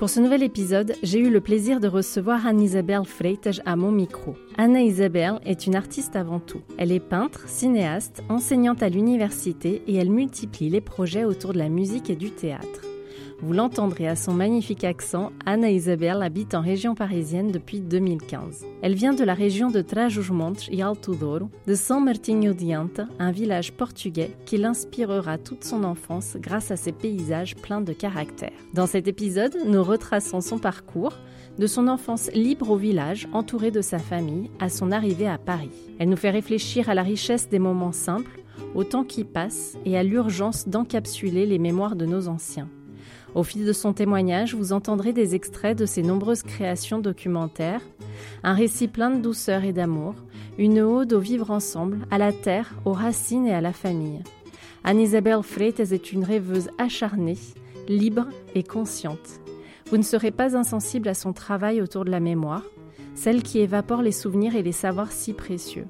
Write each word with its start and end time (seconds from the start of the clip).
Pour 0.00 0.08
ce 0.08 0.18
nouvel 0.18 0.42
épisode, 0.42 0.94
j'ai 1.02 1.18
eu 1.18 1.28
le 1.28 1.42
plaisir 1.42 1.78
de 1.78 1.86
recevoir 1.86 2.46
Anne-Isabelle 2.46 3.04
Freitas 3.04 3.60
à 3.66 3.76
mon 3.76 3.92
micro. 3.92 4.34
Anne-Isabelle 4.56 5.40
est 5.44 5.66
une 5.66 5.76
artiste 5.76 6.16
avant 6.16 6.40
tout. 6.40 6.62
Elle 6.78 6.90
est 6.90 7.00
peintre, 7.00 7.46
cinéaste, 7.50 8.22
enseignante 8.30 8.82
à 8.82 8.88
l'université 8.88 9.82
et 9.86 9.96
elle 9.96 10.10
multiplie 10.10 10.70
les 10.70 10.80
projets 10.80 11.24
autour 11.24 11.52
de 11.52 11.58
la 11.58 11.68
musique 11.68 12.08
et 12.08 12.16
du 12.16 12.30
théâtre. 12.30 12.89
Vous 13.42 13.54
l'entendrez 13.54 14.06
à 14.06 14.16
son 14.16 14.34
magnifique 14.34 14.84
accent, 14.84 15.32
Anna 15.46 15.70
Isabel 15.70 16.22
habite 16.22 16.54
en 16.54 16.60
région 16.60 16.94
parisienne 16.94 17.50
depuis 17.50 17.80
2015. 17.80 18.66
Elle 18.82 18.94
vient 18.94 19.14
de 19.14 19.24
la 19.24 19.32
région 19.32 19.70
de 19.70 19.80
Trás-os-Montes 19.80 20.68
et 20.70 20.82
Alto 20.82 21.14
Douro, 21.14 21.48
de 21.66 21.74
São 21.74 22.04
Martinho 22.04 22.52
Diante, 22.52 23.00
un 23.18 23.30
village 23.30 23.72
portugais 23.72 24.36
qui 24.44 24.58
l'inspirera 24.58 25.38
toute 25.38 25.64
son 25.64 25.84
enfance 25.84 26.36
grâce 26.38 26.70
à 26.70 26.76
ses 26.76 26.92
paysages 26.92 27.56
pleins 27.56 27.80
de 27.80 27.94
caractère. 27.94 28.52
Dans 28.74 28.86
cet 28.86 29.08
épisode, 29.08 29.56
nous 29.66 29.82
retraçons 29.82 30.42
son 30.42 30.58
parcours, 30.58 31.16
de 31.58 31.66
son 31.66 31.88
enfance 31.88 32.30
libre 32.34 32.70
au 32.70 32.76
village, 32.76 33.26
entourée 33.32 33.70
de 33.70 33.80
sa 33.80 33.98
famille, 33.98 34.50
à 34.60 34.68
son 34.68 34.92
arrivée 34.92 35.28
à 35.28 35.38
Paris. 35.38 35.70
Elle 35.98 36.10
nous 36.10 36.16
fait 36.16 36.30
réfléchir 36.30 36.90
à 36.90 36.94
la 36.94 37.02
richesse 37.02 37.48
des 37.48 37.58
moments 37.58 37.92
simples, 37.92 38.42
au 38.74 38.84
temps 38.84 39.04
qui 39.04 39.24
passe 39.24 39.78
et 39.86 39.96
à 39.96 40.02
l'urgence 40.02 40.68
d'encapsuler 40.68 41.46
les 41.46 41.58
mémoires 41.58 41.96
de 41.96 42.04
nos 42.04 42.28
anciens. 42.28 42.68
Au 43.34 43.44
fil 43.44 43.64
de 43.64 43.72
son 43.72 43.92
témoignage, 43.92 44.54
vous 44.54 44.72
entendrez 44.72 45.12
des 45.12 45.34
extraits 45.34 45.78
de 45.78 45.86
ses 45.86 46.02
nombreuses 46.02 46.42
créations 46.42 46.98
documentaires, 46.98 47.82
un 48.42 48.54
récit 48.54 48.88
plein 48.88 49.10
de 49.10 49.20
douceur 49.20 49.64
et 49.64 49.72
d'amour, 49.72 50.14
une 50.58 50.80
ode 50.80 51.12
au 51.12 51.20
vivre 51.20 51.50
ensemble, 51.50 52.06
à 52.10 52.18
la 52.18 52.32
terre, 52.32 52.74
aux 52.84 52.92
racines 52.92 53.46
et 53.46 53.54
à 53.54 53.60
la 53.60 53.72
famille. 53.72 54.20
Anne-Isabelle 54.82 55.42
Freitas 55.42 55.92
est 55.92 56.12
une 56.12 56.24
rêveuse 56.24 56.70
acharnée, 56.78 57.38
libre 57.88 58.26
et 58.54 58.64
consciente. 58.64 59.40
Vous 59.90 59.96
ne 59.96 60.02
serez 60.02 60.32
pas 60.32 60.56
insensible 60.56 61.08
à 61.08 61.14
son 61.14 61.32
travail 61.32 61.80
autour 61.80 62.04
de 62.04 62.10
la 62.10 62.20
mémoire, 62.20 62.64
celle 63.14 63.42
qui 63.42 63.60
évapore 63.60 64.02
les 64.02 64.12
souvenirs 64.12 64.56
et 64.56 64.62
les 64.62 64.72
savoirs 64.72 65.12
si 65.12 65.34
précieux 65.34 65.86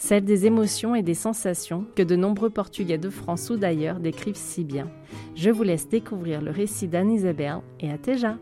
celle 0.00 0.24
des 0.24 0.46
émotions 0.46 0.94
et 0.94 1.02
des 1.02 1.14
sensations 1.14 1.84
que 1.94 2.02
de 2.02 2.16
nombreux 2.16 2.48
Portugais 2.48 2.96
de 2.96 3.10
France 3.10 3.50
ou 3.50 3.56
d'ailleurs 3.58 4.00
décrivent 4.00 4.34
si 4.34 4.64
bien. 4.64 4.90
Je 5.36 5.50
vous 5.50 5.62
laisse 5.62 5.88
découvrir 5.88 6.40
le 6.40 6.50
récit 6.50 6.88
d'Anne-Isabelle 6.88 7.60
et 7.80 7.90
à 7.90 7.98
Teja. 7.98 8.38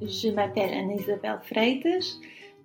Je 0.00 0.28
m'appelle 0.30 0.72
Anne-Isabelle 0.72 1.40
Freitas, 1.42 2.16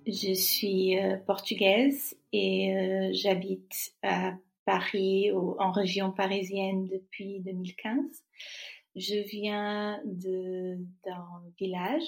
je 0.05 0.33
suis 0.33 0.99
euh, 0.99 1.17
portugaise 1.25 2.15
et 2.31 2.75
euh, 2.75 3.09
j'habite 3.13 3.95
à 4.03 4.35
Paris, 4.63 5.31
en 5.33 5.71
région 5.71 6.11
parisienne 6.11 6.85
depuis 6.85 7.39
2015. 7.39 8.23
Je 8.95 9.27
viens 9.27 9.99
d'un 10.05 10.77
village 11.59 12.03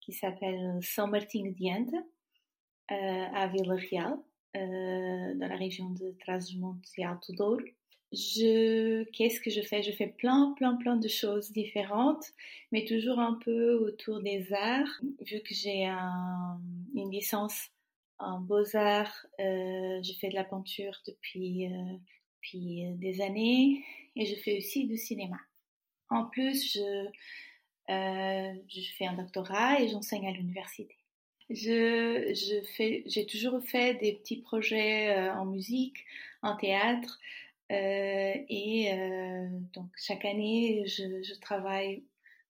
qui 0.00 0.12
s'appelle 0.12 0.78
São 0.80 1.06
Martinho 1.08 1.52
Diante, 1.52 1.94
euh, 2.90 3.24
à 3.34 3.46
Vila 3.48 3.74
Real. 3.74 4.18
Euh, 4.56 5.34
dans 5.34 5.46
la 5.46 5.56
région 5.56 5.90
de 5.90 6.14
Trás-os-Montes 6.20 6.88
et 6.96 7.04
Alto 7.04 7.34
Douro. 7.34 7.58
Qu'est-ce 8.10 9.40
que 9.40 9.50
je 9.50 9.60
fais? 9.60 9.82
Je 9.82 9.92
fais 9.92 10.06
plein, 10.06 10.54
plein, 10.56 10.76
plein 10.76 10.96
de 10.96 11.06
choses 11.06 11.52
différentes, 11.52 12.24
mais 12.72 12.86
toujours 12.86 13.18
un 13.18 13.34
peu 13.44 13.74
autour 13.74 14.22
des 14.22 14.50
arts. 14.54 15.02
Vu 15.20 15.40
que 15.40 15.54
j'ai 15.54 15.84
une 15.84 17.10
licence 17.10 17.68
en 18.18 18.40
beaux-arts, 18.40 19.26
euh, 19.38 20.02
je 20.02 20.12
fais 20.18 20.30
de 20.30 20.34
la 20.34 20.44
peinture 20.44 20.98
depuis, 21.06 21.66
euh, 21.66 21.98
depuis 22.36 22.86
des 22.96 23.20
années 23.20 23.84
et 24.16 24.24
je 24.24 24.34
fais 24.36 24.56
aussi 24.56 24.86
du 24.86 24.96
cinéma. 24.96 25.36
En 26.08 26.24
plus, 26.24 26.72
je 26.72 27.10
fais 28.96 29.06
un 29.06 29.12
doctorat 29.12 29.82
et 29.82 29.88
j'enseigne 29.88 30.26
à 30.26 30.32
l'université. 30.32 30.97
Je, 31.50 32.34
je 32.34 32.62
fais, 32.76 33.02
j'ai 33.06 33.26
toujours 33.26 33.62
fait 33.62 33.94
des 33.94 34.12
petits 34.14 34.40
projets 34.42 35.16
euh, 35.16 35.34
en 35.34 35.46
musique, 35.46 36.04
en 36.42 36.56
théâtre, 36.56 37.18
euh, 37.70 38.34
et 38.48 38.92
euh, 38.94 39.48
donc 39.74 39.90
chaque 39.96 40.24
année, 40.24 40.86
je, 40.86 41.22
je, 41.22 41.34
travaille 41.38 42.02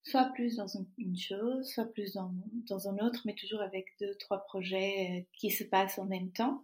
soit 0.05 0.27
plus 0.27 0.57
dans 0.57 0.69
une, 0.69 1.19
chose, 1.19 1.69
soit 1.69 1.87
plus 1.87 2.15
dans, 2.15 2.33
dans 2.69 2.89
un 2.89 2.99
autre, 3.05 3.23
mais 3.25 3.35
toujours 3.35 3.61
avec 3.61 3.87
deux, 4.01 4.15
trois 4.17 4.45
projets 4.45 5.11
euh, 5.11 5.23
qui 5.33 5.51
se 5.51 5.65
passent 5.65 5.99
en 5.99 6.05
même 6.07 6.31
temps. 6.31 6.63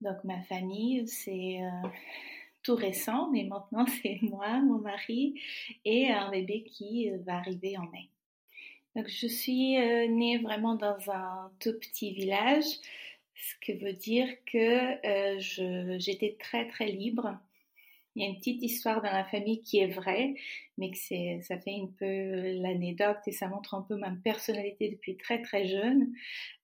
Donc 0.00 0.24
ma 0.24 0.42
famille, 0.42 1.06
c'est 1.06 1.60
tout 2.62 2.74
récent, 2.74 3.30
mais 3.30 3.44
maintenant 3.44 3.86
c'est 4.02 4.18
moi, 4.22 4.60
mon 4.60 4.78
mari 4.78 5.40
et 5.84 6.08
un 6.08 6.30
bébé 6.30 6.64
qui 6.64 7.10
va 7.26 7.36
arriver 7.36 7.78
en 7.78 7.88
mai. 7.90 8.10
Donc, 8.96 9.08
je 9.08 9.26
suis 9.26 9.76
euh, 9.78 10.08
née 10.08 10.38
vraiment 10.38 10.74
dans 10.74 10.98
un 11.10 11.50
tout 11.60 11.74
petit 11.78 12.12
village, 12.12 12.64
ce 13.34 13.54
qui 13.64 13.72
veut 13.74 13.92
dire 13.92 14.28
que 14.46 15.06
euh, 15.06 15.98
j'étais 15.98 16.36
très 16.38 16.66
très 16.68 16.86
libre. 16.86 17.38
Il 18.16 18.22
y 18.22 18.26
a 18.26 18.28
une 18.28 18.36
petite 18.36 18.62
histoire 18.62 19.00
dans 19.02 19.12
la 19.12 19.24
famille 19.24 19.62
qui 19.62 19.78
est 19.78 19.86
vraie, 19.86 20.34
mais 20.78 20.90
que 20.90 20.96
ça 20.96 21.58
fait 21.58 21.76
un 21.80 21.88
peu 21.98 22.60
l'anecdote 22.60 23.18
et 23.26 23.32
ça 23.32 23.46
montre 23.46 23.74
un 23.74 23.82
peu 23.82 23.96
ma 23.96 24.10
personnalité 24.10 24.90
depuis 24.90 25.16
très 25.16 25.40
très 25.42 25.66
jeune. 25.66 26.12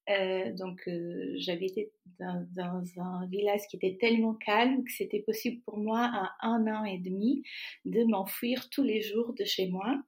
Euh, 0.09 0.53
donc 0.53 0.87
euh, 0.87 1.35
j'habitais 1.37 1.91
dans, 2.21 2.47
dans, 2.55 2.85
un 3.03 3.27
village 3.27 3.63
qui 3.69 3.77
était 3.77 3.97
tellement 4.01 4.35
calme 4.35 4.85
que 4.85 4.93
c'était 4.93 5.19
possible 5.19 5.61
pour 5.63 5.79
moi 5.79 6.09
à 6.13 6.47
un 6.47 6.65
an 6.69 6.85
et 6.85 6.99
demi 6.99 7.43
de 7.85 8.05
m'enfuir 8.05 8.71
tous 8.71 8.85
les 8.85 9.01
jours 9.01 9.35
de 9.35 9.45
chez 9.45 9.67
moi 9.67 10.01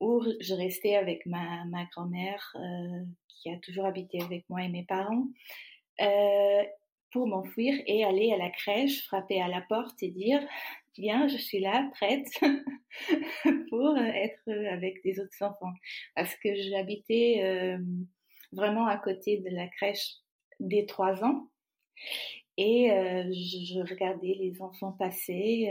où 0.00 0.22
je 0.40 0.54
restais 0.54 0.96
avec 0.96 1.24
ma, 1.26 1.64
grand-mère 1.92 2.54
euh, 2.56 3.04
qui 3.28 3.50
a 3.50 3.58
toujours 3.58 3.86
habité 3.86 4.20
avec 4.22 4.48
moi 4.48 4.62
et 4.62 4.68
mes 4.68 4.84
parents 4.84 5.26
euh, 6.00 6.62
pour 7.10 7.26
m'enfuir 7.26 7.80
et 7.86 8.04
aller 8.04 8.32
à 8.32 8.36
la 8.36 8.50
crèche, 8.50 9.04
frapper 9.06 9.40
à 9.40 9.48
la 9.48 9.60
porte 9.62 10.02
et 10.02 10.10
dire 10.10 10.40
Viens, 10.96 11.26
je 11.26 11.36
suis 11.36 11.58
là, 11.58 11.90
prête 11.94 12.28
pour 13.68 13.98
être 13.98 14.48
avec 14.70 15.02
des 15.02 15.18
autres 15.18 15.42
enfants. 15.42 15.72
Parce 16.14 16.36
que 16.36 16.54
j'habitais 16.54 17.40
euh, 17.42 17.78
vraiment 18.52 18.86
à 18.86 18.96
côté 18.96 19.38
de 19.38 19.50
la 19.50 19.66
crèche 19.66 20.12
des 20.60 20.86
trois 20.86 21.24
ans 21.24 21.48
et 22.56 22.90
je, 22.90 23.80
regardais 23.90 24.36
les 24.38 24.62
enfants 24.62 24.92
passer 24.92 25.68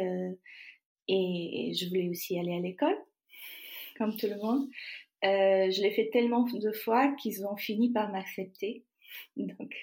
et 1.07 1.73
je 1.73 1.87
voulais 1.87 2.09
aussi 2.09 2.37
aller 2.37 2.55
à 2.55 2.59
l'école 2.59 2.97
comme 3.97 4.15
tout 4.15 4.27
le 4.27 4.37
monde. 4.37 4.67
Euh, 5.23 5.71
je 5.71 5.81
l'ai 5.81 5.91
fait 5.91 6.09
tellement 6.11 6.43
de 6.43 6.71
fois 6.71 7.13
qu'ils 7.21 7.45
ont 7.45 7.55
fini 7.55 7.91
par 7.91 8.11
m'accepter. 8.11 8.83
Donc, 9.37 9.73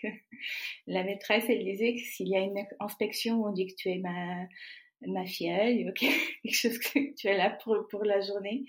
la 0.87 1.05
maîtresse, 1.05 1.45
elle 1.49 1.65
disait 1.65 1.95
que 1.95 2.01
s'il 2.01 2.29
y 2.29 2.37
a 2.37 2.41
une 2.41 2.59
inspection, 2.81 3.43
on 3.45 3.53
dit 3.53 3.67
que 3.67 3.75
tu 3.75 3.89
es 3.89 3.99
ma, 3.99 4.47
ma 5.07 5.25
fille, 5.25 5.89
ok, 5.89 6.01
quelque 6.43 6.55
chose 6.55 6.79
que 6.79 7.15
tu 7.15 7.27
es 7.27 7.37
là 7.37 7.51
pour, 7.63 7.87
pour 7.89 8.05
la 8.05 8.21
journée. 8.21 8.65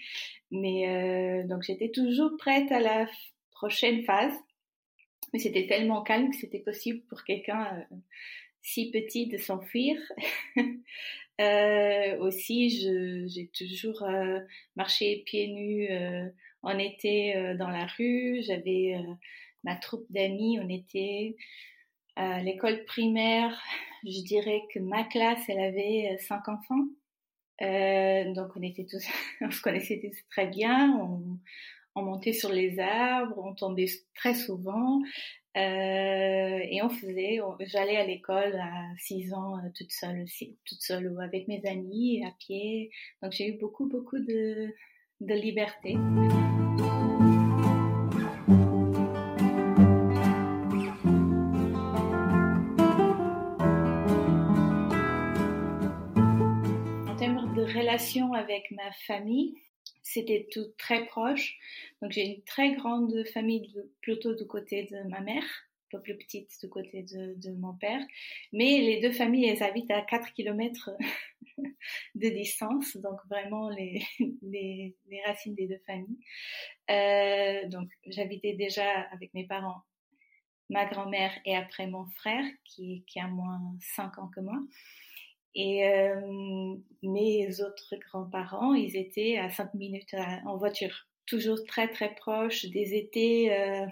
Mais 0.51 0.87
euh, 0.87 1.47
donc, 1.47 1.63
j'étais 1.63 1.89
toujours 1.89 2.31
prête 2.37 2.71
à 2.71 2.79
la 2.79 3.07
prochaine 3.51 4.03
phase. 4.03 4.33
Mais 5.33 5.39
c'était 5.39 5.67
tellement 5.67 6.03
calme 6.03 6.29
que 6.29 6.35
c'était 6.35 6.59
possible 6.59 7.01
pour 7.07 7.23
quelqu'un 7.23 7.85
euh, 7.91 7.95
si 8.61 8.91
petit 8.91 9.27
de 9.27 9.37
s'enfuir. 9.37 9.97
Euh, 11.41 12.17
aussi, 12.19 12.69
j'ai 12.69 13.47
toujours 13.47 14.03
euh, 14.03 14.39
marché 14.75 15.23
pieds 15.25 15.47
nus 15.47 15.87
euh, 15.89 16.29
en 16.61 16.77
été 16.77 17.35
euh, 17.35 17.57
dans 17.57 17.69
la 17.69 17.85
rue. 17.85 18.41
J'avais 18.43 18.95
ma 19.63 19.75
troupe 19.75 20.05
d'amis. 20.09 20.59
On 20.61 20.69
était 20.69 21.35
à 22.15 22.41
l'école 22.41 22.85
primaire. 22.85 23.59
Je 24.03 24.21
dirais 24.23 24.61
que 24.73 24.79
ma 24.79 25.03
classe, 25.03 25.43
elle 25.47 25.59
avait 25.59 26.17
cinq 26.19 26.47
enfants. 26.47 26.85
donc 27.59 28.51
on 28.55 28.61
était 28.61 28.85
tous, 28.85 29.05
on 29.41 29.51
se 29.51 29.61
connaissait 29.61 29.99
tous 29.99 30.17
très 30.29 30.47
bien. 30.47 30.95
On 31.95 32.03
montait 32.03 32.33
sur 32.33 32.49
les 32.49 32.79
arbres, 32.79 33.37
on 33.43 33.53
tombait 33.53 33.89
très 34.15 34.33
souvent. 34.33 35.01
Euh, 35.57 36.59
et 36.63 36.81
on 36.81 36.89
faisait, 36.89 37.41
j'allais 37.59 37.97
à 37.97 38.05
l'école 38.05 38.55
à 38.55 38.95
6 38.99 39.33
ans 39.33 39.57
euh, 39.57 39.69
toute 39.75 39.91
seule 39.91 40.21
aussi, 40.21 40.57
toute 40.65 40.81
seule 40.81 41.11
ou 41.11 41.19
avec 41.19 41.49
mes 41.49 41.61
amis 41.65 42.23
à 42.25 42.31
pied. 42.39 42.89
Donc 43.21 43.33
j'ai 43.33 43.49
eu 43.49 43.57
beaucoup, 43.59 43.89
beaucoup 43.89 44.19
de, 44.19 44.73
de 45.19 45.33
liberté. 45.33 45.97
En 57.09 57.15
termes 57.17 57.53
de 57.55 57.77
relation 57.77 58.33
avec 58.33 58.71
ma 58.71 58.89
famille, 59.05 59.55
c'était 60.03 60.47
tout 60.51 60.67
très 60.77 61.05
proche. 61.05 61.57
Donc 62.01 62.11
j'ai 62.11 62.25
une 62.25 62.43
très 62.43 62.73
grande 62.73 63.23
famille 63.33 63.73
plutôt 64.01 64.33
du 64.33 64.45
côté 64.45 64.87
de 64.91 65.07
ma 65.09 65.21
mère, 65.21 65.43
un 65.43 65.97
peu 65.97 66.01
plus 66.01 66.17
petite 66.17 66.51
du 66.61 66.69
côté 66.69 67.03
de, 67.03 67.51
mon 67.51 67.73
père. 67.73 68.01
Mais 68.51 68.79
les 68.79 68.99
deux 69.01 69.11
familles, 69.11 69.49
elles 69.49 69.63
habitent 69.63 69.91
à 69.91 70.01
4 70.01 70.33
km 70.33 70.91
de 72.15 72.29
distance, 72.29 72.97
donc 72.97 73.19
vraiment 73.29 73.69
les, 73.69 74.03
les, 74.41 74.95
racines 75.25 75.55
des 75.55 75.67
deux 75.67 75.81
familles. 75.85 76.19
Euh, 76.89 77.67
donc 77.67 77.89
j'habitais 78.07 78.53
déjà 78.53 79.01
avec 79.11 79.33
mes 79.33 79.45
parents, 79.45 79.81
ma 80.69 80.85
grand-mère 80.85 81.31
et 81.45 81.55
après 81.55 81.87
mon 81.87 82.05
frère 82.05 82.45
qui, 82.65 83.03
qui 83.07 83.19
a 83.19 83.27
moins 83.27 83.61
5 83.95 84.17
ans 84.19 84.29
que 84.33 84.39
moi. 84.39 84.59
Et 85.55 85.87
euh, 85.87 86.75
mes 87.03 87.61
autres 87.61 87.95
grands-parents, 88.07 88.73
ils 88.73 88.95
étaient 88.95 89.37
à 89.37 89.49
5 89.49 89.73
minutes 89.73 90.15
en 90.45 90.57
voiture, 90.57 91.07
toujours 91.25 91.63
très 91.65 91.89
très 91.89 92.13
proches 92.15 92.65
des 92.65 92.95
étés 92.95 93.53
euh, 93.53 93.85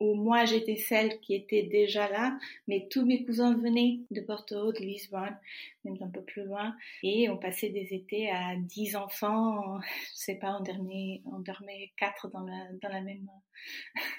où 0.00 0.14
moi 0.14 0.44
j'étais 0.44 0.76
celle 0.76 1.18
qui 1.20 1.34
était 1.34 1.62
déjà 1.62 2.10
là, 2.10 2.38
mais 2.68 2.86
tous 2.90 3.06
mes 3.06 3.24
cousins 3.24 3.56
venaient 3.56 4.00
de 4.10 4.20
Porto, 4.20 4.72
de 4.72 4.78
Lisbonne, 4.78 5.36
même 5.84 5.96
un 6.02 6.08
peu 6.08 6.20
plus 6.20 6.44
loin, 6.44 6.76
et 7.02 7.30
on 7.30 7.38
passait 7.38 7.70
des 7.70 7.94
étés 7.94 8.30
à 8.30 8.56
10 8.56 8.96
enfants, 8.96 9.80
je 9.80 9.86
sais 10.12 10.34
pas, 10.34 10.58
on 10.60 10.62
dormait, 10.62 11.22
on 11.24 11.38
dormait 11.38 11.92
4 11.96 12.28
dans, 12.28 12.44
la, 12.44 12.72
dans, 12.82 12.90
la 12.90 13.00
même, 13.00 13.28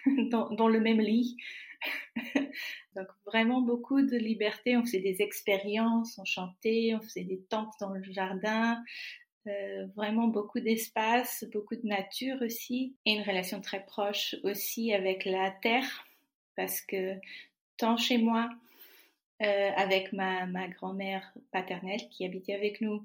dans, 0.31 0.49
dans 0.49 0.67
le 0.67 0.79
même 0.79 0.99
lit. 0.99 1.38
Donc 2.95 3.07
vraiment 3.25 3.62
beaucoup 3.62 4.01
de 4.01 4.18
liberté. 4.18 4.77
On 4.77 4.83
faisait 4.83 5.00
des 5.00 5.21
expériences, 5.21 6.18
on 6.18 6.25
chantait, 6.25 6.94
on 6.95 7.01
faisait 7.01 7.24
des 7.24 7.41
tentes 7.50 7.74
dans 7.79 7.91
le 7.91 8.03
jardin. 8.03 8.83
Euh, 9.47 9.85
vraiment 9.95 10.27
beaucoup 10.27 10.59
d'espace, 10.59 11.45
beaucoup 11.53 11.75
de 11.75 11.88
nature 11.88 12.41
aussi, 12.41 12.95
et 13.06 13.13
une 13.13 13.21
relation 13.21 13.62
très 13.62 13.85
proche 13.85 14.35
aussi 14.44 14.94
avec 14.94 15.24
la 15.24 15.51
terre, 15.51 16.06
parce 16.57 16.81
que 16.81 17.15
tant 17.77 17.95
chez 17.95 18.18
moi, 18.18 18.50
euh, 19.41 19.71
avec 19.75 20.12
ma, 20.13 20.47
grand-mère 20.68 21.31
paternelle 21.51 22.09
qui 22.09 22.25
habitait 22.25 22.56
avec 22.56 22.81
nous 22.81 23.03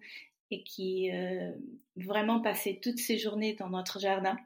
et 0.50 0.62
qui 0.62 1.10
euh, 1.12 1.52
vraiment 1.96 2.40
passait 2.40 2.80
toutes 2.82 2.98
ses 2.98 3.18
journées 3.18 3.52
dans 3.52 3.68
notre 3.68 4.00
jardin. 4.00 4.36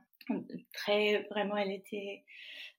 Très, 0.72 1.22
vraiment, 1.31 1.56
elle 1.56 1.70
était 1.70 2.25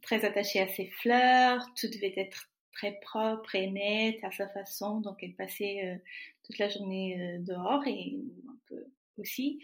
très 0.02 0.26
attachée 0.26 0.60
à 0.60 0.68
ses 0.68 0.88
fleurs, 0.88 1.66
tout 1.76 1.88
devait 1.88 2.14
être 2.18 2.50
très 2.78 2.94
propre 3.02 3.56
et 3.56 3.70
net 3.70 4.24
à 4.24 4.32
sa 4.32 4.48
façon, 4.50 5.02
donc 5.02 5.18
elle 5.24 5.34
passait 5.34 5.82
euh, 5.84 5.96
toute 6.44 6.60
la 6.60 6.70
journée 6.70 7.20
euh, 7.20 7.38
dehors 7.40 7.86
et 7.88 8.18
un 8.48 8.58
peu 8.68 8.86
aussi. 9.18 9.60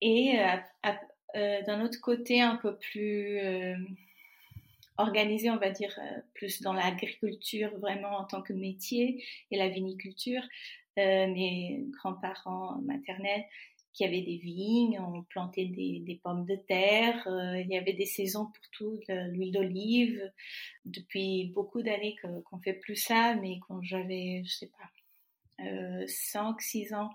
Et 0.00 0.38
euh, 0.38 1.62
d'un 1.66 1.84
autre 1.84 2.00
côté, 2.00 2.40
un 2.40 2.56
peu 2.56 2.76
plus 2.76 3.40
organisé, 4.98 5.48
on 5.50 5.56
va 5.56 5.70
dire, 5.70 5.98
plus 6.34 6.60
dans 6.60 6.74
l'agriculture 6.74 7.70
vraiment 7.78 8.18
en 8.18 8.24
tant 8.24 8.42
que 8.42 8.52
métier 8.52 9.24
et 9.50 9.56
la 9.56 9.68
viniculture. 9.68 10.42
mes 10.96 11.86
grands-parents 11.92 12.82
maternels 12.82 13.44
qui 13.92 14.04
avait 14.04 14.22
des 14.22 14.38
vignes, 14.38 14.98
on 15.00 15.22
plantait 15.24 15.66
des, 15.66 16.20
pommes 16.22 16.46
de 16.46 16.56
terre, 16.56 17.26
euh, 17.28 17.60
il 17.60 17.68
y 17.68 17.76
avait 17.76 17.92
des 17.92 18.06
saisons 18.06 18.46
pour 18.46 18.70
tout, 18.72 19.00
l'huile 19.08 19.52
d'olive. 19.52 20.32
Depuis 20.84 21.52
beaucoup 21.54 21.82
d'années 21.82 22.16
qu'on 22.22 22.58
fait 22.60 22.72
plus 22.74 22.96
ça, 22.96 23.34
mais 23.34 23.58
quand 23.68 23.82
j'avais, 23.82 24.42
je 24.44 24.50
sais 24.50 24.70
pas, 24.78 24.90
euh, 25.60 26.04
5, 26.06 26.60
6 26.60 26.94
ans, 26.94 27.10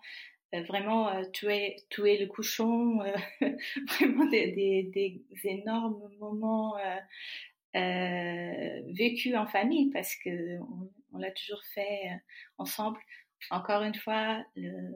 euh, 0.54 0.62
vraiment 0.64 1.10
euh, 1.10 1.24
tuer, 1.34 1.78
le 1.98 2.26
cochon, 2.28 3.00
vraiment 3.88 4.26
des, 4.26 5.22
énormes 5.44 6.10
moments 6.20 6.76
vécus 7.74 9.36
en 9.36 9.48
famille 9.48 9.90
parce 9.92 10.16
que 10.16 10.60
on, 10.60 10.90
on 11.14 11.18
l'a 11.18 11.32
toujours 11.32 11.64
fait 11.74 12.10
ensemble. 12.58 13.00
Encore 13.52 13.84
une 13.84 13.96
fois, 13.96 14.44
le, 14.56 14.94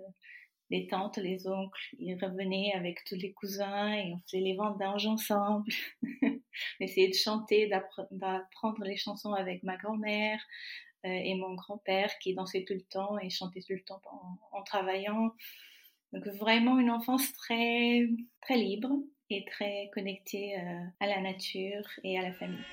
les 0.71 0.87
tantes, 0.87 1.17
les 1.17 1.47
oncles, 1.47 1.95
ils 1.99 2.15
revenaient 2.15 2.71
avec 2.73 3.03
tous 3.03 3.15
les 3.15 3.33
cousins 3.33 3.93
et 3.93 4.13
on 4.13 4.19
faisait 4.19 4.39
les 4.39 4.55
vendanges 4.55 5.05
ensemble. 5.05 5.69
on 6.23 6.39
essayait 6.79 7.09
de 7.09 7.13
chanter, 7.13 7.69
d'apprendre 8.11 8.83
les 8.85 8.95
chansons 8.95 9.33
avec 9.33 9.63
ma 9.63 9.75
grand-mère 9.75 10.39
euh, 11.05 11.09
et 11.09 11.35
mon 11.35 11.55
grand-père 11.55 12.17
qui 12.19 12.33
dansait 12.33 12.63
tout 12.63 12.73
le 12.73 12.83
temps 12.83 13.19
et 13.19 13.29
chantait 13.29 13.61
tout 13.61 13.73
le 13.73 13.83
temps 13.83 14.01
en, 14.53 14.63
travaillant. 14.63 15.33
Donc 16.13 16.25
vraiment 16.27 16.79
une 16.79 16.89
enfance 16.89 17.33
très 17.33 18.07
très 18.41 18.55
libre 18.55 18.91
et 19.29 19.43
très 19.45 19.89
connectée 19.93 20.57
euh, 20.57 20.85
à 21.01 21.07
la 21.07 21.19
nature 21.19 21.83
et 22.05 22.17
à 22.17 22.21
la 22.21 22.33
famille. 22.33 22.63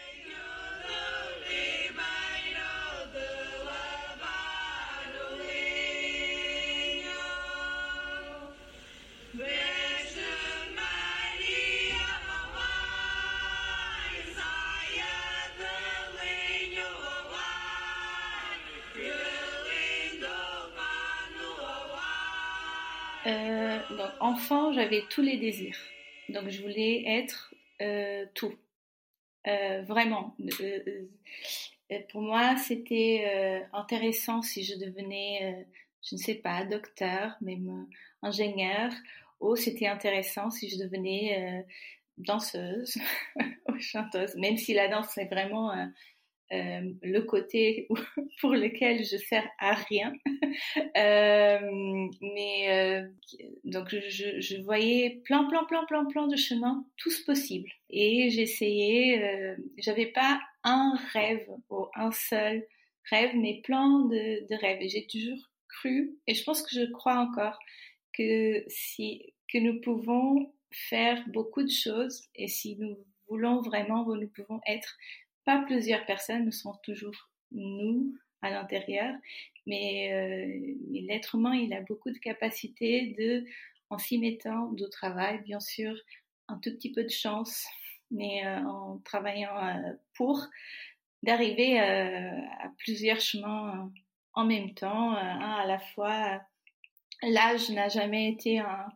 Euh, 23.28 23.78
donc, 23.90 24.10
enfant, 24.20 24.72
j'avais 24.72 25.02
tous 25.10 25.22
les 25.22 25.36
désirs. 25.36 25.78
Donc, 26.28 26.48
je 26.48 26.62
voulais 26.62 27.04
être 27.06 27.54
euh, 27.82 28.24
tout. 28.34 28.54
Euh, 29.46 29.82
vraiment. 29.82 30.36
pour 32.10 32.20
moi, 32.20 32.56
c'était 32.56 33.66
intéressant 33.72 34.42
si 34.42 34.64
je 34.64 34.74
devenais, 34.74 35.66
je 36.02 36.16
ne 36.16 36.20
sais 36.20 36.34
pas, 36.34 36.64
docteur, 36.64 37.36
même 37.40 37.86
ingénieur, 38.22 38.92
ou 39.40 39.56
c'était 39.56 39.86
intéressant 39.86 40.50
si 40.50 40.68
je 40.68 40.76
devenais 40.76 41.64
danseuse 42.18 42.98
ou 43.68 43.78
chanteuse, 43.78 44.34
même 44.34 44.58
si 44.58 44.74
la 44.74 44.88
danse 44.88 45.08
c'est 45.14 45.26
vraiment 45.26 45.72
euh, 46.52 46.92
le 47.02 47.20
côté 47.20 47.88
pour 48.40 48.52
lequel 48.52 49.04
je 49.04 49.16
sers 49.16 49.48
à 49.58 49.74
rien. 49.74 50.12
euh, 50.96 52.08
mais 52.20 52.70
euh, 52.70 53.08
donc 53.64 53.88
je, 53.88 54.62
voyais 54.62 55.20
plein, 55.24 55.44
plein, 55.44 55.64
plein, 55.64 55.84
plein, 55.84 56.04
plein 56.06 56.26
de 56.26 56.36
chemins, 56.36 56.84
tous 56.96 57.20
possibles. 57.20 57.70
Et 57.90 58.30
j'essayais, 58.30 59.56
j'avais 59.78 60.06
pas 60.06 60.40
un 60.64 60.98
rêve 61.12 61.46
un 61.94 62.12
seul 62.12 62.66
rêve, 63.10 63.30
mais 63.34 63.60
plein 63.62 64.00
de, 64.06 64.46
de 64.48 64.60
rêves. 64.60 64.80
Et 64.80 64.88
j'ai 64.88 65.06
toujours 65.06 65.50
cru, 65.68 66.16
et 66.26 66.34
je 66.34 66.44
pense 66.44 66.62
que 66.62 66.74
je 66.74 66.90
crois 66.90 67.18
encore, 67.18 67.58
que 68.12 68.64
si 68.68 69.34
que 69.52 69.58
nous 69.58 69.80
pouvons 69.80 70.52
faire 70.70 71.22
beaucoup 71.28 71.62
de 71.62 71.70
choses 71.70 72.22
et 72.34 72.48
si 72.48 72.76
nous 72.76 72.98
voulons 73.28 73.60
vraiment, 73.60 74.04
nous 74.04 74.28
pouvons 74.28 74.60
être 74.66 74.96
pas 75.48 75.62
plusieurs 75.64 76.04
personnes, 76.04 76.44
nous 76.44 76.52
sommes 76.52 76.76
toujours 76.82 77.30
nous 77.52 78.14
à 78.42 78.50
l'intérieur, 78.50 79.14
mais, 79.66 80.12
euh, 80.12 80.74
l'être 80.90 81.36
humain, 81.36 81.54
il 81.54 81.72
a 81.72 81.80
beaucoup 81.80 82.10
de 82.10 82.18
capacités 82.18 83.14
de, 83.18 83.46
en 83.88 83.96
s'y 83.96 84.18
mettant 84.18 84.70
au 84.78 84.88
travail, 84.88 85.40
bien 85.44 85.58
sûr, 85.58 85.94
un 86.48 86.58
tout 86.58 86.70
petit 86.72 86.92
peu 86.92 87.02
de 87.02 87.08
chance, 87.08 87.66
mais 88.10 88.46
euh, 88.46 88.58
en 88.58 88.98
travaillant 88.98 89.56
euh, 89.56 89.94
pour, 90.16 90.44
d'arriver 91.22 91.78
à 91.80 92.70
plusieurs 92.76 93.20
chemins 93.20 93.90
en 94.34 94.44
même 94.44 94.74
temps, 94.74 95.14
à 95.14 95.64
la 95.66 95.78
fois. 95.78 96.42
L'âge 97.22 97.70
n'a 97.70 97.88
jamais 97.88 98.30
été 98.30 98.58
un, 98.58 98.86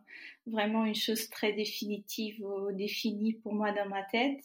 vraiment 0.45 0.85
une 0.85 0.95
chose 0.95 1.29
très 1.29 1.53
définitive 1.53 2.43
ou 2.43 2.71
définie 2.71 3.33
pour 3.33 3.53
moi 3.53 3.71
dans 3.71 3.87
ma 3.87 4.03
tête. 4.03 4.43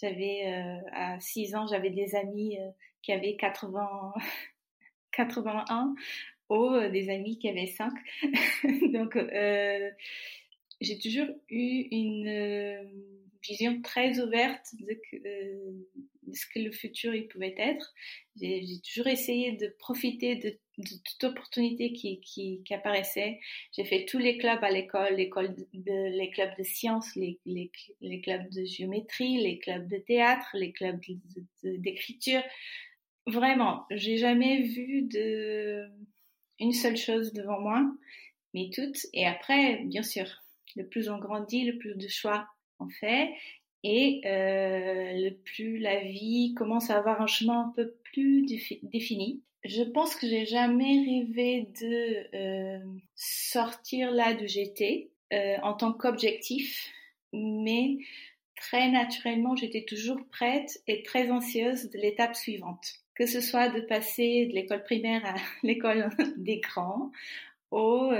J'avais 0.00 0.46
euh, 0.46 0.80
à 0.92 1.20
6 1.20 1.54
ans, 1.54 1.66
j'avais 1.66 1.90
des 1.90 2.14
amis 2.14 2.58
euh, 2.58 2.70
qui 3.02 3.12
avaient 3.12 3.36
80 3.36 4.12
81 5.12 5.94
ou 6.48 6.54
euh, 6.54 6.90
des 6.90 7.10
amis 7.10 7.38
qui 7.38 7.48
avaient 7.48 7.66
5. 7.66 7.92
Donc 8.92 9.18
j'ai 10.80 10.98
toujours 10.98 11.28
eu 11.48 11.88
une 11.90 13.10
vision 13.42 13.80
très 13.82 14.20
ouverte 14.20 14.74
de, 14.80 15.00
ce 16.32 16.46
que 16.52 16.60
le 16.60 16.72
futur 16.72 17.14
il 17.14 17.28
pouvait 17.28 17.54
être. 17.58 17.94
J'ai 18.36 18.62
toujours 18.86 19.08
essayé 19.08 19.52
de 19.52 19.68
profiter 19.78 20.36
de, 20.36 20.58
toute 20.76 21.24
opportunité 21.24 21.92
qui, 21.92 22.20
qui, 22.20 22.62
qui 22.64 22.74
apparaissait. 22.74 23.38
J'ai 23.72 23.84
fait 23.84 24.06
tous 24.06 24.18
les 24.18 24.38
clubs 24.38 24.62
à 24.62 24.70
l'école, 24.70 25.14
l'école 25.14 25.54
de, 25.74 26.16
les 26.16 26.30
clubs 26.30 26.56
de 26.58 26.62
sciences, 26.62 27.14
les, 27.16 27.38
les, 27.44 27.70
les, 28.00 28.20
clubs 28.20 28.48
de 28.50 28.64
géométrie, 28.64 29.42
les 29.42 29.58
clubs 29.58 29.86
de 29.88 29.98
théâtre, 29.98 30.48
les 30.54 30.72
clubs 30.72 31.00
d'écriture. 31.62 32.42
Vraiment, 33.26 33.84
j'ai 33.90 34.16
jamais 34.16 34.62
vu 34.62 35.02
de 35.02 35.86
une 36.58 36.72
seule 36.72 36.96
chose 36.96 37.32
devant 37.32 37.60
moi, 37.60 37.82
mais 38.54 38.70
toutes. 38.72 39.06
Et 39.12 39.26
après, 39.26 39.82
bien 39.84 40.02
sûr, 40.02 40.26
le 40.76 40.86
plus 40.86 41.08
on 41.08 41.18
grandit, 41.18 41.64
le 41.64 41.78
plus 41.78 41.96
de 41.96 42.08
choix 42.08 42.48
on 42.80 42.88
fait, 42.88 43.30
et 43.82 44.20
euh, 44.26 45.12
le 45.14 45.30
plus 45.30 45.78
la 45.78 46.00
vie 46.00 46.54
commence 46.54 46.90
à 46.90 46.98
avoir 46.98 47.20
un 47.20 47.26
chemin 47.26 47.66
un 47.66 47.72
peu 47.74 47.94
plus 48.04 48.46
défini. 48.82 49.42
Je 49.64 49.82
pense 49.82 50.14
que 50.16 50.26
j'ai 50.26 50.46
jamais 50.46 51.04
rêvé 51.04 51.68
de 51.80 52.36
euh, 52.36 52.78
sortir 53.14 54.10
là 54.10 54.34
d'où 54.34 54.46
j'étais 54.46 55.10
euh, 55.32 55.56
en 55.62 55.74
tant 55.74 55.92
qu'objectif, 55.92 56.90
mais 57.32 57.98
très 58.56 58.90
naturellement, 58.90 59.56
j'étais 59.56 59.84
toujours 59.84 60.18
prête 60.30 60.82
et 60.86 61.02
très 61.02 61.30
anxieuse 61.30 61.90
de 61.90 61.98
l'étape 61.98 62.34
suivante. 62.34 62.96
Que 63.14 63.26
ce 63.26 63.40
soit 63.40 63.68
de 63.68 63.82
passer 63.82 64.46
de 64.46 64.54
l'école 64.54 64.82
primaire 64.82 65.24
à 65.24 65.34
l'école 65.62 66.08
des 66.36 66.60
grands, 66.60 67.10
ou 67.70 68.10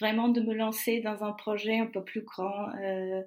vraiment 0.00 0.28
de 0.28 0.40
me 0.40 0.54
lancer 0.54 1.00
dans 1.00 1.22
un 1.24 1.32
projet 1.32 1.78
un 1.78 1.86
peu 1.86 2.02
plus 2.02 2.22
grand, 2.22 2.70
euh, 2.76 3.22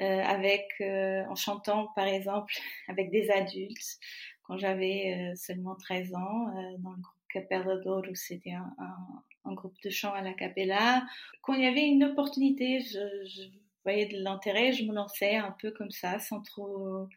euh, 0.00 0.22
avec 0.22 0.68
euh, 0.80 1.24
en 1.28 1.34
chantant 1.34 1.88
par 1.94 2.06
exemple 2.06 2.54
avec 2.88 3.10
des 3.10 3.30
adultes 3.30 3.98
quand 4.42 4.58
j'avais 4.58 5.32
seulement 5.36 5.74
13 5.74 6.14
ans 6.14 6.52
dans 6.78 6.90
le 6.90 7.00
groupe 7.00 7.14
Capella 7.32 7.76
d'Or 7.78 8.04
où 8.10 8.14
c'était 8.14 8.52
un, 8.52 9.52
groupe 9.54 9.76
de 9.82 9.88
chant 9.88 10.12
à 10.12 10.20
la 10.20 10.34
capella. 10.34 11.06
Quand 11.40 11.54
il 11.54 11.62
y 11.62 11.66
avait 11.66 11.86
une 11.86 12.04
opportunité, 12.04 12.80
je, 12.80 13.48
voyais 13.84 14.04
de 14.04 14.22
l'intérêt, 14.22 14.72
je 14.72 14.84
me 14.84 14.92
lançais 14.92 15.36
un 15.36 15.56
peu 15.62 15.70
comme 15.70 15.90
ça 15.90 16.18
sans 16.18 16.42
trop 16.42 17.08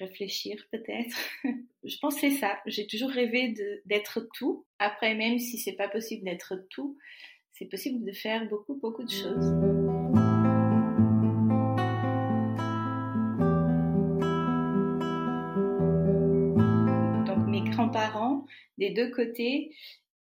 réfléchir 0.00 0.66
peut-être. 0.72 1.18
je 1.84 1.96
c'est 2.10 2.30
ça. 2.30 2.58
J'ai 2.64 2.86
toujours 2.86 3.10
rêvé 3.10 3.54
d'être 3.84 4.26
tout. 4.32 4.64
Après, 4.78 5.14
même 5.14 5.38
si 5.38 5.58
c'est 5.58 5.76
pas 5.76 5.88
possible 5.88 6.24
d'être 6.24 6.54
tout, 6.70 6.96
c'est 7.58 7.66
possible 7.66 8.04
de 8.04 8.12
faire 8.12 8.48
beaucoup, 8.48 8.76
beaucoup 8.76 9.02
de 9.02 9.10
choses. 9.10 9.50
Donc 17.26 17.48
mes 17.48 17.68
grands-parents, 17.68 18.46
des 18.78 18.90
deux 18.90 19.10
côtés, 19.10 19.74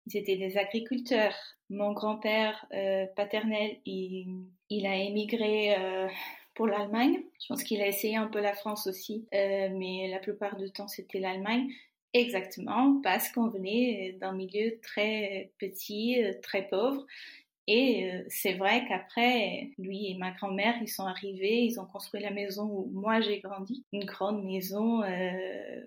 ils 0.07 0.17
étaient 0.17 0.37
des 0.37 0.57
agriculteurs. 0.57 1.35
Mon 1.69 1.93
grand-père 1.93 2.65
euh, 2.73 3.05
paternel, 3.17 3.77
il, 3.85 4.87
a 4.87 4.97
émigré 4.97 5.77
euh, 5.79 6.09
pour 6.55 6.67
l'Allemagne. 6.67 7.23
Je 7.43 7.49
pense 7.49 7.65
qu'il 7.65 7.83
a 7.83 7.87
essayé 7.87 8.17
un 8.17 8.29
peu 8.29 8.41
la 8.41 8.55
France 8.55 8.87
aussi, 8.87 9.29
euh, 9.35 9.69
mais 9.73 10.09
la 10.11 10.21
plupart 10.21 10.57
du 10.57 10.71
temps 10.71 10.89
c'était 10.89 11.21
l'Allemagne. 11.21 11.69
Exactement, 12.17 13.01
parce 13.03 13.29
qu'on 13.31 13.49
venait 13.49 14.17
d'un 14.21 14.33
milieu 14.33 14.79
très 14.81 15.53
petit, 15.59 16.23
euh, 16.23 16.33
très 16.43 16.67
pauvre. 16.67 17.05
Et 17.67 18.11
euh, 18.11 18.23
c'est 18.29 18.55
vrai 18.55 18.87
qu'après, 18.89 19.71
lui 19.77 20.11
et 20.11 20.15
ma 20.15 20.31
grand-mère, 20.31 20.77
ils 20.81 20.89
sont 20.89 21.05
arrivés, 21.05 21.65
ils 21.65 21.79
ont 21.79 21.85
construit 21.85 22.23
la 22.23 22.31
maison 22.31 22.65
où 22.65 22.91
moi 22.95 23.21
j'ai 23.21 23.41
grandi, 23.41 23.85
une 23.93 24.05
grande 24.07 24.45
maison 24.45 25.03
euh, 25.03 25.81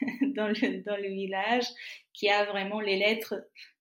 dans, 0.36 0.46
le, 0.46 1.08
village 1.08 1.66
qui 2.14 2.30
a 2.30 2.44
vraiment 2.46 2.80
les 2.80 2.96
lettres 2.96 3.34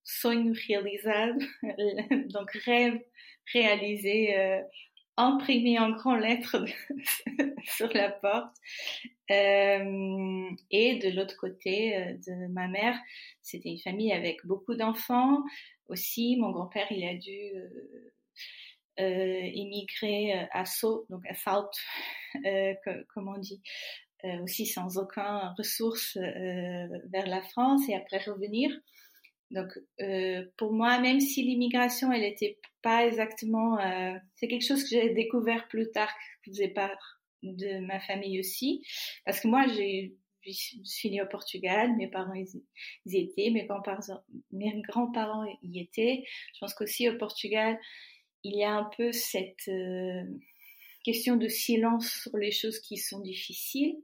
sonho 0.04 0.54
realizado, 0.68 1.40
donc 2.34 2.52
rêve 2.66 3.00
réalisé 3.54 4.38
euh, 4.38 4.62
imprimé 5.16 5.80
en 5.80 5.92
grand 5.92 6.16
lettres 6.16 6.66
sur 7.66 7.94
la 7.94 8.10
porte. 8.10 8.56
Euh, 9.30 10.50
et 10.72 10.96
de 11.00 11.10
l'autre 11.10 11.36
côté 11.38 11.96
euh, 11.98 12.14
de 12.14 12.48
ma 12.48 12.68
mère, 12.68 12.98
c'était 13.42 13.70
une 13.70 13.80
famille 13.80 14.14
avec 14.14 14.46
beaucoup 14.46 14.76
d'enfants. 14.76 15.44
Aussi, 15.88 16.38
mon 16.38 16.52
grand-père, 16.52 16.88
il 16.92 17.04
a 17.06 17.16
dû 17.16 17.38
euh, 17.56 18.12
euh 19.00 19.50
immigrer 19.54 20.48
à 20.52 20.66
Sceaux, 20.66 21.06
donc 21.10 21.26
à 21.28 21.36
South, 21.36 21.78
euh, 22.46 22.74
comme 23.14 23.28
on 23.28 23.38
dit, 23.38 23.62
aussi 24.42 24.66
sans 24.66 24.98
aucun 24.98 25.54
ressource 25.58 26.18
vers 26.18 27.28
la 27.28 27.42
France 27.42 27.88
et 27.88 27.96
après 27.96 28.18
revenir. 28.18 28.72
Donc, 29.52 29.70
pour 30.58 30.74
moi, 30.74 31.00
même 31.00 31.20
si 31.20 31.44
l'immigration, 31.44 32.12
elle 32.12 32.24
était 32.24 32.58
pas 32.82 33.06
exactement, 33.06 33.78
c'est 34.36 34.48
quelque 34.48 34.66
chose 34.66 34.82
que 34.84 34.90
j'ai 34.90 35.12
découvert 35.12 35.68
plus 35.68 35.92
tard, 35.92 36.12
qui 36.44 36.50
faisait 36.50 36.70
part 36.70 37.17
de 37.44 37.80
ma 37.86 38.00
famille 38.00 38.40
aussi, 38.40 38.84
parce 39.26 39.40
que 39.40 39.48
moi, 39.48 39.66
j'ai 39.68 40.16
je 40.50 40.80
suis 40.84 41.10
née 41.10 41.22
au 41.22 41.28
Portugal, 41.28 41.96
mes 41.98 42.08
parents 42.08 42.34
y 42.34 43.18
étaient, 43.18 43.50
mes 43.50 43.66
grands-parents, 43.66 44.24
mes 44.52 44.82
grands-parents 44.82 45.46
y 45.62 45.82
étaient. 45.82 46.24
Je 46.54 46.60
pense 46.60 46.74
qu'aussi 46.74 47.10
au 47.10 47.18
Portugal, 47.18 47.78
il 48.44 48.56
y 48.56 48.64
a 48.64 48.72
un 48.72 48.90
peu 48.96 49.12
cette 49.12 49.68
euh, 49.68 50.24
question 51.04 51.36
de 51.36 51.48
silence 51.48 52.22
sur 52.24 52.38
les 52.38 52.52
choses 52.52 52.80
qui 52.80 52.98
sont 52.98 53.20
difficiles. 53.20 53.96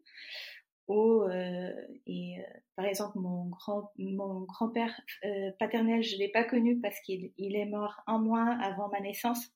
Au 0.88 1.24
euh, 1.24 1.72
et 2.08 2.40
euh, 2.40 2.44
par 2.76 2.86
exemple 2.86 3.18
mon 3.18 3.46
grand 3.46 3.94
mon 3.98 4.42
grand-père 4.42 4.94
euh, 5.24 5.52
paternel 5.58 6.04
je 6.04 6.18
l'ai 6.18 6.28
pas 6.28 6.44
connu 6.44 6.78
parce 6.82 7.00
qu'il 7.00 7.32
il 7.38 7.56
est 7.56 7.66
mort 7.66 8.02
un 8.06 8.18
mois 8.18 8.58
avant 8.62 8.90
ma 8.90 9.00
naissance 9.00 9.48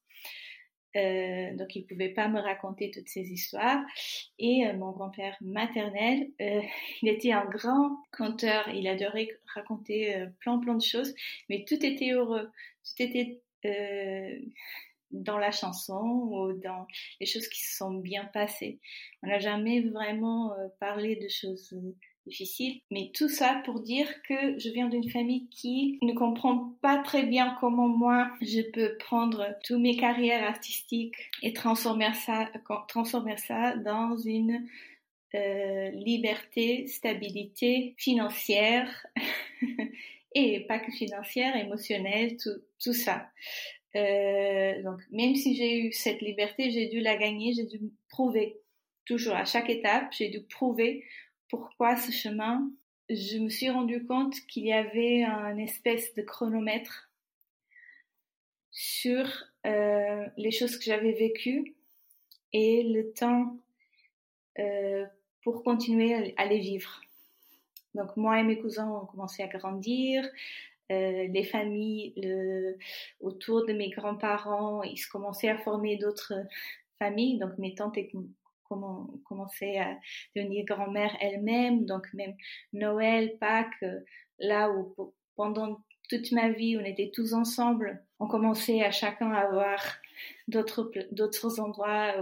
euh, 0.95 1.55
donc 1.55 1.75
il 1.75 1.85
pouvait 1.85 2.09
pas 2.13 2.27
me 2.27 2.39
raconter 2.39 2.91
toutes 2.91 3.09
ces 3.09 3.31
histoires. 3.31 3.83
Et 4.39 4.65
euh, 4.65 4.73
mon 4.73 4.91
grand-père 4.91 5.37
maternel 5.41 6.27
il 6.39 7.09
était 7.09 7.31
un 7.31 7.45
grand 7.45 7.97
conteur. 8.11 8.69
Il 8.69 8.87
adorait 8.87 9.29
raconter 9.53 10.25
plein 10.39 10.59
plein 10.59 10.75
de 10.75 10.83
choses. 10.83 11.13
Mais 11.49 11.65
tout 11.67 11.85
était 11.85 12.11
heureux. 12.11 12.49
Tout 12.83 13.03
était 13.03 13.41
dans 15.11 15.37
la 15.37 15.51
chanson 15.51 16.29
ou 16.31 16.53
dans 16.53 16.87
les 17.19 17.25
choses 17.25 17.47
qui 17.47 17.61
se 17.61 17.77
sont 17.77 17.93
bien 17.93 18.25
passées. 18.25 18.79
On 19.23 19.27
n'a 19.27 19.39
jamais 19.39 19.81
vraiment 19.81 20.53
euh, 20.53 20.67
parlé 20.79 21.15
de 21.15 21.27
choses 21.27 21.73
difficiles, 22.27 22.81
mais 22.91 23.11
tout 23.13 23.29
ça 23.29 23.61
pour 23.65 23.79
dire 23.79 24.07
que 24.23 24.59
je 24.59 24.69
viens 24.69 24.87
d'une 24.87 25.09
famille 25.09 25.47
qui 25.49 25.97
ne 26.01 26.13
comprend 26.13 26.75
pas 26.81 26.97
très 26.99 27.23
bien 27.23 27.55
comment 27.59 27.87
moi 27.87 28.29
je 28.41 28.61
peux 28.61 28.97
prendre 28.97 29.55
toutes 29.63 29.79
mes 29.79 29.95
carrières 29.95 30.47
artistiques 30.47 31.15
et 31.41 31.53
transformer 31.53 32.13
ça, 32.13 32.49
transformer 32.87 33.37
ça 33.37 33.75
dans 33.77 34.17
une 34.17 34.67
euh, 35.35 35.89
liberté, 35.91 36.87
stabilité 36.87 37.95
financière 37.97 39.05
et 40.35 40.61
pas 40.61 40.79
que 40.79 40.91
financière, 40.91 41.55
émotionnelle, 41.55 42.37
tout, 42.37 42.61
tout 42.81 42.93
ça. 42.93 43.29
Euh, 43.95 44.81
donc, 44.83 45.01
même 45.11 45.35
si 45.35 45.55
j'ai 45.55 45.79
eu 45.79 45.91
cette 45.91 46.21
liberté, 46.21 46.71
j'ai 46.71 46.87
dû 46.87 46.99
la 46.99 47.17
gagner, 47.17 47.53
j'ai 47.53 47.65
dû 47.65 47.79
prouver. 48.09 48.61
Toujours 49.05 49.35
à 49.35 49.45
chaque 49.45 49.69
étape, 49.69 50.13
j'ai 50.17 50.29
dû 50.29 50.41
prouver 50.41 51.03
pourquoi 51.49 51.95
ce 51.95 52.11
chemin. 52.11 52.69
Je 53.09 53.37
me 53.37 53.49
suis 53.49 53.69
rendu 53.69 54.05
compte 54.05 54.35
qu'il 54.47 54.65
y 54.65 54.73
avait 54.73 55.23
un 55.23 55.57
espèce 55.57 56.13
de 56.15 56.21
chronomètre 56.21 57.09
sur 58.71 59.25
euh, 59.65 60.27
les 60.37 60.51
choses 60.51 60.77
que 60.77 60.83
j'avais 60.83 61.13
vécues 61.13 61.75
et 62.53 62.83
le 62.83 63.11
temps 63.13 63.57
euh, 64.59 65.05
pour 65.41 65.63
continuer 65.63 66.33
à 66.37 66.45
les 66.45 66.59
vivre. 66.59 67.01
Donc 67.95 68.15
moi 68.17 68.39
et 68.39 68.43
mes 68.43 68.59
cousins 68.59 68.89
ont 68.89 69.05
commencé 69.05 69.41
à 69.41 69.47
grandir, 69.47 70.29
euh, 70.91 71.27
les 71.27 71.43
familles 71.43 72.13
le, 72.17 72.77
autour 73.19 73.65
de 73.65 73.73
mes 73.73 73.89
grands-parents, 73.89 74.83
ils 74.83 74.97
se 74.97 75.09
commençaient 75.09 75.49
à 75.49 75.57
former 75.57 75.97
d'autres 75.97 76.33
familles. 76.99 77.39
Donc 77.39 77.57
mes 77.57 77.73
tantes 77.75 77.97
commençaient 78.67 79.77
à 79.77 79.97
devenir 80.35 80.65
grand-mère 80.65 81.15
elles-mêmes. 81.21 81.85
Donc 81.85 82.07
même 82.13 82.35
Noël, 82.73 83.37
Pâques, 83.39 83.83
euh, 83.83 83.99
là 84.39 84.71
où 84.71 85.13
pendant 85.35 85.79
toute 86.09 86.31
ma 86.31 86.49
vie 86.49 86.77
on 86.77 86.85
était 86.85 87.11
tous 87.13 87.33
ensemble, 87.33 88.03
on 88.19 88.27
commençait 88.27 88.81
à 88.81 88.91
chacun 88.91 89.31
avoir 89.31 89.79
d'autres 90.47 91.59
endroits 91.59 92.13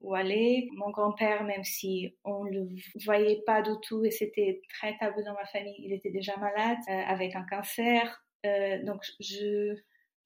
où, 0.00 0.14
aller. 0.14 0.68
Mon 0.74 0.90
grand-père, 0.90 1.44
même 1.44 1.64
si 1.64 2.14
on 2.24 2.44
le 2.44 2.68
voyait 3.04 3.42
pas 3.46 3.62
du 3.62 3.72
tout 3.82 4.04
et 4.04 4.10
c'était 4.10 4.62
très 4.70 4.96
tabou 4.98 5.22
dans 5.22 5.34
ma 5.34 5.44
famille, 5.46 5.76
il 5.78 5.92
était 5.92 6.10
déjà 6.10 6.36
malade 6.36 6.78
euh, 6.88 7.02
avec 7.06 7.36
un 7.36 7.44
cancer. 7.44 8.24
Euh, 8.44 8.82
donc 8.84 9.02
je 9.20 9.76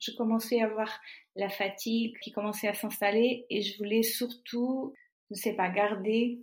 je 0.00 0.12
commençais 0.12 0.62
à 0.62 0.66
avoir 0.66 0.98
la 1.36 1.48
fatigue 1.48 2.18
qui 2.20 2.32
commençait 2.32 2.68
à 2.68 2.74
s'installer 2.74 3.46
et 3.50 3.60
je 3.60 3.76
voulais 3.78 4.02
surtout, 4.02 4.94
ne 5.30 5.36
sais 5.36 5.54
pas, 5.54 5.68
garder 5.68 6.40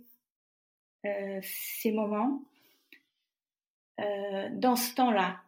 euh, 1.06 1.40
ces 1.42 1.92
moments 1.92 2.42
euh, 4.00 4.48
dans 4.52 4.76
ce 4.76 4.94
temps-là, 4.94 5.40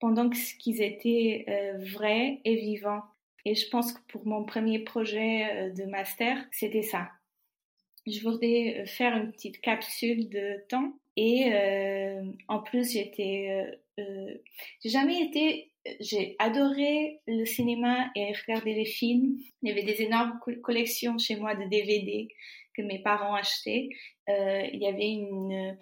pendant 0.00 0.28
qu'ils 0.30 0.82
étaient 0.82 1.44
euh, 1.48 1.78
vrais 1.94 2.40
et 2.44 2.56
vivants. 2.56 3.02
Et 3.44 3.54
je 3.54 3.68
pense 3.68 3.92
que 3.92 4.00
pour 4.08 4.26
mon 4.26 4.44
premier 4.44 4.80
projet 4.80 5.70
de 5.70 5.84
master, 5.84 6.36
c'était 6.52 6.82
ça. 6.82 7.10
Je 8.06 8.20
voulais 8.22 8.84
faire 8.86 9.16
une 9.16 9.32
petite 9.32 9.60
capsule 9.60 10.28
de 10.28 10.62
temps 10.68 10.92
et 11.16 11.50
en 12.48 12.60
plus 12.60 12.92
j'étais, 12.92 13.78
j'ai 13.96 14.90
jamais 14.90 15.22
été 15.22 15.70
j'ai 16.00 16.36
adoré 16.38 17.20
le 17.26 17.44
cinéma 17.46 18.10
et 18.14 18.32
regarder 18.32 18.74
les 18.74 18.84
films. 18.84 19.38
Il 19.62 19.68
y 19.68 19.72
avait 19.72 19.82
des 19.82 20.02
énormes 20.02 20.38
collections 20.62 21.16
chez 21.16 21.36
moi 21.36 21.54
de 21.54 21.64
DVD 21.64 22.28
mes 22.82 22.98
parents 22.98 23.34
achetaient. 23.34 23.88
Euh, 24.28 24.62
il 24.72 24.80
y 24.80 24.86
avait 24.86 25.10
une 25.10 25.76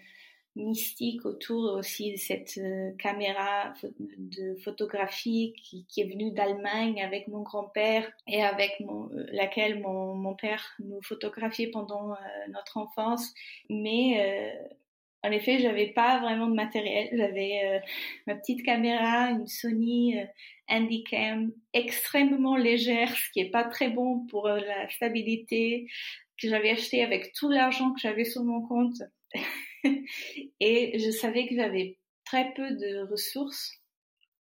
mystique 0.56 1.24
autour 1.24 1.74
aussi 1.74 2.12
de 2.12 2.16
cette 2.16 2.58
euh, 2.58 2.90
caméra 2.98 3.72
de 3.98 4.56
photographie 4.56 5.54
qui, 5.62 5.86
est 6.00 6.04
venue 6.04 6.32
d'Allemagne 6.32 7.00
avec 7.00 7.28
mon 7.28 7.42
grand-père 7.42 8.10
et 8.26 8.42
avec 8.42 8.80
euh, 8.80 9.26
laquelle 9.32 9.80
mon, 9.80 10.34
père 10.34 10.74
nous 10.80 11.00
photographiait 11.02 11.68
pendant 11.68 12.16
notre 12.52 12.76
enfance. 12.76 13.32
Mais 13.70 14.56
en 15.24 15.32
effet, 15.32 15.58
j'avais 15.58 15.88
pas 15.88 16.20
vraiment 16.20 16.46
de 16.46 16.54
matériel. 16.54 17.08
J'avais 17.12 17.60
euh, 17.64 17.78
ma 18.26 18.36
petite 18.36 18.62
caméra, 18.64 19.30
une 19.30 19.48
Sony 19.48 20.18
euh, 20.18 20.24
Handycam 20.68 21.52
extrêmement 21.72 22.56
légère, 22.56 23.10
ce 23.16 23.30
qui 23.32 23.40
est 23.40 23.50
pas 23.50 23.64
très 23.64 23.88
bon 23.88 24.26
pour 24.26 24.46
euh, 24.46 24.60
la 24.60 24.88
stabilité, 24.88 25.88
que 26.40 26.48
j'avais 26.48 26.70
acheté 26.70 27.02
avec 27.02 27.32
tout 27.32 27.48
l'argent 27.48 27.92
que 27.92 28.00
j'avais 28.00 28.24
sur 28.24 28.42
mon 28.44 28.66
compte. 28.66 29.02
Et 30.60 30.98
je 30.98 31.10
savais 31.10 31.46
que 31.48 31.54
j'avais 31.54 31.98
très 32.24 32.52
peu 32.54 32.70
de 32.70 33.10
ressources. 33.10 33.72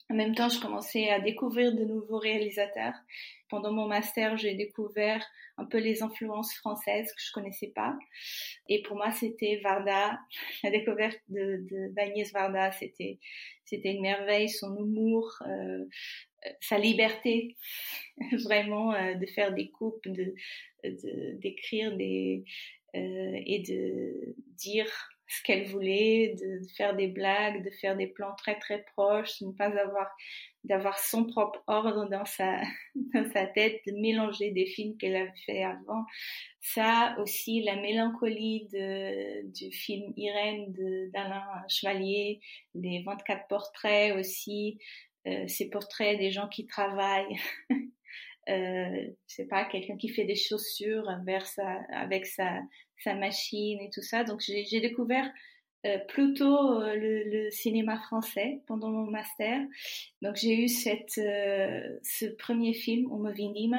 En 0.09 0.15
même 0.15 0.35
temps, 0.35 0.49
je 0.49 0.61
commençais 0.61 1.09
à 1.09 1.19
découvrir 1.19 1.73
de 1.73 1.83
nouveaux 1.83 2.19
réalisateurs. 2.19 2.93
Pendant 3.49 3.73
mon 3.73 3.87
master, 3.87 4.37
j'ai 4.37 4.55
découvert 4.55 5.25
un 5.57 5.65
peu 5.65 5.79
les 5.79 6.03
influences 6.03 6.53
françaises 6.53 7.11
que 7.11 7.21
je 7.21 7.31
connaissais 7.33 7.71
pas. 7.75 7.97
Et 8.69 8.81
pour 8.83 8.95
moi, 8.95 9.11
c'était 9.11 9.59
Varda. 9.63 10.19
La 10.63 10.69
découverte 10.69 11.19
de 11.27 11.89
d'Agnès 11.93 12.31
Varda, 12.31 12.71
c'était 12.71 13.19
c'était 13.65 13.93
une 13.93 14.01
merveille. 14.01 14.49
Son 14.49 14.77
humour, 14.77 15.41
euh, 15.45 15.85
sa 16.61 16.77
liberté, 16.77 17.55
vraiment 18.43 18.93
euh, 18.93 19.15
de 19.15 19.25
faire 19.25 19.53
des 19.53 19.69
coupes, 19.69 20.07
de 20.07 20.33
d'écrire 21.41 21.97
des 21.97 22.45
euh, 22.95 23.41
et 23.45 23.59
de 23.59 24.35
dire 24.55 24.87
ce 25.27 25.43
qu'elle 25.43 25.67
voulait, 25.67 26.35
de, 26.39 26.61
faire 26.77 26.95
des 26.95 27.07
blagues, 27.07 27.63
de 27.63 27.69
faire 27.69 27.97
des 27.97 28.07
plans 28.07 28.33
très 28.37 28.57
très 28.59 28.83
proches, 28.93 29.41
de 29.41 29.47
ne 29.47 29.51
pas 29.51 29.77
avoir 29.77 30.07
d'avoir 30.63 30.99
son 30.99 31.25
propre 31.25 31.63
ordre 31.67 32.09
dans 32.09 32.25
sa 32.25 32.61
dans 33.13 33.29
sa 33.31 33.45
tête, 33.45 33.81
de 33.87 33.93
mélanger 33.93 34.51
des 34.51 34.65
films 34.65 34.97
qu'elle 34.97 35.15
avait 35.15 35.31
fait 35.45 35.63
avant. 35.63 36.05
Ça 36.61 37.15
aussi, 37.19 37.61
la 37.63 37.75
mélancolie 37.75 38.67
de, 38.71 39.45
du 39.51 39.71
film 39.71 40.13
Irène 40.17 40.73
d'Alain 41.13 41.45
Chevalier, 41.69 42.41
les 42.75 43.03
24 43.03 43.47
portraits 43.47 44.15
aussi, 44.15 44.77
euh, 44.79 45.06
ces 45.47 45.69
portraits 45.69 46.17
des 46.17 46.31
gens 46.31 46.47
qui 46.47 46.65
travaillent. 46.67 47.37
euh, 48.49 49.07
je 49.27 49.33
sais 49.33 49.47
pas, 49.47 49.65
quelqu'un 49.65 49.97
qui 49.97 50.09
fait 50.09 50.25
des 50.25 50.35
chaussures 50.35 51.09
avec 51.09 52.25
sa, 52.25 52.61
machine 53.15 53.79
et 53.81 53.89
tout 53.93 54.01
ça. 54.01 54.23
Donc 54.23 54.41
j'ai 54.41 54.81
découvert 54.81 55.31
euh, 55.85 55.99
plutôt 56.07 56.81
euh, 56.81 56.95
le, 56.95 57.49
cinéma 57.51 57.97
français 57.97 58.61
pendant 58.67 58.89
mon 58.89 59.09
master. 59.09 59.61
Donc 60.21 60.35
j'ai 60.35 60.65
eu 60.65 60.67
euh, 61.19 61.99
ce 62.03 62.25
premier 62.25 62.73
film, 62.73 63.11
Homo 63.11 63.31
Vindim, 63.31 63.77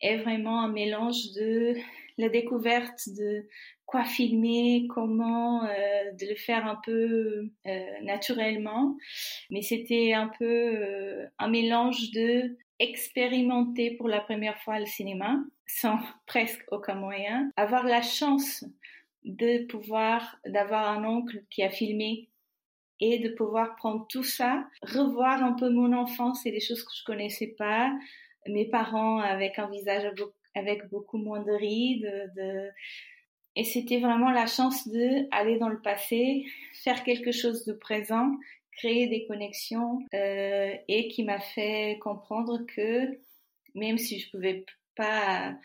est 0.00 0.18
vraiment 0.18 0.60
un 0.60 0.72
mélange 0.72 1.32
de 1.34 1.74
la 2.18 2.28
découverte 2.28 3.08
de 3.08 3.46
quoi 3.86 4.04
filmer, 4.04 4.86
comment 4.88 5.62
de 5.62 6.28
le 6.28 6.34
faire 6.34 6.66
un 6.66 6.80
peu 6.84 7.48
naturellement, 8.02 8.96
mais 9.50 9.62
c'était 9.62 10.12
un 10.12 10.30
peu 10.38 11.26
un 11.38 11.48
mélange 11.48 12.10
de 12.10 12.56
expérimenter 12.78 13.92
pour 13.92 14.08
la 14.08 14.20
première 14.20 14.58
fois 14.62 14.78
le 14.78 14.86
cinéma 14.86 15.38
sans 15.66 15.98
presque 16.26 16.64
aucun 16.70 16.94
moyen, 16.94 17.50
avoir 17.56 17.84
la 17.84 18.02
chance 18.02 18.64
de 19.24 19.66
pouvoir, 19.66 20.38
d'avoir 20.46 20.88
un 20.88 21.04
oncle 21.04 21.42
qui 21.50 21.62
a 21.62 21.70
filmé 21.70 22.28
et 23.00 23.18
de 23.18 23.28
pouvoir 23.30 23.76
prendre 23.76 24.06
tout 24.08 24.22
ça, 24.22 24.66
revoir 24.82 25.42
un 25.42 25.52
peu 25.52 25.68
mon 25.68 25.92
enfance 25.92 26.46
et 26.46 26.52
des 26.52 26.60
choses 26.60 26.82
que 26.82 26.92
je 26.96 27.04
connaissais 27.04 27.54
pas, 27.58 27.92
mes 28.46 28.66
parents 28.66 29.18
avec 29.18 29.58
un 29.58 29.68
visage 29.68 30.10
avec 30.54 30.88
beaucoup 30.88 31.18
moins 31.18 31.42
de 31.42 31.52
rides, 31.52 32.32
de... 32.36 32.70
et 33.56 33.64
c'était 33.64 34.00
vraiment 34.00 34.30
la 34.30 34.46
chance 34.46 34.86
de 34.86 35.26
aller 35.34 35.58
dans 35.58 35.70
le 35.70 35.80
passé, 35.80 36.44
faire 36.74 37.02
quelque 37.02 37.32
chose 37.32 37.64
de 37.64 37.72
présent, 37.72 38.30
créer 38.72 39.08
des 39.08 39.26
connexions 39.26 40.00
euh, 40.14 40.74
et 40.88 41.08
qui 41.08 41.24
m'a 41.24 41.40
fait 41.40 41.98
comprendre 42.00 42.60
que 42.66 43.18
même 43.74 43.98
si 43.98 44.18
je 44.18 44.30
pouvais 44.30 44.64
pas 44.94 45.56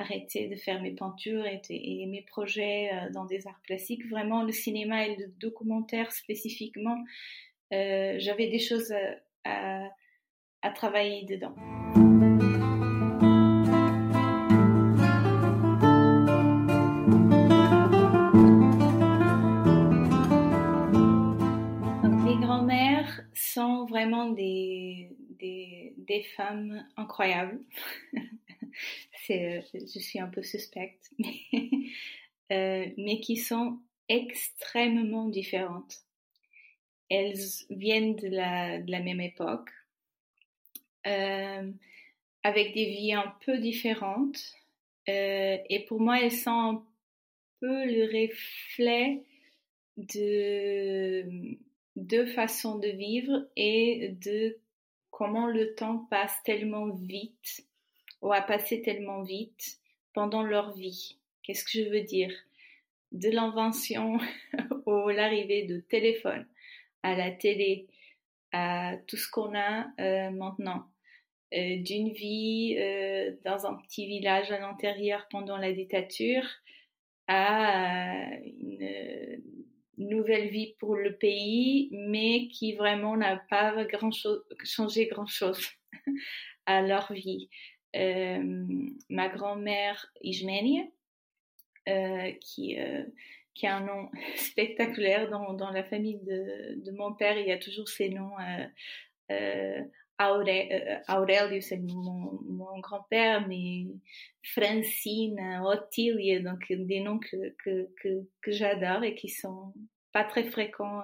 arrêter 0.00 0.48
de 0.48 0.56
faire 0.56 0.80
mes 0.80 0.92
peintures 0.92 1.44
et, 1.46 2.06
mes 2.06 2.22
projets 2.22 2.90
euh, 2.92 3.10
dans 3.12 3.26
des 3.26 3.46
arts 3.46 3.60
plastiques. 3.64 4.08
Vraiment, 4.08 4.42
le 4.42 4.52
cinéma 4.52 5.06
et 5.06 5.16
le 5.16 5.26
documentaire 5.38 6.10
spécifiquement, 6.12 6.98
euh, 7.72 8.14
j'avais 8.18 8.48
des 8.48 8.58
choses 8.58 8.92
à, 9.44 9.88
à, 10.62 10.70
travailler 10.70 11.24
dedans. 11.26 11.54
Sont 23.52 23.86
vraiment 23.86 24.30
des, 24.30 25.10
des, 25.38 25.94
des 25.96 26.22
femmes 26.36 26.86
incroyables. 26.96 27.60
Euh, 29.30 29.60
je 29.72 29.98
suis 30.00 30.18
un 30.18 30.26
peu 30.26 30.42
suspecte, 30.42 31.10
mais, 31.18 31.60
euh, 32.50 32.90
mais 32.96 33.20
qui 33.20 33.36
sont 33.36 33.78
extrêmement 34.08 35.28
différentes. 35.28 35.98
Elles 37.08 37.38
viennent 37.70 38.16
de 38.16 38.26
la, 38.26 38.80
de 38.80 38.90
la 38.90 39.00
même 39.00 39.20
époque, 39.20 39.70
euh, 41.06 41.70
avec 42.42 42.74
des 42.74 42.86
vies 42.86 43.12
un 43.12 43.32
peu 43.44 43.58
différentes. 43.58 44.56
et 45.06 45.84
pour 45.86 46.00
moi, 46.00 46.20
elles 46.20 46.32
sont 46.32 46.50
un 46.50 46.84
peu 47.60 47.84
le 47.84 48.04
reflet 48.06 49.22
de 49.96 51.58
deux 52.00 52.26
façons 52.26 52.78
de 52.78 52.88
vivre 52.88 53.46
et 53.56 54.16
de 54.22 54.58
comment 55.10 55.46
le 55.46 55.74
temps 55.74 56.06
passe 56.10 56.42
tellement 56.44 56.88
vite 56.88 57.66
ou 58.22 58.32
a 58.32 58.40
passé 58.40 58.82
tellement 58.82 59.22
vite 59.22 59.78
pendant 60.14 60.42
leur 60.42 60.72
vie. 60.72 61.18
Qu'est-ce 61.42 61.64
que 61.64 61.70
je 61.72 61.90
veux 61.90 62.02
dire? 62.02 62.32
De 63.12 63.28
l'invention 63.30 64.18
ou 64.86 65.08
l'arrivée 65.08 65.64
de 65.64 65.80
téléphone 65.80 66.46
à 67.02 67.14
la 67.14 67.30
télé, 67.30 67.86
à 68.52 68.96
tout 69.06 69.16
ce 69.16 69.28
qu'on 69.30 69.54
a 69.54 69.86
euh, 70.00 70.30
maintenant, 70.30 70.84
euh, 71.54 71.76
d'une 71.78 72.12
vie 72.12 72.76
euh, 72.78 73.32
dans 73.44 73.66
un 73.66 73.74
petit 73.74 74.06
village 74.06 74.50
à 74.52 74.58
l'intérieur 74.58 75.26
pendant 75.30 75.56
la 75.56 75.72
dictature 75.72 76.46
à 77.26 78.28
une 78.44 79.42
nouvelle 80.08 80.48
vie 80.48 80.74
pour 80.78 80.96
le 80.96 81.16
pays, 81.16 81.88
mais 81.92 82.48
qui 82.48 82.74
vraiment 82.74 83.16
n'a 83.16 83.36
pas 83.50 83.84
grand 83.84 84.10
changé 84.64 85.06
grand 85.06 85.26
chose 85.26 85.66
à 86.66 86.82
leur 86.82 87.12
vie. 87.12 87.48
Euh, 87.96 88.66
ma 89.08 89.28
grand-mère 89.28 90.06
Ijmenia, 90.22 90.84
euh, 91.88 92.32
qui, 92.40 92.78
euh, 92.78 93.04
qui 93.54 93.66
a 93.66 93.76
un 93.76 93.84
nom 93.84 94.10
spectaculaire 94.36 95.28
dans, 95.28 95.54
dans 95.54 95.70
la 95.70 95.84
famille 95.84 96.20
de, 96.20 96.84
de, 96.84 96.90
mon 96.92 97.12
père. 97.12 97.38
Il 97.38 97.46
y 97.46 97.52
a 97.52 97.58
toujours 97.58 97.88
ces 97.88 98.10
noms. 98.10 98.32
Euh, 100.20 100.98
Aurélio, 101.08 101.60
c'est 101.60 101.78
mon, 101.78 102.40
mon 102.42 102.78
grand-père, 102.80 103.46
mais 103.48 103.86
Francine, 104.42 105.60
Ottilie, 105.64 106.40
donc 106.42 106.70
des 106.70 107.00
noms 107.00 107.18
que, 107.18 107.54
que, 107.64 107.88
que, 108.02 108.50
j'adore 108.52 109.02
et 109.04 109.14
qui 109.14 109.28
sont 109.28 109.72
pas 110.12 110.24
très 110.24 110.44
fréquents. 110.44 111.02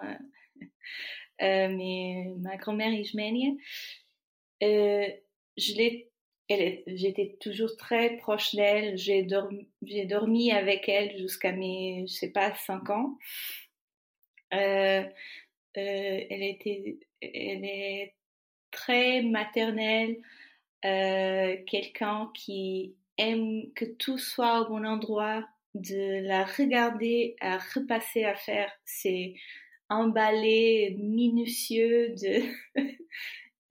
mais 1.40 2.26
ma 2.38 2.56
grand-mère 2.56 2.92
Ismenia, 2.92 3.52
l'ai 4.60 6.10
j'étais 6.48 7.36
toujours 7.40 7.76
très 7.76 8.16
proche 8.18 8.54
d'elle. 8.54 8.96
J'ai 8.96 9.22
dormi, 9.22 10.52
avec 10.52 10.88
elle 10.88 11.16
jusqu'à 11.18 11.52
mes, 11.52 12.04
je 12.06 12.12
sais 12.12 12.30
pas, 12.30 12.54
cinq 12.54 12.90
ans. 12.90 13.18
Euh, 14.54 15.02
euh, 15.02 16.20
elle 16.30 16.42
était, 16.42 16.98
elle 17.20 17.64
est 17.64 18.15
très 18.76 19.22
maternelle, 19.22 20.18
euh, 20.84 21.56
quelqu'un 21.66 22.30
qui 22.34 22.94
aime 23.18 23.72
que 23.74 23.84
tout 23.84 24.18
soit 24.18 24.60
au 24.60 24.68
bon 24.68 24.86
endroit, 24.86 25.44
de 25.74 26.26
la 26.26 26.44
regarder, 26.44 27.34
à 27.40 27.58
repasser 27.74 28.24
à 28.24 28.34
faire. 28.34 28.70
C'est 28.84 29.34
un 29.88 30.12
minutieux 30.96 32.14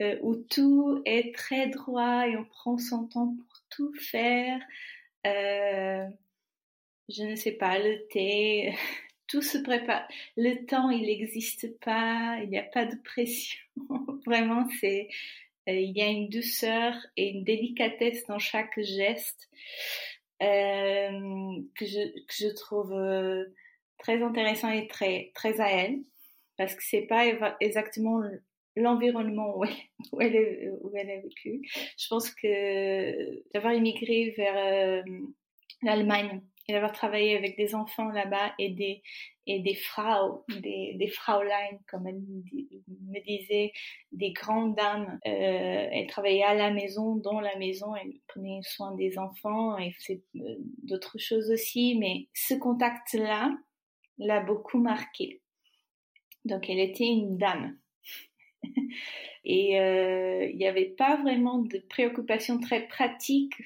Euh, 0.01 0.17
où 0.21 0.35
tout 0.35 1.01
est 1.05 1.33
très 1.33 1.67
droit 1.67 2.27
et 2.27 2.35
on 2.35 2.43
prend 2.43 2.77
son 2.77 3.07
temps 3.07 3.33
pour 3.33 3.61
tout 3.69 3.93
faire. 3.93 4.59
Euh, 5.25 6.05
je 7.07 7.23
ne 7.23 7.35
sais 7.35 7.53
pas, 7.53 7.79
le 7.79 8.05
thé, 8.09 8.75
tout 9.27 9.41
se 9.41 9.57
prépare. 9.57 10.07
Le 10.38 10.65
temps, 10.65 10.89
il 10.89 11.03
n'existe 11.03 11.79
pas, 11.79 12.39
il 12.43 12.49
n'y 12.49 12.57
a 12.57 12.63
pas 12.63 12.85
de 12.85 12.95
pression. 13.03 13.59
Vraiment, 14.25 14.67
c'est, 14.79 15.07
euh, 15.67 15.73
il 15.73 15.97
y 15.97 16.01
a 16.01 16.07
une 16.07 16.29
douceur 16.29 16.93
et 17.17 17.29
une 17.29 17.43
délicatesse 17.43 18.25
dans 18.27 18.39
chaque 18.39 18.79
geste 18.79 19.49
euh, 20.43 21.61
que, 21.75 21.85
je, 21.85 22.53
trouve 22.53 22.93
euh, 22.93 23.45
très 23.97 24.21
intéressant 24.21 24.69
et 24.69 24.88
très, 24.88 25.31
très 25.33 25.59
à 25.59 25.69
elle. 25.69 25.99
Parce 26.57 26.73
que 26.75 26.83
c'est 26.83 27.01
pas 27.01 27.25
exactement 27.59 28.21
l'environnement 28.77 29.57
où 29.57 29.65
où, 30.13 30.21
elle 30.21 31.09
a 31.09 31.19
vécu. 31.19 31.61
Je 31.97 32.07
pense 32.07 32.29
que 32.31 33.43
d'avoir 33.53 33.73
immigré 33.73 34.33
vers 34.38 35.03
l'Allemagne 35.81 36.41
et 36.67 36.73
d'avoir 36.73 36.91
travaillé 36.91 37.38
avec 37.38 37.58
des 37.58 37.75
enfants 37.75 38.10
là-bas 38.10 38.54
et 38.60 38.69
des 38.69 39.01
et 39.47 39.60
des 39.60 39.75
frau, 39.75 40.43
des, 40.49 40.95
des 40.95 41.08
fraulein, 41.08 41.78
comme 41.88 42.08
elle 42.08 42.19
me 42.19 43.23
disait, 43.23 43.71
des 44.12 44.32
grandes 44.32 44.75
dames. 44.75 45.19
Euh, 45.28 45.88
elle 45.91 46.08
travaillait 46.08 46.43
à 46.43 46.56
la 46.56 46.71
maison, 46.71 47.15
dans 47.15 47.39
la 47.39 47.56
maison, 47.58 47.95
elle 47.95 48.13
prenait 48.28 48.62
soin 48.63 48.95
des 48.95 49.19
enfants 49.19 49.78
et 49.78 49.91
faisait 49.91 50.23
euh, 50.38 50.56
d'autres 50.82 51.19
choses 51.19 51.51
aussi, 51.51 51.95
mais 51.99 52.28
ce 52.34 52.56
contact-là 52.56 53.56
l'a 54.17 54.39
beaucoup 54.39 54.80
marqué. 54.80 55.41
Donc 56.45 56.69
elle 56.69 56.80
était 56.80 57.06
une 57.06 57.38
dame. 57.38 57.78
Et 59.45 59.80
euh, 59.80 60.49
il 60.49 60.58
n'y 60.58 60.67
avait 60.67 60.95
pas 60.97 61.21
vraiment 61.21 61.60
de 61.60 61.78
préoccupations 61.88 62.60
très 62.60 62.88
pratiques 62.88 63.62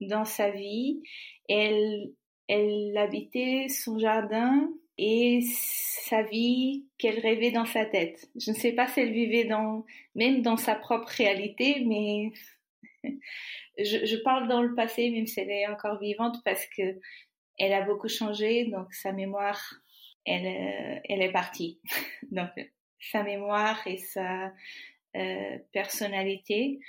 dans 0.00 0.24
sa 0.24 0.50
vie. 0.50 1.02
Elle, 1.50 2.12
elle 2.48 2.96
habitait 2.96 3.68
son 3.68 3.98
jardin 3.98 4.68
et 4.98 5.40
sa 5.42 6.22
vie 6.22 6.84
qu'elle 6.98 7.18
rêvait 7.18 7.50
dans 7.50 7.64
sa 7.64 7.86
tête. 7.86 8.30
Je 8.36 8.50
ne 8.50 8.56
sais 8.56 8.72
pas 8.72 8.86
si 8.86 9.00
elle 9.00 9.12
vivait 9.12 9.44
dans, 9.44 9.84
même 10.14 10.42
dans 10.42 10.56
sa 10.56 10.74
propre 10.74 11.08
réalité, 11.08 11.82
mais 11.86 12.32
je, 13.78 14.22
parle 14.22 14.48
dans 14.48 14.62
le 14.62 14.74
passé, 14.74 15.10
même 15.10 15.26
si 15.26 15.40
elle 15.40 15.50
est 15.50 15.66
encore 15.66 15.98
vivante, 15.98 16.36
parce 16.44 16.66
que 16.66 17.00
elle 17.58 17.72
a 17.72 17.82
beaucoup 17.82 18.08
changé, 18.08 18.66
donc 18.66 18.92
sa 18.92 19.12
mémoire, 19.12 19.74
elle, 20.24 20.46
euh, 20.46 21.00
est 21.08 21.32
partie. 21.32 21.80
donc, 22.30 22.50
sa 23.00 23.22
mémoire 23.22 23.84
et 23.86 23.98
sa 23.98 24.52
euh, 25.16 25.58
personnalité. 25.72 26.80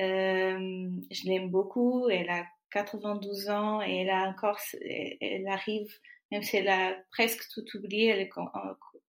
Euh, 0.00 0.88
je 1.10 1.26
l'aime 1.26 1.48
beaucoup. 1.48 2.08
Elle 2.08 2.30
a 2.30 2.46
92 2.72 3.48
ans 3.48 3.82
et 3.82 3.98
elle 3.98 4.10
a 4.10 4.28
encore, 4.28 4.58
elle 4.80 5.46
arrive, 5.48 5.92
même 6.30 6.42
si 6.42 6.56
elle 6.56 6.68
a 6.68 6.96
presque 7.10 7.48
tout 7.52 7.64
oublié, 7.74 8.08
elle, 8.08 8.30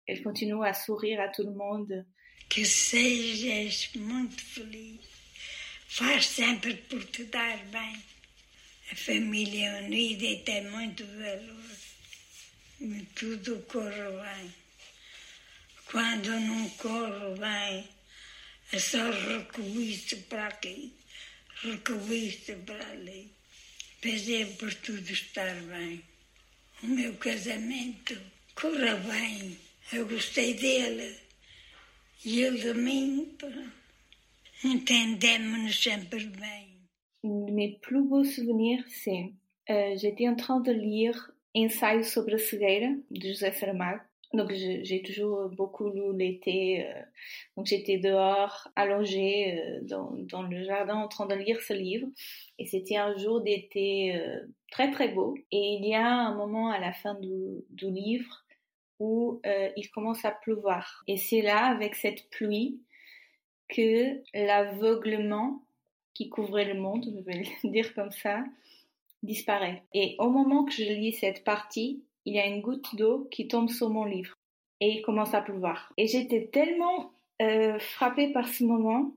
elle 0.07 0.23
continue 0.23 0.65
à 0.65 0.73
sourire 0.73 1.21
à 1.21 1.29
tout 1.29 1.43
le 1.43 1.53
monde. 1.53 2.05
Que 2.49 2.65
sejas 2.65 3.89
muito 3.95 4.41
feliz. 4.41 4.99
Faz 5.87 6.25
sempre 6.25 6.75
por 6.75 7.03
te 7.05 7.23
dar 7.25 7.57
bem. 7.71 8.03
A 8.91 8.95
família 8.95 9.81
unida 9.83 10.43
tem 10.43 10.63
muito 10.69 11.05
valor. 11.05 11.77
E 12.81 13.05
tudo 13.15 13.65
corre 13.67 14.09
bem. 14.21 14.53
Quando 15.89 16.29
não 16.29 16.69
corre 16.69 17.39
bem, 17.39 17.87
é 18.71 18.79
só 18.79 19.09
recuir-se 19.11 20.15
para 20.27 20.47
aqui, 20.47 20.93
recuir-se 21.61 22.55
para 22.55 22.87
ali. 22.89 23.31
Fazer 24.03 24.57
por 24.57 24.73
tudo 24.73 25.09
estar 25.09 25.55
bem. 25.61 26.03
O 26.83 26.87
meu 26.87 27.15
casamento 27.15 28.19
corra 28.53 28.95
bem. 28.95 29.57
Eu 29.93 30.05
gostei 30.05 30.53
dele. 30.55 31.15
E 32.25 32.41
ele 32.41 32.59
de 32.59 32.73
mim. 32.73 33.37
Entendemos-nos 34.61 35.81
sempre 35.81 36.25
bem. 36.25 36.81
Mes 37.23 37.77
plus 37.81 38.05
beaux 38.09 38.25
souvenirs, 38.25 38.83
c'est 38.89 39.31
euh, 39.69 39.95
j'étais 39.95 40.27
en 40.27 40.35
train 40.35 40.59
de 40.59 40.73
lire 40.73 41.31
Ensaio 41.55 42.03
sobre 42.03 42.35
a 42.35 42.39
cegueira 42.39 42.93
de 43.09 43.29
José 43.29 43.53
Saramago 43.53 44.03
Donc 44.33 44.51
j'ai 44.51 45.03
toujours 45.03 45.49
beaucoup 45.49 45.89
lu 45.89 46.17
l'été. 46.17 46.87
Euh, 46.87 47.01
donc 47.55 47.67
j'étais 47.67 47.97
dehors, 47.97 48.67
allongée 48.75 49.59
euh, 49.59 49.79
dans, 49.83 50.41
le 50.41 50.63
jardin 50.63 50.95
en 50.95 51.07
train 51.07 51.27
de 51.27 51.35
lire 51.35 51.61
ce 51.61 51.73
livre. 51.73 52.07
Et 52.57 52.65
c'était 52.65 52.97
un 52.97 53.15
jour 53.17 53.41
d'été 53.41 54.15
euh, 54.15 54.39
très 54.71 54.89
très 54.89 55.09
beau. 55.09 55.35
Et 55.51 55.77
il 55.79 55.87
y 55.87 55.93
a 55.93 56.07
un 56.07 56.35
moment 56.35 56.69
à 56.69 56.79
la 56.79 56.93
fin 56.93 57.13
du, 57.15 57.63
du 57.69 57.91
livre 57.91 58.43
où 58.99 59.41
il 59.75 59.89
commence 59.91 60.23
à 60.23 60.31
pleuvoir. 60.31 61.03
Et 61.07 61.17
c'est 61.17 61.41
là, 61.41 61.65
avec 61.65 61.95
cette 61.95 62.29
pluie, 62.29 62.79
que 63.67 64.21
l'aveuglement 64.33 65.61
qui 66.13 66.29
couvrait 66.29 66.71
le 66.71 66.79
monde, 66.79 67.05
je 67.05 67.21
vais 67.23 67.43
le 67.43 67.69
dire 67.69 67.93
comme 67.95 68.11
ça, 68.11 68.45
disparaît. 69.23 69.83
Et 69.93 70.15
au 70.19 70.29
moment 70.29 70.63
que 70.63 70.71
je 70.71 70.83
lis 70.83 71.13
cette 71.13 71.43
partie, 71.43 72.03
il 72.25 72.35
y 72.35 72.39
a 72.39 72.45
une 72.45 72.61
goutte 72.61 72.95
d'eau 72.95 73.27
qui 73.31 73.47
tombe 73.47 73.69
sur 73.69 73.89
mon 73.89 74.05
livre 74.05 74.35
et 74.79 74.97
il 74.97 75.01
commence 75.01 75.33
à 75.33 75.41
pleuvoir. 75.41 75.91
Et 75.97 76.07
j'étais 76.07 76.49
tellement 76.51 77.11
euh, 77.41 77.79
frappée 77.79 78.31
par 78.31 78.47
ce 78.47 78.63
moment 78.63 79.15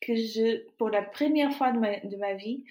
que 0.00 0.14
je, 0.14 0.66
pour 0.76 0.90
la 0.90 1.02
première 1.02 1.52
fois 1.52 1.72
de 1.72 1.78
ma, 1.78 1.98
de 1.98 2.36
vie, 2.36 2.64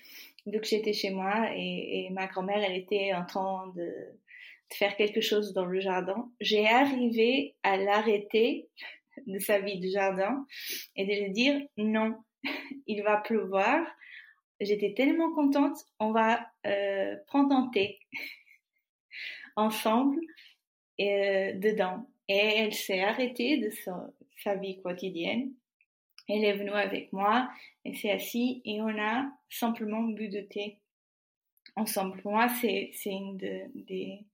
vu 0.46 0.60
que 0.60 0.68
j'étais 0.68 0.94
chez 0.94 1.12
moi 1.12 1.50
et, 1.56 2.10
ma 2.12 2.28
grand-mère, 2.28 2.64
elle 2.64 2.78
était 2.78 3.14
en 3.14 3.26
train 3.26 3.72
de, 3.76 3.82
de, 3.82 4.76
faire 4.76 4.96
quelque 4.96 5.22
chose 5.22 5.54
dans 5.54 5.66
le 5.66 5.80
jardin, 5.82 6.30
j'ai 6.40 6.68
arrivé 6.68 7.56
à 7.64 7.78
l'arrêter 7.78 8.70
de 9.28 9.40
sa 9.40 9.60
vie 9.60 9.80
du 9.80 9.90
jardin 9.90 10.46
et 10.96 11.06
de 11.06 11.24
lui 11.24 11.32
dire 11.32 11.62
non, 11.78 12.16
il 12.88 13.04
va 13.04 13.18
pleuvoir. 13.18 13.86
J'étais 14.60 14.94
tellement 14.94 15.34
contente, 15.34 15.78
on 16.00 16.12
va 16.12 16.48
euh, 16.68 17.16
prendre 17.28 17.54
un 17.54 17.70
thé 17.74 18.00
ensemble 19.56 20.20
euh, 21.00 21.54
dedans. 21.54 22.08
Et 22.28 22.38
elle 22.38 22.74
s'est 22.74 23.02
arrêtée 23.02 23.58
de 23.58 23.70
sa, 23.70 24.56
vie 24.56 24.82
quotidienne. 24.82 25.52
Elle 26.30 26.46
est 26.46 26.54
venue 26.54 26.72
avec 26.72 27.12
moi, 27.12 27.50
elle 27.84 27.98
s'est 27.98 28.12
assise 28.12 28.62
et 28.64 28.82
on 28.82 28.98
a 29.00 29.30
simplement 29.50 30.02
bu 30.04 30.30
de 30.30 30.42
thé 30.42 30.78
ensemble. 31.76 32.22
Pour 32.22 32.32
moi, 32.32 32.48
c'est 32.62 32.92
une 33.06 33.38
des, 33.38 34.26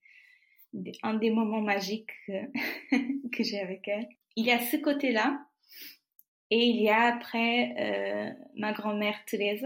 un 1.04 1.16
des 1.16 1.32
moments 1.32 1.62
magiques 1.62 2.12
que, 2.28 3.44
j'ai 3.44 3.60
avec 3.60 3.88
elle. 3.88 4.08
Il 4.36 4.46
y 4.46 4.52
a 4.52 4.60
ce 4.60 4.78
côté-là 4.78 5.40
et 6.52 6.64
il 6.64 6.82
y 6.82 6.90
a 6.90 7.14
après 7.16 7.76
euh, 7.80 8.32
ma 8.56 8.74
grand-mère 8.74 9.18
Thérèse. 9.26 9.66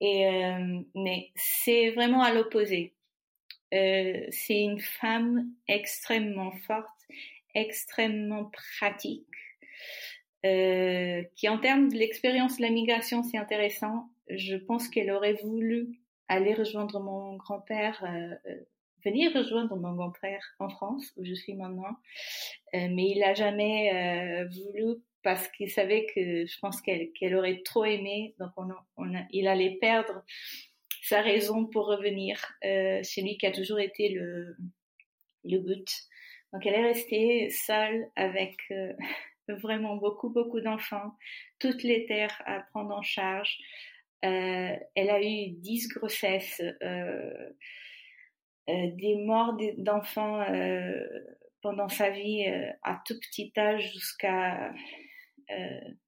Et 0.00 0.26
euh, 0.26 0.80
mais 0.94 1.32
c'est 1.34 1.90
vraiment 1.90 2.22
à 2.22 2.32
l'opposé. 2.32 2.94
Euh, 3.74 4.26
c'est 4.30 4.60
une 4.60 4.80
femme 4.80 5.50
extrêmement 5.66 6.52
forte, 6.66 7.08
extrêmement 7.54 8.50
pratique, 8.78 9.26
euh, 10.46 11.22
qui 11.36 11.48
en 11.48 11.58
termes 11.58 11.88
de 11.88 11.96
l'expérience 11.96 12.56
de 12.58 12.62
la 12.62 12.70
migration, 12.70 13.22
c'est 13.22 13.38
intéressant. 13.38 14.08
Je 14.30 14.56
pense 14.56 14.88
qu'elle 14.88 15.10
aurait 15.10 15.38
voulu 15.42 16.00
aller 16.28 16.54
rejoindre 16.54 17.00
mon 17.00 17.36
grand-père, 17.36 18.02
euh, 18.04 18.54
venir 19.04 19.32
rejoindre 19.34 19.76
mon 19.76 19.94
grand-père 19.94 20.44
en 20.58 20.68
France, 20.68 21.12
où 21.16 21.24
je 21.24 21.34
suis 21.34 21.54
maintenant, 21.54 21.96
mais 22.72 23.10
il 23.10 23.20
n'a 23.20 23.34
jamais 23.34 24.44
voulu 24.46 24.96
parce 25.22 25.48
qu'il 25.48 25.70
savait 25.70 26.06
que 26.14 26.46
je 26.46 26.58
pense 26.60 26.80
qu'elle 26.82 27.34
aurait 27.34 27.62
trop 27.64 27.84
aimé, 27.84 28.34
donc 28.38 28.50
on, 28.56 28.68
on 28.96 29.12
il 29.30 29.46
allait 29.46 29.78
perdre 29.80 30.22
sa 31.02 31.20
raison 31.20 31.66
pour 31.66 31.86
revenir 31.86 32.44
euh, 32.64 33.02
chez 33.02 33.22
lui 33.22 33.38
qui 33.38 33.46
a 33.46 33.52
toujours 33.52 33.80
été 33.80 34.08
le, 34.08 34.56
le 35.44 35.58
but. 35.58 35.88
Donc 36.52 36.66
elle 36.66 36.74
est 36.74 36.86
restée 36.86 37.50
seule 37.50 38.06
avec 38.16 38.56
euh, 38.70 38.92
vraiment 39.48 39.96
beaucoup, 39.96 40.30
beaucoup 40.30 40.60
d'enfants, 40.60 41.14
toutes 41.58 41.82
les 41.82 42.06
terres 42.06 42.42
à 42.46 42.60
prendre 42.60 42.94
en 42.94 43.02
charge. 43.02 43.58
Euh, 44.24 44.76
elle 44.94 45.10
a 45.10 45.22
eu 45.22 45.50
dix 45.50 45.88
grossesses, 45.88 46.60
euh, 46.82 47.50
euh, 48.68 48.90
des 48.96 49.16
morts 49.16 49.56
d'enfants 49.78 50.40
euh, 50.40 51.06
pendant 51.62 51.88
sa 51.88 52.10
vie 52.10 52.46
à 52.82 53.00
tout 53.06 53.18
petit 53.20 53.52
âge 53.56 53.92
jusqu'à 53.92 54.72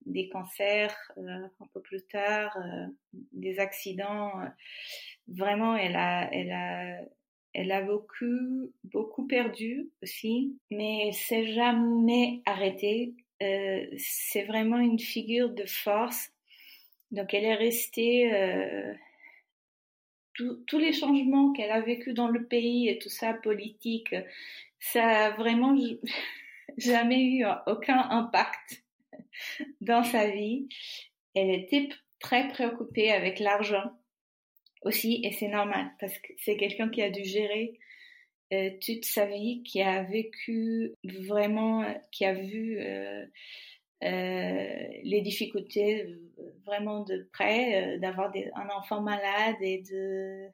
des 0.06 0.28
cancers 0.28 0.96
un 1.16 1.66
peu 1.72 1.80
plus 1.80 2.02
tard, 2.06 2.56
des 3.32 3.58
accidents. 3.58 4.32
Vraiment, 5.28 5.76
elle 5.76 5.96
a, 5.96 6.28
elle 6.32 6.52
a, 6.52 7.00
elle 7.52 7.72
a 7.72 7.82
beaucoup, 7.82 8.72
beaucoup 8.84 9.26
perdu 9.26 9.90
aussi, 10.02 10.58
mais 10.70 11.08
elle 11.08 11.14
s'est 11.14 11.52
jamais 11.52 12.42
arrêtée. 12.46 13.14
Euh, 13.42 13.86
c'est 13.98 14.44
vraiment 14.44 14.78
une 14.78 14.98
figure 14.98 15.50
de 15.50 15.64
force. 15.66 16.30
Donc 17.10 17.34
elle 17.34 17.44
est 17.44 17.54
restée 17.54 18.32
euh, 18.32 18.94
tous 20.66 20.78
les 20.78 20.92
changements 20.92 21.52
qu'elle 21.52 21.72
a 21.72 21.80
vécu 21.80 22.12
dans 22.12 22.28
le 22.28 22.46
pays 22.46 22.88
et 22.88 22.98
tout 22.98 23.08
ça 23.08 23.34
politique, 23.34 24.14
ça 24.78 25.26
a 25.26 25.30
vraiment 25.30 25.76
jamais 26.78 27.24
eu 27.24 27.44
aucun 27.66 27.98
impact 28.10 28.84
dans 29.80 30.04
sa 30.04 30.28
vie. 30.28 30.68
Elle 31.34 31.50
était 31.50 31.88
très 32.18 32.48
préoccupée 32.48 33.10
avec 33.10 33.38
l'argent 33.38 33.92
aussi, 34.82 35.20
et 35.24 35.32
c'est 35.32 35.48
normal 35.48 35.90
parce 36.00 36.16
que 36.18 36.32
c'est 36.38 36.56
quelqu'un 36.56 36.88
qui 36.88 37.02
a 37.02 37.10
dû 37.10 37.24
gérer 37.24 37.78
euh, 38.52 38.70
toute 38.84 39.04
sa 39.04 39.26
vie, 39.26 39.62
qui 39.62 39.80
a 39.80 40.02
vécu 40.02 40.92
vraiment, 41.04 41.84
qui 42.10 42.24
a 42.24 42.34
vu 42.34 42.78
euh, 42.80 43.24
euh, 44.02 44.86
les 45.04 45.20
difficultés 45.20 46.06
vraiment 46.64 47.04
de 47.04 47.28
près, 47.32 47.98
d'avoir 47.98 48.32
un 48.56 48.68
enfant 48.70 49.02
malade 49.02 49.56
et 49.60 49.82
de 49.82 50.48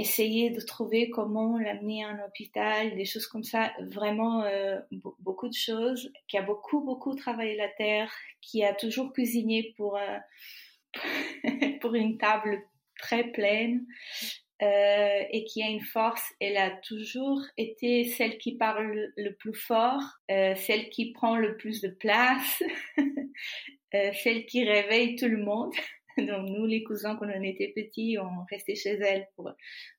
essayer 0.00 0.50
de 0.50 0.60
trouver 0.60 1.10
comment 1.10 1.58
l'amener 1.58 2.04
à 2.04 2.08
un 2.08 2.26
hôpital, 2.26 2.94
des 2.96 3.04
choses 3.04 3.26
comme 3.26 3.44
ça, 3.44 3.72
vraiment 3.80 4.44
beaucoup 5.20 5.48
de 5.48 5.54
choses, 5.54 6.12
qui 6.26 6.38
a 6.38 6.42
beaucoup 6.42 6.80
beaucoup 6.80 7.14
travaillé 7.14 7.56
la 7.56 7.68
terre, 7.68 8.12
qui 8.40 8.64
a 8.64 8.74
toujours 8.74 9.12
cuisiné 9.12 9.74
pour 9.76 9.98
pour 11.80 11.94
une 11.94 12.18
table 12.18 12.62
très 12.98 13.24
pleine 13.24 13.86
euh, 14.60 15.22
et 15.30 15.44
qui 15.44 15.62
a 15.62 15.68
une 15.68 15.84
force. 15.84 16.34
Elle 16.40 16.56
a 16.56 16.70
toujours 16.70 17.40
été 17.56 18.04
celle 18.04 18.38
qui 18.38 18.56
parle 18.56 19.12
le 19.16 19.34
plus 19.34 19.54
fort, 19.54 20.02
euh, 20.30 20.54
celle 20.56 20.90
qui 20.90 21.12
prend 21.12 21.36
le 21.36 21.56
plus 21.56 21.80
de 21.80 21.88
place, 21.88 22.62
euh, 23.94 24.10
celle 24.22 24.46
qui 24.46 24.64
réveille 24.64 25.14
tout 25.14 25.28
le 25.28 25.38
monde. 25.38 25.72
Donc 26.26 26.48
nous, 26.50 26.66
les 26.66 26.82
cousins, 26.82 27.16
quand 27.16 27.26
on 27.26 27.42
était 27.42 27.72
petits, 27.74 28.18
on 28.20 28.44
restait 28.50 28.74
chez 28.74 28.94
elle 28.94 29.28
pour 29.36 29.50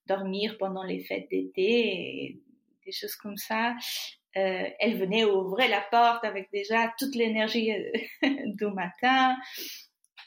dormir 0.05 0.57
pendant 0.57 0.83
les 0.83 0.99
fêtes 0.99 1.29
d'été 1.29 1.61
et 1.61 2.39
des 2.85 2.91
choses 2.91 3.15
comme 3.15 3.37
ça. 3.37 3.75
Euh, 4.37 4.69
elle 4.79 4.97
venait 4.97 5.23
ouvrir 5.23 5.69
la 5.69 5.81
porte 5.81 6.23
avec 6.23 6.49
déjà 6.51 6.93
toute 6.99 7.15
l'énergie 7.15 7.71
euh, 7.71 7.91
du 8.45 8.65
matin 8.67 9.35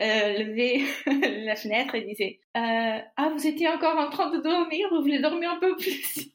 euh, 0.00 0.38
lever 0.38 0.82
la 1.44 1.54
fenêtre 1.54 1.94
et 1.94 2.02
disait 2.02 2.40
euh, 2.56 2.98
Ah, 3.16 3.30
vous 3.32 3.46
étiez 3.46 3.68
encore 3.68 3.96
en 3.98 4.10
train 4.10 4.30
de 4.30 4.42
dormir, 4.42 4.88
vous 4.90 5.02
voulez 5.02 5.20
dormir 5.20 5.52
un 5.52 5.60
peu 5.60 5.76
plus? 5.76 6.32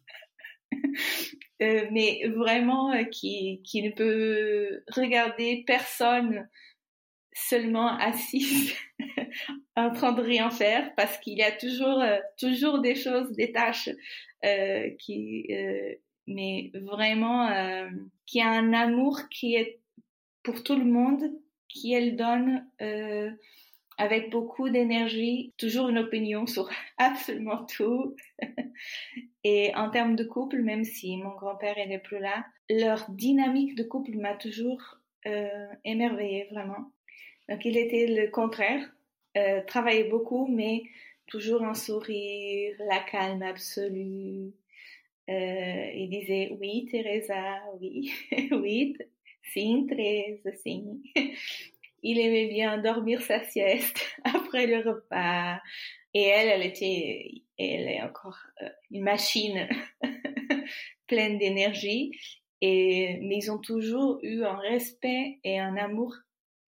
Mais 1.60 2.22
vraiment, 2.36 2.94
qui 3.12 3.60
ne 3.76 3.90
peut 3.90 4.84
regarder 4.96 5.64
personne 5.66 6.48
seulement 7.46 7.98
assis 7.98 8.74
en 9.76 9.92
train 9.92 10.12
de 10.12 10.22
rien 10.22 10.50
faire 10.50 10.94
parce 10.96 11.18
qu'il 11.20 11.38
y 11.38 11.44
a 11.44 11.52
toujours 11.52 12.02
euh, 12.02 12.18
toujours 12.40 12.80
des 12.80 12.96
choses 12.96 13.32
des 13.34 13.52
tâches 13.52 13.90
euh, 14.46 14.90
qui 15.00 15.48
mais 16.28 16.72
vraiment 16.74 17.50
qui 18.26 18.42
a 18.42 18.50
un 18.50 18.74
amour 18.74 19.30
qui 19.30 19.56
est 19.56 19.80
pour 20.44 20.64
tout 20.64 20.76
le 20.76 20.86
monde 20.86 21.24
qui 21.68 21.94
elle 21.94 22.16
donne 22.16 22.66
euh, 22.82 23.32
avec 23.98 24.30
beaucoup 24.30 24.70
d'énergie, 24.70 25.54
toujours 25.58 25.90
une 25.90 25.98
opinion 25.98 26.46
sur 26.46 26.70
absolument 26.98 27.66
tout. 27.66 28.16
Et 29.44 29.74
en 29.76 29.90
termes 29.90 30.16
de 30.16 30.24
couple, 30.24 30.62
même 30.62 30.84
si 30.84 31.18
mon 31.18 31.36
grand-père 31.36 31.76
n'est 31.76 32.00
plus 32.00 32.20
là, 32.20 32.46
leur 32.70 33.10
dynamique 33.10 33.76
de 33.76 33.84
couple 33.84 34.18
m'a 34.18 34.36
toujours 34.36 35.00
euh, 35.26 35.68
émerveillée 35.84 36.48
vraiment. 36.52 36.92
Donc 37.50 37.66
il 37.66 37.78
était 37.78 38.08
le 38.08 38.30
contraire, 38.30 38.84
euh, 39.38 39.62
travaillait 39.66 40.10
beaucoup, 40.10 40.48
mais 40.48 40.84
toujours 41.28 41.64
un 41.64 41.74
sourire, 41.74 42.76
la 42.88 43.00
calme 43.00 43.42
absolue. 43.42 44.54
Euh, 45.30 45.92
il 45.94 46.10
disait 46.10 46.56
oui, 46.60 46.88
Teresa, 46.90 47.62
oui, 47.80 48.12
oui, 48.52 48.96
Sim, 49.54 49.88
Teresa, 49.88 50.52
sim. 50.64 51.02
Il 52.04 52.20
aimait 52.20 52.48
bien 52.48 52.78
dormir 52.78 53.22
sa 53.22 53.44
sieste 53.44 54.06
après 54.24 54.68
le 54.68 54.78
repas. 54.78 55.60
Et 56.14 56.24
elle, 56.24 56.50
elle 56.50 56.66
était, 56.66 57.44
elle 57.58 57.88
est 57.88 58.02
encore 58.02 58.38
euh, 58.62 58.70
une 58.92 59.04
machine 59.04 59.68
pleine 61.08 61.38
d'énergie. 61.38 62.12
Et, 62.62 63.20
mais 63.22 63.38
ils 63.38 63.52
ont 63.52 63.60
toujours 63.60 64.20
eu 64.24 64.44
un 64.44 64.58
respect 64.58 65.40
et 65.44 65.60
un 65.60 65.76
amour 65.78 66.16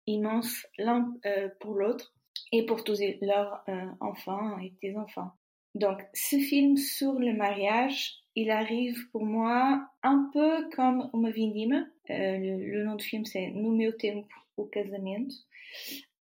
immense 0.07 0.67
l'un 0.79 1.15
euh, 1.27 1.49
pour 1.61 1.75
l'autre 1.75 2.15
et 2.53 2.65
pour 2.65 2.85
tous 2.85 3.01
leurs 3.21 3.63
euh, 3.69 3.87
enfants 4.01 4.59
et 4.59 4.73
des 4.83 4.97
enfants. 4.97 5.33
Donc, 5.75 6.01
ce 6.15 6.37
film 6.37 6.77
sur 6.77 7.15
le 7.15 7.35
mariage, 7.35 8.15
il 8.35 8.51
arrive 8.51 9.11
pour 9.11 9.25
moi 9.25 9.89
un 10.03 10.31
peu 10.33 10.69
comme 10.75 11.11
Uma 11.13 11.31
Vindima. 11.31 11.85
Euh, 12.11 12.39
le, 12.39 12.85
nom 12.85 12.95
du 12.95 13.05
film, 13.05 13.25
c'est 13.25 13.49
No 13.49 13.71
meu 13.71 13.93
tempo, 13.93 14.29
o 14.57 14.65
casamento. 14.65 15.35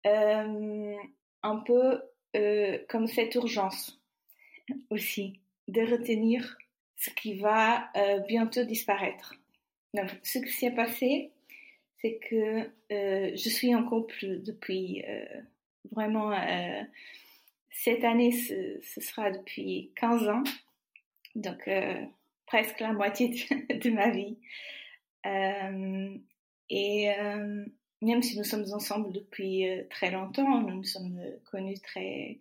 Euh, 0.06 0.96
un 1.44 1.58
peu 1.58 2.02
comme 2.90 3.06
cette 3.06 3.36
urgence 3.36 4.02
aussi 4.90 5.40
de 5.68 5.82
retenir 5.82 6.58
ce 6.96 7.12
qui 7.12 7.36
va 7.36 7.92
bientôt 8.28 8.64
disparaître. 8.64 9.36
Donc, 9.94 10.10
ce 10.24 10.40
qui 10.40 10.52
s'est 10.52 10.72
passé, 10.72 11.33
c'est 12.04 12.20
que 12.30 12.70
euh, 12.92 13.32
je 13.36 13.50
suis 13.50 13.74
en 13.74 13.86
couple 13.86 14.42
depuis 14.42 15.04
euh, 15.08 15.26
vraiment 15.92 16.32
cette 17.74 18.04
année, 18.04 18.32
ce, 18.32 19.02
sera 19.02 19.32
depuis 19.32 19.92
15 19.96 20.30
ans, 20.30 20.44
donc 21.36 21.68
euh, 21.68 22.02
presque 22.46 22.80
la 22.80 22.94
moitié 22.94 23.30
de, 23.70 23.90
ma 23.90 24.10
vie. 24.10 24.38
Euh, 25.26 26.16
et 26.70 27.12
euh, 27.20 27.66
même 28.02 28.22
si 28.22 28.38
nous 28.38 28.44
sommes 28.44 28.66
ensemble 28.74 29.12
depuis 29.12 29.68
euh, 29.68 29.84
très 29.90 30.12
longtemps, 30.12 30.62
nous 30.62 30.76
nous 30.76 30.84
sommes 30.84 31.20
connus 31.52 31.80
très 31.82 32.40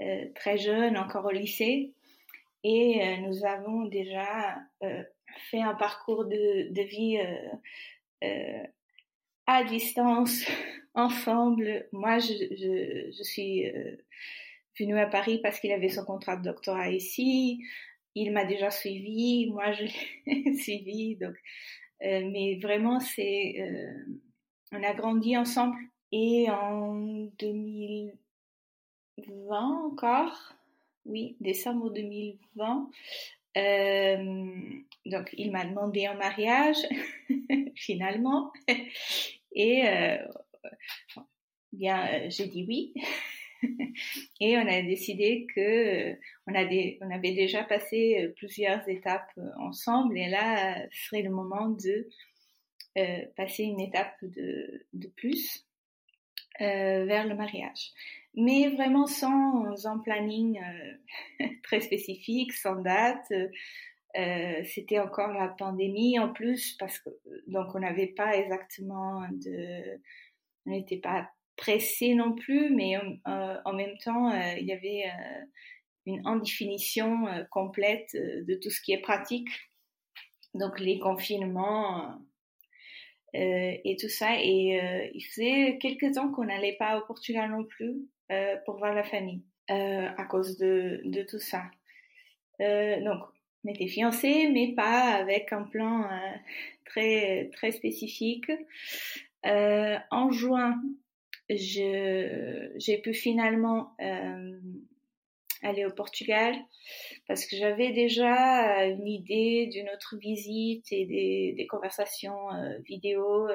euh, 0.00 0.26
très 0.34 0.58
jeunes, 0.58 0.96
encore 0.96 1.26
au 1.26 1.30
lycée, 1.30 1.92
et 2.64 3.02
euh, 3.02 3.16
nous 3.26 3.44
avons 3.44 3.84
déjà 3.86 4.56
fait 5.50 5.60
un 5.60 5.74
parcours 5.74 6.24
de, 6.24 6.72
de 6.72 6.82
vie 6.82 7.18
à 9.46 9.64
distance, 9.64 10.44
ensemble. 10.94 11.86
Moi, 11.92 12.18
je, 12.18 13.22
suis 13.22 13.64
venu 14.78 14.98
à 14.98 15.06
Paris 15.06 15.40
parce 15.42 15.60
qu'il 15.60 15.72
avait 15.72 15.88
son 15.88 16.04
contrat 16.04 16.36
de 16.36 16.44
doctorat 16.44 16.90
ici. 16.90 17.62
Il 18.14 18.32
m'a 18.32 18.44
déjà 18.44 18.70
suivi, 18.70 19.46
moi 19.50 19.72
je 19.72 19.84
l'ai 20.26 20.54
suivi. 20.58 21.16
Donc, 21.16 21.34
euh, 22.02 22.28
mais 22.30 22.58
vraiment, 22.60 23.00
c'est, 23.00 23.54
euh, 23.60 24.04
on 24.72 24.82
a 24.82 24.92
grandi 24.94 25.36
ensemble. 25.36 25.76
Et 26.10 26.50
en 26.50 26.94
2020 27.38 28.12
encore, 29.86 30.54
oui, 31.06 31.36
décembre 31.40 31.90
2020, 31.90 32.90
euh, 33.56 34.62
donc 35.06 35.30
il 35.36 35.50
m'a 35.50 35.64
demandé 35.64 36.08
en 36.08 36.16
mariage 36.16 36.76
finalement. 37.74 38.52
Et 39.54 39.86
euh, 39.86 40.16
bien, 41.72 42.28
j'ai 42.28 42.46
dit 42.46 42.64
oui. 42.68 42.94
et 44.40 44.56
on 44.56 44.66
a 44.66 44.82
décidé 44.82 45.46
que 45.54 45.60
euh, 45.60 46.14
on, 46.46 46.54
a 46.54 46.64
des, 46.64 46.98
on 47.00 47.10
avait 47.10 47.34
déjà 47.34 47.62
passé 47.62 48.18
euh, 48.20 48.32
plusieurs 48.36 48.88
étapes 48.88 49.38
ensemble 49.58 50.18
et 50.18 50.28
là 50.28 50.86
serait 50.90 51.22
le 51.22 51.30
moment 51.30 51.68
de 51.68 52.08
passer 53.36 53.62
une 53.62 53.80
étape 53.80 54.16
de, 54.22 54.84
plus 55.16 55.66
vers 56.58 57.26
le 57.26 57.34
mariage. 57.34 57.90
Mais 58.34 58.68
vraiment 58.68 59.06
sans 59.06 59.86
un 59.86 59.98
planning 59.98 60.60
très 61.62 61.80
spécifique, 61.80 62.52
sans 62.52 62.76
date. 62.82 63.32
Euh, 64.16 64.62
c'était 64.64 64.98
encore 64.98 65.32
la 65.32 65.48
pandémie 65.48 66.18
en 66.18 66.32
plus 66.32 66.76
parce 66.78 66.98
que 66.98 67.08
donc 67.46 67.74
on 67.74 67.80
n'avait 67.80 68.08
pas 68.08 68.36
exactement 68.36 69.22
de, 69.30 70.00
on 70.66 70.70
n'était 70.70 70.98
pas 70.98 71.30
pressé 71.56 72.14
non 72.14 72.34
plus, 72.34 72.70
mais 72.74 72.96
euh, 72.96 73.56
en 73.64 73.72
même 73.72 73.96
temps 74.04 74.30
euh, 74.30 74.54
il 74.60 74.66
y 74.66 74.72
avait 74.72 75.04
une 76.04 76.26
indéfinition 76.26 77.26
complète 77.50 78.10
de 78.14 78.54
tout 78.56 78.70
ce 78.70 78.82
qui 78.82 78.92
est 78.92 79.00
pratique, 79.00 79.48
donc 80.54 80.78
les 80.78 80.98
confinements 80.98 82.18
et 83.34 83.96
tout 83.98 84.08
ça. 84.08 84.36
Et 84.42 85.10
il 85.14 85.22
faisait 85.22 85.78
quelques 85.78 86.14
temps 86.14 86.30
qu'on 86.32 86.44
n'allait 86.44 86.76
pas 86.76 86.98
au 86.98 87.06
Portugal 87.06 87.50
non 87.50 87.64
plus 87.64 88.08
pour 88.66 88.78
voir 88.78 88.94
la 88.94 89.04
famille 89.04 89.44
à 89.68 90.24
cause 90.24 90.58
de, 90.58 91.00
de 91.04 91.22
tout 91.22 91.38
ça. 91.38 91.62
donc 92.58 93.31
on 93.64 93.70
était 93.70 93.88
fiancés, 93.88 94.48
mais 94.52 94.74
pas 94.74 95.14
avec 95.14 95.52
un 95.52 95.62
plan 95.62 96.04
euh, 96.04 96.36
très 96.84 97.50
très 97.52 97.70
spécifique. 97.72 98.50
Euh, 99.46 99.96
en 100.10 100.30
juin, 100.30 100.80
j'ai 101.48 103.00
pu 103.02 103.14
finalement 103.14 103.94
euh, 104.00 104.58
aller 105.62 105.84
au 105.84 105.92
Portugal 105.92 106.54
parce 107.28 107.46
que 107.46 107.56
j'avais 107.56 107.92
déjà 107.92 108.84
une 108.86 109.06
idée 109.06 109.66
d'une 109.66 109.88
autre 109.90 110.16
visite 110.16 110.86
et 110.90 111.06
des, 111.06 111.66
conversations 111.68 112.48
vidéo 112.84 113.48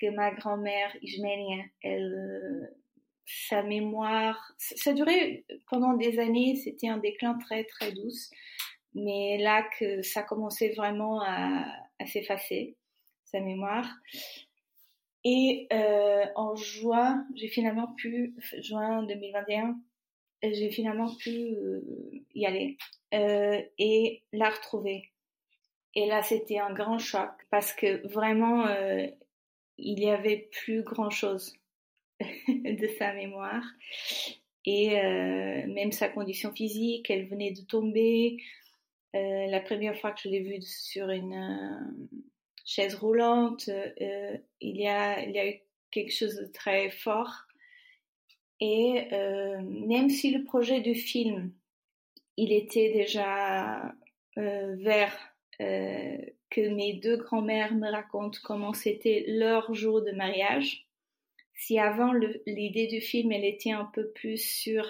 que 0.00 0.10
ma 0.10 0.30
grand-mère 0.30 0.94
Isménia, 1.02 1.64
elle 1.82 2.70
sa 3.26 3.62
mémoire, 3.62 4.52
ça 4.56 4.92
durait 4.92 5.44
pendant 5.68 5.94
des 5.94 6.20
années, 6.20 6.54
c'était 6.56 6.88
un 6.88 6.98
déclin 6.98 7.36
très 7.38 7.64
très 7.64 7.90
douce 7.90 8.30
mais 8.96 9.36
là 9.38 9.62
que 9.78 10.00
ça 10.00 10.22
commençait 10.22 10.70
vraiment 10.70 11.20
à, 11.22 11.66
s'effacer, 12.06 12.76
sa 13.24 13.40
mémoire. 13.40 13.86
Et 15.22 15.66
euh, 15.72 16.24
en 16.34 16.56
juin, 16.56 17.26
j'ai 17.34 17.48
finalement 17.48 17.92
pu, 17.94 18.34
juin 18.58 19.02
2021, 19.02 19.78
j'ai 20.42 20.70
finalement 20.70 21.14
pu 21.16 21.30
euh, 21.30 21.82
y 22.34 22.46
aller 22.46 22.78
euh, 23.12 23.60
et 23.78 24.22
la 24.32 24.48
retrouver. 24.48 25.10
Et 25.94 26.06
là, 26.06 26.22
c'était 26.22 26.58
un 26.58 26.72
grand 26.72 26.98
choc 26.98 27.30
parce 27.50 27.72
que 27.72 28.06
vraiment, 28.06 28.66
il 29.78 30.00
y 30.00 30.10
avait 30.10 30.48
plus 30.52 30.82
grand 30.82 31.08
chose 31.08 31.54
de 32.20 32.86
sa 32.98 33.12
mémoire. 33.14 33.64
Et 34.66 34.90
même 34.90 35.92
sa 35.92 36.10
condition 36.10 36.52
physique, 36.52 37.08
elle 37.08 37.26
venait 37.26 37.52
de 37.52 37.62
tomber. 37.62 38.36
Euh, 39.14 39.46
la 39.46 39.60
première 39.60 39.96
fois 39.98 40.12
que 40.12 40.20
je 40.24 40.28
l'ai 40.28 40.40
vu 40.40 40.60
sur 40.60 41.08
une 41.10 41.34
euh, 41.34 42.06
chaise 42.64 42.94
roulante, 42.94 43.68
euh, 43.68 44.36
il, 44.60 44.76
y 44.76 44.88
a, 44.88 45.22
il 45.22 45.32
y 45.34 45.38
a 45.38 45.48
eu 45.48 45.60
quelque 45.90 46.12
chose 46.12 46.36
de 46.36 46.46
très 46.46 46.90
fort. 46.90 47.46
Et 48.58 49.10
même 49.62 50.08
si 50.08 50.30
le 50.30 50.42
projet 50.42 50.80
du 50.80 50.94
film, 50.94 51.52
il 52.38 52.54
était 52.54 52.90
déjà 52.90 53.94
vers 54.38 55.14
que 55.58 56.68
mes 56.68 56.94
deux 56.94 57.18
grands-mères 57.18 57.74
me 57.74 57.90
racontent 57.90 58.38
comment 58.42 58.72
c'était 58.72 59.26
leur 59.28 59.74
jour 59.74 60.00
de 60.00 60.12
mariage, 60.12 60.86
si 61.52 61.78
avant 61.78 62.14
l'idée 62.46 62.86
du 62.86 63.02
film, 63.02 63.32
elle 63.32 63.44
était 63.44 63.72
un 63.72 63.84
peu 63.84 64.08
plus 64.08 64.38
sur 64.38 64.86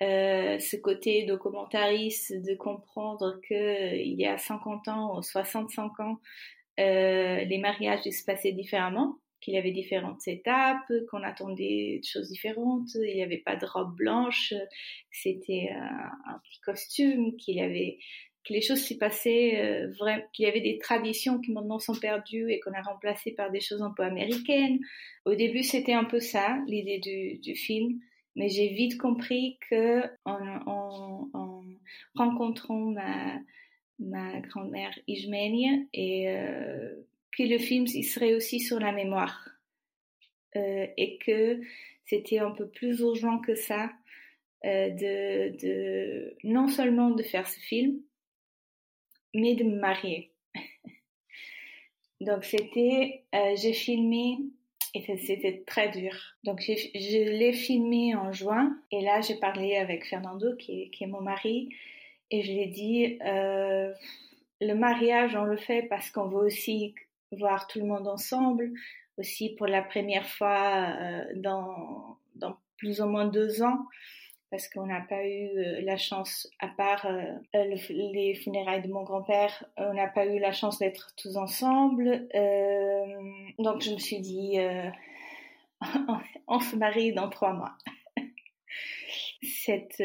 euh, 0.00 0.58
ce 0.60 0.76
côté 0.76 1.24
documentariste 1.24 2.32
de 2.44 2.54
comprendre 2.54 3.40
que 3.48 3.54
euh, 3.54 3.96
il 3.96 4.20
y 4.20 4.26
a 4.26 4.38
50 4.38 4.88
ans 4.88 5.18
ou 5.18 5.22
65 5.22 6.00
ans, 6.00 6.20
euh, 6.78 7.44
les 7.44 7.58
mariages 7.58 8.04
se 8.04 8.24
passaient 8.24 8.52
différemment, 8.52 9.16
qu'il 9.40 9.54
y 9.54 9.58
avait 9.58 9.72
différentes 9.72 10.26
étapes, 10.28 10.92
qu'on 11.10 11.24
attendait 11.24 12.00
des 12.00 12.00
choses 12.04 12.28
différentes, 12.28 12.94
il 12.94 13.16
n'y 13.16 13.22
avait 13.22 13.42
pas 13.44 13.56
de 13.56 13.66
robe 13.66 13.96
blanche, 13.96 14.54
c'était 15.10 15.70
un, 15.72 16.38
petit 16.44 16.60
costume, 16.60 17.36
qu'il 17.36 17.56
y 17.56 17.60
avait 17.60 17.98
que 18.44 18.52
les 18.52 18.62
choses 18.62 18.78
s'y 18.78 18.96
passaient 18.96 19.60
euh, 19.60 19.92
qu'il 20.32 20.46
y 20.46 20.48
avait 20.48 20.60
des 20.60 20.78
traditions 20.78 21.40
qui 21.40 21.52
maintenant 21.52 21.80
sont 21.80 21.94
perdues 21.94 22.50
et 22.50 22.60
qu'on 22.60 22.72
a 22.72 22.82
remplacées 22.82 23.32
par 23.32 23.50
des 23.50 23.60
choses 23.60 23.82
un 23.82 23.92
peu 23.96 24.04
américaines. 24.04 24.78
Au 25.24 25.34
début, 25.34 25.64
c'était 25.64 25.92
un 25.92 26.04
peu 26.04 26.20
ça, 26.20 26.58
l'idée 26.66 26.98
du 27.42 27.54
film. 27.56 27.98
Mais 28.38 28.48
j'ai 28.48 28.68
vite 28.68 28.98
compris 28.98 29.58
que 29.68 30.04
en, 30.24 31.64
rencontrant 32.14 32.94
ma, 33.98 34.40
grand-mère 34.42 34.96
Ismenia 35.08 35.72
et 35.92 36.28
euh, 36.28 36.94
que 37.36 37.42
le 37.42 37.58
film 37.58 37.86
il 37.92 38.04
serait 38.04 38.34
aussi 38.34 38.60
sur 38.60 38.78
la 38.78 38.92
mémoire 38.92 39.48
euh, 40.54 40.86
et 40.96 41.18
que 41.18 41.60
c'était 42.04 42.38
un 42.38 42.52
peu 42.52 42.68
plus 42.68 43.00
urgent 43.00 43.40
que 43.40 43.56
ça 43.56 43.90
euh, 44.64 44.90
de 44.90 46.36
non 46.44 46.68
seulement 46.68 47.10
de 47.10 47.24
faire 47.24 47.48
ce 47.48 47.58
film 47.58 48.00
mais 49.34 49.56
de 49.56 49.64
me 49.64 49.80
marier. 49.80 50.32
Donc 52.20 52.44
c'était 52.44 53.24
j'ai 53.32 53.72
filmé 53.72 54.38
et 55.06 55.16
c'était 55.18 55.62
très 55.66 55.90
dur. 55.90 56.12
Donc 56.44 56.60
je 56.60 57.30
l'ai 57.30 57.52
filmé 57.52 58.14
en 58.14 58.32
juin 58.32 58.76
et 58.90 59.00
là 59.02 59.20
j'ai 59.20 59.36
parlé 59.36 59.76
avec 59.76 60.06
Fernando 60.06 60.54
qui 60.56 60.90
est, 61.00 61.06
mon 61.06 61.20
mari 61.20 61.68
et 62.30 62.42
je 62.42 62.52
lui 62.52 62.60
ai 62.60 62.66
dit 62.66 63.18
euh, 63.24 63.92
le 64.60 64.74
mariage 64.74 65.36
on 65.36 65.44
le 65.44 65.56
fait 65.56 65.82
parce 65.82 66.10
qu'on 66.10 66.28
veut 66.28 66.46
aussi 66.46 66.94
voir 67.32 67.66
tout 67.66 67.78
le 67.78 67.86
monde 67.86 68.08
ensemble, 68.08 68.70
aussi 69.18 69.54
pour 69.56 69.66
la 69.66 69.82
première 69.82 70.26
fois 70.26 70.94
euh, 71.00 71.24
dans 71.34 72.18
plus 72.78 73.00
ou 73.00 73.06
moins 73.06 73.26
deux 73.26 73.62
ans 73.62 73.86
parce 74.50 74.68
qu'on 74.68 74.86
n'a 74.86 75.00
pas 75.00 75.26
eu 75.26 75.48
euh, 75.58 75.80
la 75.82 75.96
chance, 75.96 76.50
à 76.58 76.68
part 76.68 77.06
euh, 77.06 77.64
les 77.90 78.34
funérailles 78.34 78.82
de 78.82 78.88
mon 78.88 79.02
grand-père, 79.02 79.64
on 79.76 79.94
n'a 79.94 80.08
pas 80.08 80.26
eu 80.26 80.38
la 80.38 80.52
chance 80.52 80.78
d'être 80.78 81.14
tous 81.16 81.36
ensemble. 81.36 82.28
Euh, 82.34 83.06
donc 83.58 83.82
je 83.82 83.92
me 83.92 83.98
suis 83.98 84.20
dit, 84.20 84.56
on 86.48 86.60
se 86.60 86.76
marie 86.76 87.12
dans 87.12 87.28
trois 87.28 87.52
mois. 87.52 87.76
Cette 89.42 90.02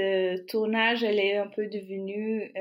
tournage, 0.48 1.04
elle 1.04 1.20
est 1.20 1.38
un 1.38 1.48
peu 1.48 1.68
devenue 1.68 2.52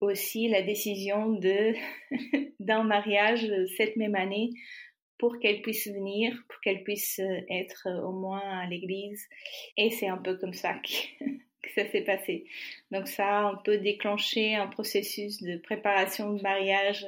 aussi 0.00 0.48
la 0.48 0.62
décision 0.62 1.30
de 1.30 1.74
d'un 2.60 2.84
mariage 2.84 3.50
cette 3.76 3.96
même 3.96 4.14
année 4.14 4.50
pour 5.18 5.38
qu'elle 5.38 5.62
puisse 5.62 5.86
venir, 5.86 6.34
pour 6.48 6.60
qu'elle 6.60 6.82
puisse 6.82 7.18
euh, 7.20 7.40
être 7.48 7.86
euh, 7.86 8.02
au 8.02 8.12
moins 8.12 8.60
à 8.60 8.66
l'église. 8.66 9.28
Et 9.76 9.90
c'est 9.90 10.08
un 10.08 10.18
peu 10.18 10.36
comme 10.36 10.52
ça 10.52 10.74
que, 11.62 11.70
ça 11.74 11.88
s'est 11.90 12.02
passé. 12.02 12.46
Donc 12.90 13.08
ça 13.08 13.38
a 13.38 13.42
un 13.42 13.56
peu 13.56 13.78
déclenché 13.78 14.54
un 14.54 14.66
processus 14.66 15.42
de 15.42 15.56
préparation 15.56 16.32
de 16.32 16.42
mariage 16.42 17.06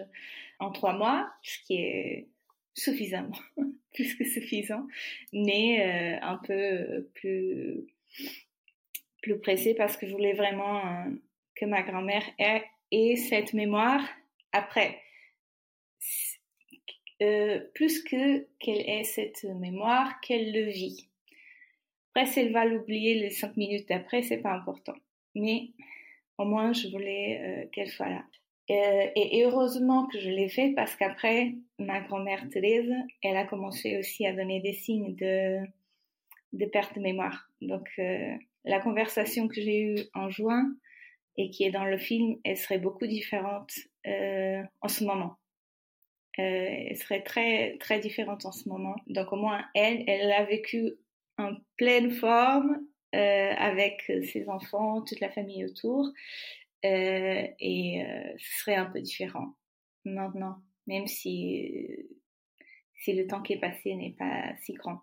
en 0.58 0.70
trois 0.70 0.94
mois, 0.94 1.30
ce 1.42 1.58
qui 1.66 1.76
est 1.76 2.28
suffisamment, 2.74 3.38
plus 3.94 4.14
que 4.14 4.24
suffisant, 4.24 4.86
mais 5.32 5.82
euh, 5.82 6.18
un 6.22 6.38
peu 6.38 7.08
plus 7.14 7.86
plus 9.22 9.40
pressé 9.40 9.74
parce 9.74 9.96
que 9.96 10.06
je 10.06 10.12
voulais 10.12 10.34
vraiment 10.34 11.04
que 11.56 11.64
ma 11.64 11.82
grand-mère 11.82 12.22
ait 12.38 13.16
cette 13.16 13.54
mémoire 13.54 14.00
après 14.52 15.00
euh, 17.22 17.60
plus 17.74 18.02
que 18.02 18.46
qu'elle 18.58 18.80
ait 18.80 19.04
cette 19.04 19.44
mémoire, 19.44 20.20
qu'elle 20.20 20.52
le 20.52 20.70
vit. 20.70 21.08
Après, 22.14 22.26
si 22.26 22.40
elle 22.40 22.52
va 22.52 22.66
l'oublier 22.66 23.14
les 23.14 23.30
cinq 23.30 23.56
minutes 23.56 23.88
d'après, 23.88 24.22
c'est 24.22 24.38
pas 24.38 24.52
important. 24.52 24.94
Mais 25.34 25.70
au 26.36 26.44
moins, 26.44 26.72
je 26.72 26.88
voulais 26.88 27.40
euh, 27.40 27.66
qu'elle 27.72 27.88
soit 27.88 28.10
là. 28.10 28.24
Euh, 28.68 29.06
et 29.14 29.44
heureusement 29.44 30.06
que 30.08 30.18
je 30.18 30.28
l'ai 30.28 30.48
fait 30.48 30.72
parce 30.74 30.94
qu'après, 30.96 31.54
ma 31.78 32.00
grand-mère 32.00 32.48
Thérèse, 32.50 32.92
elle 33.22 33.36
a 33.36 33.44
commencé 33.44 33.96
aussi 33.96 34.26
à 34.26 34.34
donner 34.34 34.60
des 34.60 34.72
signes 34.72 35.14
de, 35.14 35.60
de 36.52 36.66
perte 36.66 36.96
de 36.96 37.00
mémoire. 37.00 37.48
Donc, 37.62 37.88
la 38.64 38.80
conversation 38.80 39.46
que 39.46 39.60
j'ai 39.60 39.80
eue 39.80 39.98
en 40.14 40.28
juin 40.28 40.74
et 41.36 41.50
qui 41.50 41.64
est 41.64 41.70
dans 41.70 41.84
le 41.84 41.96
film, 41.96 42.36
elle 42.44 42.56
serait 42.56 42.78
beaucoup 42.78 43.06
différente 43.06 43.70
en 44.04 44.88
ce 44.88 45.04
moment 45.04 45.36
euh, 46.38 46.94
serait 46.94 47.22
très 47.22 47.76
très 47.78 48.00
différente 48.00 48.46
en 48.46 48.52
ce 48.52 48.68
moment. 48.68 48.96
Donc 49.06 49.32
au 49.32 49.36
moins 49.36 49.64
elle, 49.74 50.04
elle 50.06 50.30
a 50.32 50.44
vécu 50.44 50.94
en 51.38 51.52
pleine 51.76 52.10
forme 52.10 52.80
euh, 53.14 53.52
avec 53.56 54.02
ses 54.24 54.48
enfants, 54.48 55.02
toute 55.02 55.20
la 55.20 55.30
famille 55.30 55.64
autour, 55.64 56.10
euh, 56.84 57.46
et 57.60 58.04
euh, 58.04 58.34
ce 58.36 58.58
serait 58.60 58.74
un 58.74 58.86
peu 58.86 59.00
différent 59.00 59.54
maintenant, 60.04 60.56
même 60.86 61.06
si 61.06 61.88
si 62.98 63.12
le 63.12 63.26
temps 63.26 63.42
qui 63.42 63.52
est 63.54 63.60
passé 63.60 63.94
n'est 63.94 64.16
pas 64.18 64.54
si 64.62 64.72
grand. 64.72 65.00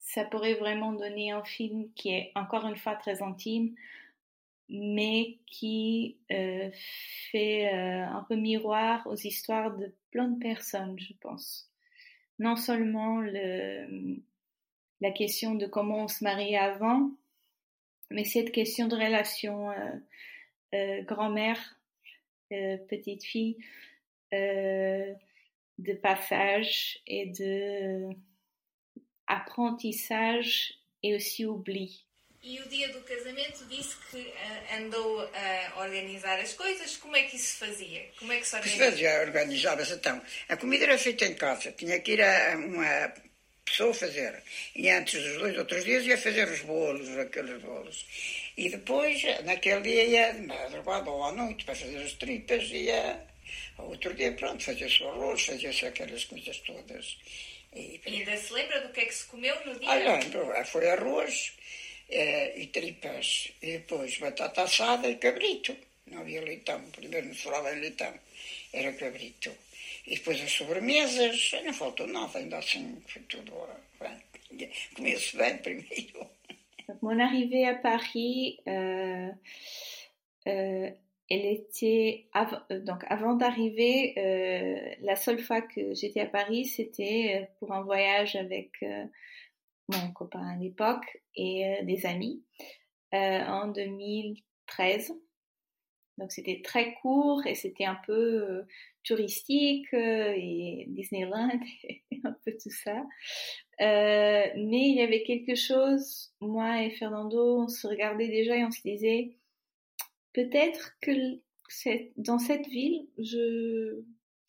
Ça 0.00 0.24
pourrait 0.24 0.54
vraiment 0.54 0.92
donner 0.92 1.30
un 1.30 1.44
film 1.44 1.92
qui 1.94 2.10
est 2.10 2.32
encore 2.34 2.66
une 2.66 2.76
fois 2.76 2.96
très 2.96 3.22
intime, 3.22 3.74
mais 4.68 5.38
qui 5.46 6.16
fait 7.30 7.68
un 7.68 8.24
peu 8.28 8.36
miroir 8.36 9.06
aux 9.06 9.16
histoires 9.16 9.76
de 9.76 9.94
plein 10.10 10.28
de 10.28 10.38
personnes, 10.38 10.98
je 10.98 11.12
pense. 11.20 11.70
Non 12.38 12.56
seulement 12.56 13.20
le, 13.20 14.18
la 15.00 15.10
question 15.10 15.54
de 15.54 15.66
comment 15.66 16.04
on 16.04 16.08
se 16.08 16.24
mariait 16.24 16.58
avant, 16.58 17.10
mais 18.10 18.24
cette 18.24 18.52
question 18.52 18.88
de 18.88 18.96
relation 18.96 19.70
grand-mère, 21.04 21.78
petite 22.50 23.24
fille, 23.24 23.56
de 24.32 25.92
passage 26.02 27.00
et 27.06 27.26
de 27.26 28.08
apprentissage 29.26 30.74
et 31.02 31.14
aussi 31.14 31.44
oubli. 31.44 32.05
E 32.46 32.60
o 32.60 32.68
dia 32.68 32.88
do 32.90 33.00
casamento 33.00 33.64
disse 33.64 33.96
que 34.08 34.18
uh, 34.18 34.76
andou 34.76 35.20
a 35.20 35.80
organizar 35.80 36.38
as 36.38 36.52
coisas. 36.52 36.96
Como 36.96 37.16
é 37.16 37.24
que 37.24 37.34
isso 37.34 37.54
se 37.54 37.66
fazia? 37.66 38.06
Como 38.20 38.32
é 38.32 38.36
que 38.38 38.46
se 38.46 38.54
organizava? 38.54 38.90
fazia, 38.92 39.20
organizava-se 39.20 39.94
então. 39.94 40.22
A 40.48 40.56
comida 40.56 40.84
era 40.84 40.96
feita 40.96 41.24
em 41.24 41.34
casa. 41.34 41.72
Tinha 41.72 41.98
que 41.98 42.12
ir 42.12 42.22
a 42.22 42.56
uma 42.56 43.12
pessoa 43.64 43.92
fazer. 43.92 44.40
E 44.76 44.88
antes 44.88 45.20
dos 45.20 45.38
dois 45.38 45.58
outros 45.58 45.84
dias 45.84 46.06
ia 46.06 46.16
fazer 46.16 46.46
os 46.46 46.60
bolos, 46.60 47.18
aqueles 47.18 47.60
bolos. 47.60 48.06
E 48.56 48.68
depois, 48.68 49.20
naquele 49.42 49.80
dia, 49.80 50.04
ia 50.04 50.32
madrugada 50.34 51.10
ou 51.10 51.24
à 51.24 51.32
noite 51.32 51.64
para 51.64 51.74
fazer 51.74 51.98
as 51.98 52.12
tripas. 52.12 52.62
Ia 52.70 53.26
outro 53.78 54.14
dia, 54.14 54.30
pronto, 54.34 54.62
fazia-se 54.62 55.02
o 55.02 55.08
arroz, 55.08 55.44
fazia-se 55.44 55.84
aquelas 55.84 56.24
coisas 56.24 56.56
todas. 56.58 57.18
E, 57.74 58.00
e 58.06 58.18
ainda 58.18 58.36
se 58.36 58.52
lembra 58.52 58.82
do 58.82 58.92
que 58.92 59.00
é 59.00 59.06
que 59.06 59.14
se 59.16 59.26
comeu 59.26 59.56
no 59.66 59.80
dia? 59.80 59.90
Ah, 59.90 60.16
lembro. 60.16 60.64
Foi 60.64 60.88
arroz 60.88 61.56
é, 62.08 62.58
e 62.58 62.66
tripas. 62.68 63.52
E 63.62 63.78
depois 63.78 64.18
batata 64.18 64.62
assada 64.62 65.08
e 65.08 65.16
cabrito. 65.16 65.76
Não 66.06 66.20
havia 66.20 66.42
leitão. 66.42 66.80
Primeiro 66.90 67.26
não 67.26 67.34
se 67.34 67.42
falava 67.42 67.74
em 67.74 67.80
leitão. 67.80 68.14
Era 68.72 68.92
cabrito. 68.92 69.50
E 70.06 70.16
depois 70.16 70.40
as 70.40 70.52
sobremesas. 70.52 71.52
Não 71.64 71.74
faltou 71.74 72.06
nada. 72.06 72.38
Ainda 72.38 72.58
assim 72.58 73.02
foi 73.08 73.22
tudo 73.22 73.52
bem. 74.00 74.70
Comia-se 74.94 75.36
bem 75.36 75.58
primeiro. 75.58 76.30
Mon 77.02 77.18
arrivée 77.18 77.66
à 77.66 77.74
Paris, 77.74 78.60
euh, 78.68 79.30
euh, 80.46 80.90
elle 81.28 81.46
était 81.46 82.26
av 82.32 82.62
donc 82.70 83.02
avant 83.08 83.34
d'arriver, 83.34 84.14
euh, 84.16 84.94
la 85.00 85.16
seule 85.16 85.40
fois 85.40 85.62
que 85.62 85.94
j'étais 85.94 86.20
à 86.20 86.26
Paris, 86.26 86.64
c'était 86.64 87.48
pour 87.58 87.72
un 87.72 87.82
voyage 87.82 88.36
avec 88.36 88.70
mon 89.88 90.12
copain 90.12 90.46
à 90.46 90.56
l'époque 90.56 91.22
et 91.34 91.66
euh, 91.66 91.84
des 91.84 92.06
amis 92.06 92.42
euh, 93.14 93.40
en 93.46 93.68
2013. 93.68 95.12
Donc 96.18 96.32
c'était 96.32 96.62
très 96.64 96.94
court 97.02 97.46
et 97.46 97.54
c'était 97.54 97.84
un 97.84 97.98
peu 98.06 98.12
euh, 98.12 98.62
touristique 99.04 99.92
et 99.92 100.86
Disneyland 100.88 101.60
et 101.84 102.02
un 102.24 102.34
peu 102.44 102.52
tout 102.52 102.70
ça. 102.70 103.04
mais 103.78 104.88
il 104.88 104.96
y 104.96 105.02
avait 105.02 105.22
quelque 105.22 105.54
chose, 105.54 106.32
moi 106.40 106.82
et 106.82 106.90
Fernando, 106.90 107.62
on 107.62 107.68
se 107.68 107.86
regardait 107.86 108.28
déjà 108.28 108.56
et 108.56 108.64
on 108.64 108.70
se 108.70 108.80
disait 108.82 109.36
peut-être 110.32 110.96
que 111.00 111.12
dans 112.16 112.38
cette 112.38 112.66
ville, 112.66 113.06
je, 113.18 114.02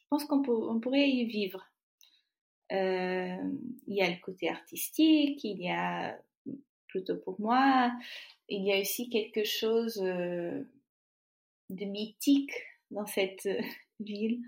pense 0.10 0.26
qu'on 0.26 0.44
on 0.48 0.80
pourrait 0.80 1.10
y 1.10 1.26
vivre. 1.26 1.68
Euh, 2.72 3.38
il 3.88 3.95
y 3.95 4.01
a 4.01 4.09
le 4.09 4.20
côté 4.22 4.49
artistique, 4.49 5.43
il 5.43 5.61
y 5.61 5.70
a 5.70 6.18
plutôt 6.88 7.18
pour 7.18 7.39
moi, 7.39 7.91
il 8.49 8.65
y 8.65 8.74
a 8.74 8.80
aussi 8.80 9.09
quelque 9.09 9.43
chose 9.43 10.01
euh, 10.03 10.63
de 11.70 11.86
mythique 11.86 12.53
dans 12.91 13.05
cette 13.05 13.45
euh, 13.45 13.61
ville 13.99 14.41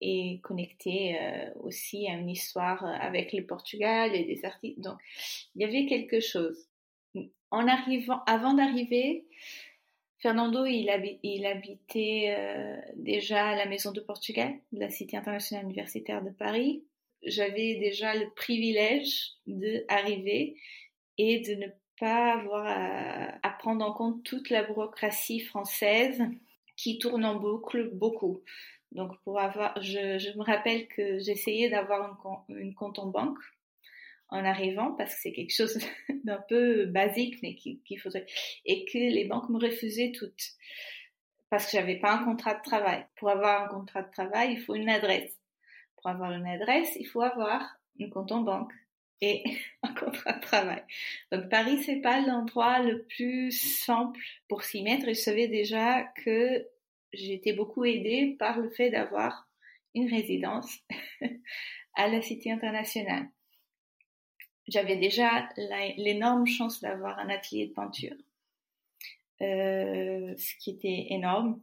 et 0.00 0.40
connecté 0.42 1.16
aussi 1.60 2.08
à 2.08 2.14
une 2.14 2.28
histoire 2.28 2.84
avec 2.84 3.32
le 3.32 3.46
Portugal 3.46 4.14
et 4.14 4.24
des 4.24 4.44
artistes. 4.44 4.80
Donc, 4.80 4.98
il 5.54 5.62
y 5.62 5.64
avait 5.64 5.86
quelque 5.86 6.20
chose. 6.20 6.68
En 7.52 7.68
arrivant, 7.68 8.24
avant 8.26 8.54
d'arriver, 8.54 9.24
Fernando, 10.18 10.64
il, 10.64 10.88
habitait 10.88 12.34
euh, 12.36 12.76
déjà 12.96 13.48
à 13.48 13.56
la 13.56 13.66
Maison 13.66 13.92
de 13.92 14.00
Portugal, 14.00 14.54
de 14.72 14.80
la 14.80 14.88
Cité 14.88 15.16
internationale 15.16 15.66
universitaire 15.66 16.22
de 16.22 16.30
Paris. 16.30 16.84
J'avais 17.22 17.76
déjà 17.76 18.14
le 18.14 18.30
privilège 18.30 19.32
d'arriver 19.46 20.56
et 21.18 21.40
de 21.40 21.54
ne 21.54 21.66
pas 21.98 22.34
avoir 22.34 22.66
à, 23.42 23.50
prendre 23.58 23.84
en 23.84 23.92
compte 23.92 24.22
toute 24.22 24.50
la 24.50 24.62
bureaucratie 24.62 25.40
française 25.40 26.22
qui 26.76 26.98
tourne 26.98 27.24
en 27.24 27.36
boucle 27.36 27.90
beaucoup. 27.92 28.42
Donc, 28.92 29.12
pour 29.24 29.40
avoir, 29.40 29.80
je, 29.82 30.36
me 30.36 30.44
rappelle 30.44 30.88
que 30.88 31.18
j'essayais 31.18 31.68
d'avoir 31.68 32.18
une 32.48 32.74
compte 32.74 32.98
en 32.98 33.06
banque 33.06 33.38
en 34.28 34.44
arrivant 34.44 34.92
parce 34.92 35.14
que 35.14 35.20
c'est 35.20 35.32
quelque 35.32 35.54
chose 35.54 35.78
d'un 36.24 36.42
peu 36.48 36.86
basique 36.86 37.36
mais 37.42 37.54
qu'il 37.54 38.00
faudrait 38.00 38.26
et 38.64 38.84
que 38.86 38.98
les 38.98 39.24
banques 39.24 39.48
me 39.48 39.58
refusaient 39.58 40.12
toutes 40.12 40.52
parce 41.50 41.66
que 41.66 41.72
j'avais 41.72 41.96
pas 41.96 42.12
un 42.12 42.24
contrat 42.24 42.54
de 42.54 42.62
travail. 42.62 43.06
Pour 43.16 43.30
avoir 43.30 43.62
un 43.62 43.68
contrat 43.68 44.02
de 44.02 44.10
travail, 44.10 44.54
il 44.54 44.60
faut 44.60 44.74
une 44.74 44.88
adresse. 44.88 45.32
Pour 45.96 46.10
avoir 46.10 46.32
une 46.32 46.46
adresse, 46.46 46.96
il 46.98 47.06
faut 47.06 47.22
avoir 47.22 47.78
un 48.00 48.10
compte 48.10 48.32
en 48.32 48.40
banque 48.40 48.72
et 49.20 49.44
un 49.82 49.94
contrat 49.94 50.32
de 50.32 50.40
travail. 50.40 50.82
Donc 51.32 51.48
Paris 51.48 51.82
c'est 51.84 52.00
pas 52.00 52.20
l'endroit 52.20 52.80
le 52.80 53.04
plus 53.04 53.52
simple 53.52 54.20
pour 54.48 54.64
s'y 54.64 54.82
mettre 54.82 55.08
et 55.08 55.14
je 55.14 55.20
savais 55.20 55.48
déjà 55.48 56.02
que 56.24 56.66
j'étais 57.12 57.52
beaucoup 57.52 57.84
aidée 57.84 58.36
par 58.38 58.58
le 58.58 58.70
fait 58.70 58.90
d'avoir 58.90 59.48
une 59.94 60.10
résidence 60.10 60.78
à 61.94 62.08
la 62.08 62.20
Cité 62.20 62.52
internationale 62.52 63.28
j'avais 64.68 64.96
déjà 64.96 65.48
l'énorme 65.96 66.46
chance 66.46 66.80
d'avoir 66.80 67.18
un 67.18 67.28
atelier 67.28 67.66
de 67.66 67.72
peinture, 67.72 68.16
euh, 69.42 70.34
ce 70.36 70.54
qui 70.58 70.70
était 70.70 71.06
énorme. 71.10 71.60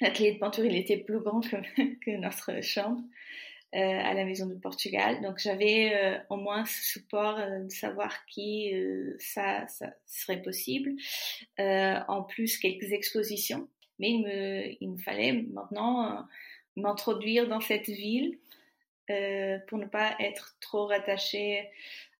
L'atelier 0.00 0.32
de 0.32 0.38
peinture, 0.38 0.64
il 0.64 0.76
était 0.76 0.96
plus 0.96 1.20
grand 1.20 1.40
que, 1.40 2.10
notre 2.18 2.60
chambre 2.60 3.02
euh, 3.74 3.78
à 3.78 4.14
la 4.14 4.24
maison 4.24 4.46
de 4.46 4.54
Portugal. 4.54 5.22
Donc 5.22 5.38
j'avais 5.38 5.94
euh, 5.94 6.18
au 6.30 6.36
moins 6.36 6.64
ce 6.64 6.82
support 6.82 7.36
de 7.36 7.68
savoir 7.68 8.26
qui 8.26 8.72
ça, 9.18 9.66
serait 10.06 10.42
possible. 10.42 10.92
en 11.58 12.22
plus, 12.24 12.58
quelques 12.58 12.92
expositions. 12.92 13.68
Mais 14.00 14.10
il 14.80 14.90
me 14.90 14.98
fallait 14.98 15.44
maintenant 15.52 16.26
m'introduire 16.74 17.46
dans 17.46 17.60
cette 17.60 17.88
ville 17.88 18.40
pour 19.06 19.78
ne 19.78 19.86
pas 19.86 20.16
être 20.18 20.56
trop 20.60 20.86
rattaché 20.86 21.70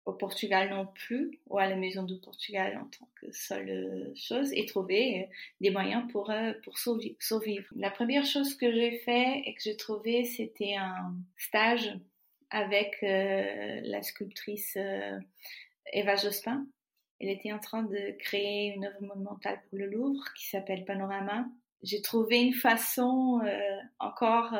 au 0.05 0.13
Portugal 0.13 0.69
non 0.69 0.85
plus, 0.85 1.39
ou 1.47 1.57
à 1.57 1.67
la 1.67 1.75
Maison 1.75 2.03
du 2.03 2.19
Portugal 2.19 2.77
en 2.77 2.85
tant 2.85 3.09
que 3.19 3.31
seule 3.31 3.69
euh, 3.69 4.13
chose, 4.15 4.53
et 4.53 4.65
trouver 4.65 5.23
euh, 5.23 5.33
des 5.61 5.71
moyens 5.71 6.03
pour, 6.11 6.29
euh, 6.29 6.53
pour 6.63 6.77
survivre. 6.77 7.67
La 7.75 7.89
première 7.89 8.25
chose 8.25 8.55
que 8.55 8.71
j'ai 8.71 8.99
fait 8.99 9.41
et 9.45 9.55
que 9.55 9.61
j'ai 9.63 9.75
trouvé, 9.75 10.23
c'était 10.23 10.75
un 10.75 11.15
stage 11.37 11.91
avec 12.51 12.99
la 13.01 14.01
sculptrice 14.03 14.77
Eva 15.91 16.15
Jospin. 16.15 16.65
Elle 17.19 17.29
était 17.29 17.51
en 17.51 17.59
train 17.59 17.83
de 17.83 18.17
créer 18.19 18.73
une 18.75 18.85
œuvre 18.85 19.01
monumentale 19.01 19.59
pour 19.67 19.79
le 19.79 19.87
Louvre 19.87 20.23
qui 20.37 20.47
s'appelle 20.47 20.85
Panorama. 20.85 21.47
J'ai 21.81 22.01
trouvé 22.01 22.37
une 22.37 22.53
façon 22.53 23.41
encore 23.99 24.53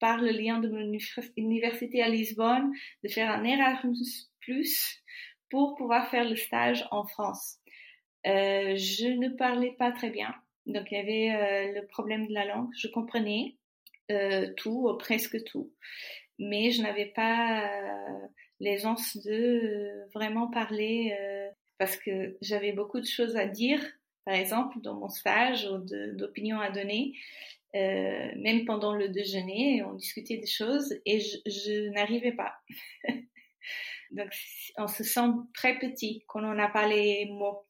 par 0.00 0.20
le 0.20 0.30
lien 0.30 0.58
de 0.58 0.68
mon 0.68 0.92
université 1.36 2.02
à 2.02 2.08
Lisbonne 2.08 2.72
de 3.04 3.08
faire 3.08 3.30
un 3.30 3.44
Erasmus 3.44 4.30
pour 5.50 5.76
pouvoir 5.76 6.08
faire 6.08 6.28
le 6.28 6.36
stage 6.36 6.86
en 6.90 7.04
France. 7.06 7.58
Euh, 8.26 8.76
je 8.76 9.06
ne 9.06 9.28
parlais 9.28 9.74
pas 9.78 9.92
très 9.92 10.10
bien, 10.10 10.34
donc 10.66 10.90
il 10.90 10.94
y 10.94 11.00
avait 11.00 11.30
euh, 11.30 11.80
le 11.80 11.86
problème 11.86 12.26
de 12.26 12.34
la 12.34 12.46
langue. 12.46 12.68
Je 12.76 12.88
comprenais 12.88 13.56
euh, 14.10 14.52
tout, 14.56 14.88
ou 14.88 14.96
presque 14.98 15.42
tout, 15.44 15.72
mais 16.38 16.70
je 16.70 16.82
n'avais 16.82 17.06
pas 17.06 17.70
l'aisance 18.60 19.16
de 19.16 20.06
vraiment 20.12 20.48
parler 20.48 21.16
parce 21.78 21.96
que 21.96 22.36
j'avais 22.42 22.72
beaucoup 22.72 23.00
de 23.00 23.06
choses 23.06 23.36
à 23.36 23.46
dire, 23.46 23.80
par 24.26 24.34
exemple 24.34 24.80
dans 24.80 24.94
mon 24.94 25.08
stage 25.08 25.66
ou 25.66 25.78
d'opinions 26.14 26.60
à 26.60 26.70
donner. 26.70 27.14
Même 27.74 28.64
pendant 28.64 28.94
le 28.94 29.08
déjeuner, 29.08 29.82
on 29.84 29.94
discutait 29.94 30.38
des 30.38 30.46
choses 30.46 30.94
et 31.06 31.20
je, 31.20 31.88
n'arrivais 31.90 32.32
pas. 32.32 32.54
Donc, 34.10 34.30
on 34.76 34.88
se 34.88 35.04
sent 35.04 35.28
très 35.54 35.78
petit 35.78 36.24
quand 36.26 36.42
on 36.42 36.54
n'a 36.54 36.68
pas 36.68 36.88
les 36.88 37.26
mots 37.26 37.64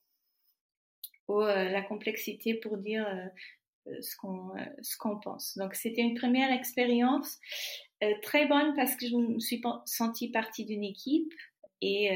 ou 1.28 1.42
euh, 1.42 1.68
la 1.68 1.82
complexité 1.82 2.54
pour 2.54 2.78
dire 2.78 3.06
euh, 3.06 3.90
euh, 3.90 4.00
ce 4.00 4.16
qu'on 4.16 4.52
ce 4.80 4.96
qu'on 4.96 5.20
pense. 5.20 5.58
Donc, 5.58 5.74
c'était 5.74 6.00
une 6.00 6.14
première 6.14 6.50
expérience 6.50 7.38
très 8.22 8.46
bonne 8.46 8.74
parce 8.76 8.96
que 8.96 9.06
je 9.06 9.14
me 9.14 9.38
suis 9.38 9.60
sentie 9.84 10.30
partie 10.30 10.64
d'une 10.64 10.84
équipe 10.84 11.30
et 11.82 12.08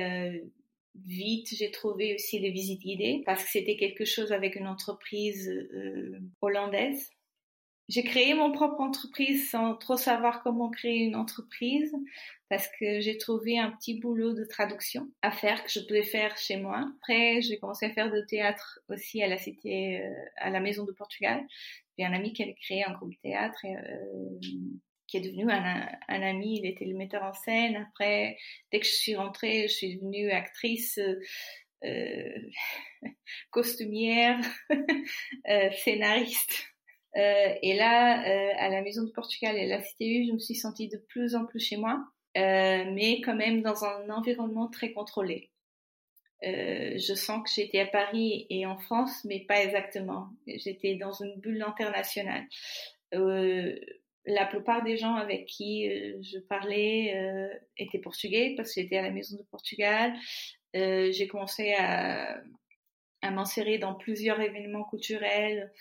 vite, 0.95 1.49
j'ai 1.53 1.70
trouvé 1.70 2.14
aussi 2.14 2.39
les 2.39 2.51
visites 2.51 2.80
guidées 2.80 3.22
parce 3.26 3.45
que 3.45 3.51
c'était 3.51 3.76
quelque 3.76 4.05
chose 4.05 4.32
avec 4.32 4.57
une 4.57 4.66
entreprise 4.66 5.49
euh, 5.49 6.18
hollandaise. 6.41 7.11
J'ai 7.89 8.03
créé 8.03 8.32
mon 8.32 8.51
propre 8.51 8.80
entreprise 8.80 9.51
sans 9.51 9.74
trop 9.76 9.99
savoir 9.99 10.43
comment 10.43 10.70
créer 10.70 11.01
une 11.01 11.16
entreprise 11.16 11.93
parce 12.49 12.66
que 12.78 13.01
j'ai 13.01 13.18
trouvé 13.18 13.59
un 13.59 13.70
petit 13.72 14.01
boulot 14.01 14.32
de 14.32 14.45
traduction 14.45 15.09
à 15.20 15.30
faire 15.30 15.62
que 15.64 15.70
je 15.70 15.80
pouvais 15.80 16.03
faire 16.03 16.37
chez 16.39 16.57
moi. 16.57 16.87
Après, 16.97 17.43
j'ai 17.43 17.59
commencé 17.59 17.87
à 17.87 17.91
faire 17.91 18.11
de 18.11 18.22
théâtre 18.22 18.80
aussi 18.89 19.22
à 19.22 19.28
la 19.28 19.37
cité, 19.37 20.01
euh, 20.03 20.11
à 20.37 20.51
la 20.51 20.61
maison 20.61 20.85
de 20.85 20.93
Portugal. 20.93 21.43
J'ai 21.99 22.07
un 22.07 22.12
ami 22.14 22.32
qui 22.32 22.43
avait 22.43 22.55
créé 22.55 22.85
un 22.85 22.93
groupe 22.93 23.11
de 23.11 23.18
théâtre 23.22 23.62
et, 23.64 23.76
euh, 23.76 24.41
qui 25.07 25.18
est 25.18 25.20
devenu 25.20 25.51
un, 25.51 25.89
un, 26.09 26.22
ami. 26.22 26.61
Il 26.61 26.66
était 26.66 26.87
le 26.87 26.97
metteur 26.97 27.22
en 27.22 27.35
scène. 27.35 27.76
Après, 27.76 28.39
dès 28.72 28.80
que 28.80 28.87
je 28.87 28.93
suis 28.93 29.14
rentrée, 29.14 29.68
je 29.68 29.74
suis 29.74 29.97
devenue 29.97 30.30
actrice. 30.30 30.99
Euh, 31.85 32.51
costumière, 33.51 34.41
euh, 35.49 35.70
scénariste. 35.72 36.74
Euh, 37.17 37.55
et 37.62 37.75
là, 37.75 38.27
euh, 38.27 38.53
à 38.59 38.69
la 38.69 38.83
Maison 38.83 39.05
de 39.05 39.11
Portugal 39.11 39.57
et 39.57 39.73
à 39.73 39.77
la 39.77 39.83
CTU, 39.83 40.27
je 40.27 40.33
me 40.33 40.39
suis 40.39 40.57
sentie 40.57 40.89
de 40.89 40.97
plus 40.97 41.37
en 41.37 41.45
plus 41.45 41.61
chez 41.61 41.77
moi, 41.77 42.05
euh, 42.37 42.85
mais 42.93 43.21
quand 43.21 43.37
même 43.37 43.62
dans 43.62 43.85
un 43.85 44.11
environnement 44.11 44.69
très 44.69 44.93
contrôlé. 44.93 45.51
je 46.43 47.15
sens 47.15 47.43
que 47.45 47.51
j'étais 47.55 47.81
à 47.81 47.87
Paris 47.87 48.47
et 48.51 48.67
en 48.67 48.79
France, 48.79 49.25
mais 49.25 49.41
pas 49.41 49.62
exactement. 49.62 50.29
J'étais 50.47 50.97
dans 50.97 51.12
une 51.12 51.37
bulle 51.41 51.62
internationale. 51.62 52.45
la 54.27 54.47
plupart 54.47 54.83
des 54.83 54.97
gens 54.97 55.15
avec 55.15 55.47
qui 55.47 55.89
je 56.23 56.39
parlais 56.39 57.15
étaient 57.79 57.99
portugais 57.99 58.55
parce 58.57 58.75
que 58.75 58.81
j'étais 58.81 58.99
à 58.99 59.03
la 59.03 59.11
Maison 59.11 59.37
de 59.37 59.45
Portugal. 59.45 60.15
J'ai 60.75 61.29
commencé 61.29 61.73
à, 61.75 62.43
à 63.23 63.31
m'insérer 63.31 63.79
dans 63.79 63.95
plusieurs 63.95 64.41
événements 64.41 64.85
culturels 64.85 65.73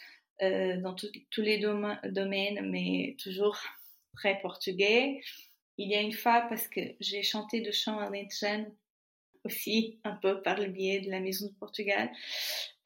euh, 0.41 0.77
dans 0.77 0.95
tous 0.95 1.41
les 1.41 1.59
domaines, 1.59 2.69
mais 2.69 3.15
toujours 3.21 3.57
très 4.15 4.39
portugais. 4.39 5.21
Il 5.77 5.89
y 5.89 5.95
a 5.95 6.01
une 6.01 6.13
fois, 6.13 6.45
parce 6.49 6.67
que 6.67 6.81
j'ai 6.99 7.23
chanté 7.23 7.61
de 7.61 7.71
chant 7.71 7.99
alentejano 7.99 8.75
aussi, 9.45 9.99
un 10.05 10.13
peu 10.13 10.41
par 10.41 10.59
le 10.59 10.67
biais 10.67 11.01
de 11.01 11.11
la 11.11 11.19
Maison 11.19 11.47
de 11.47 11.53
Portugal, 11.53 12.09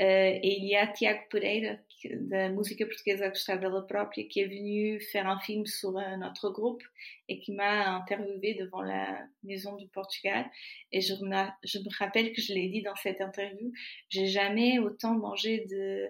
euh, 0.02 0.39
et 0.41 0.58
il 0.58 0.66
y 0.66 0.76
a 0.76 0.88
Tiago 0.88 1.22
Pereira, 1.30 1.78
da 2.06 2.50
música 2.50 2.86
portuguesa 2.86 3.26
a 3.26 3.30
gostar 3.30 3.60
dela 3.60 3.82
própria, 3.82 4.24
qui 4.26 4.39
est 4.39 4.48
venu 4.48 5.00
faire 5.00 5.28
un 5.28 5.39
film 5.39 5.66
sur 5.66 5.91
notre 5.91 6.50
groupe 6.50 6.84
et 7.28 7.39
qui 7.39 7.54
m'a 7.54 7.95
interviewé 7.95 8.54
devant 8.54 8.82
la 8.82 9.28
Maison 9.43 9.76
du 9.76 9.88
Portugal. 9.88 10.45
Et 10.91 11.02
je 11.02 11.14
me 11.16 11.98
rappelle 11.98 12.34
que 12.34 12.41
je 12.41 12.54
l'ai 12.54 12.70
dit 12.70 12.82
dans 12.82 12.95
cette 12.95 13.22
interview, 13.22 13.72
j'ai 14.10 14.28
jamais 14.28 14.80
autant 14.80 15.16
mangé 15.16 15.66
de 15.70 16.08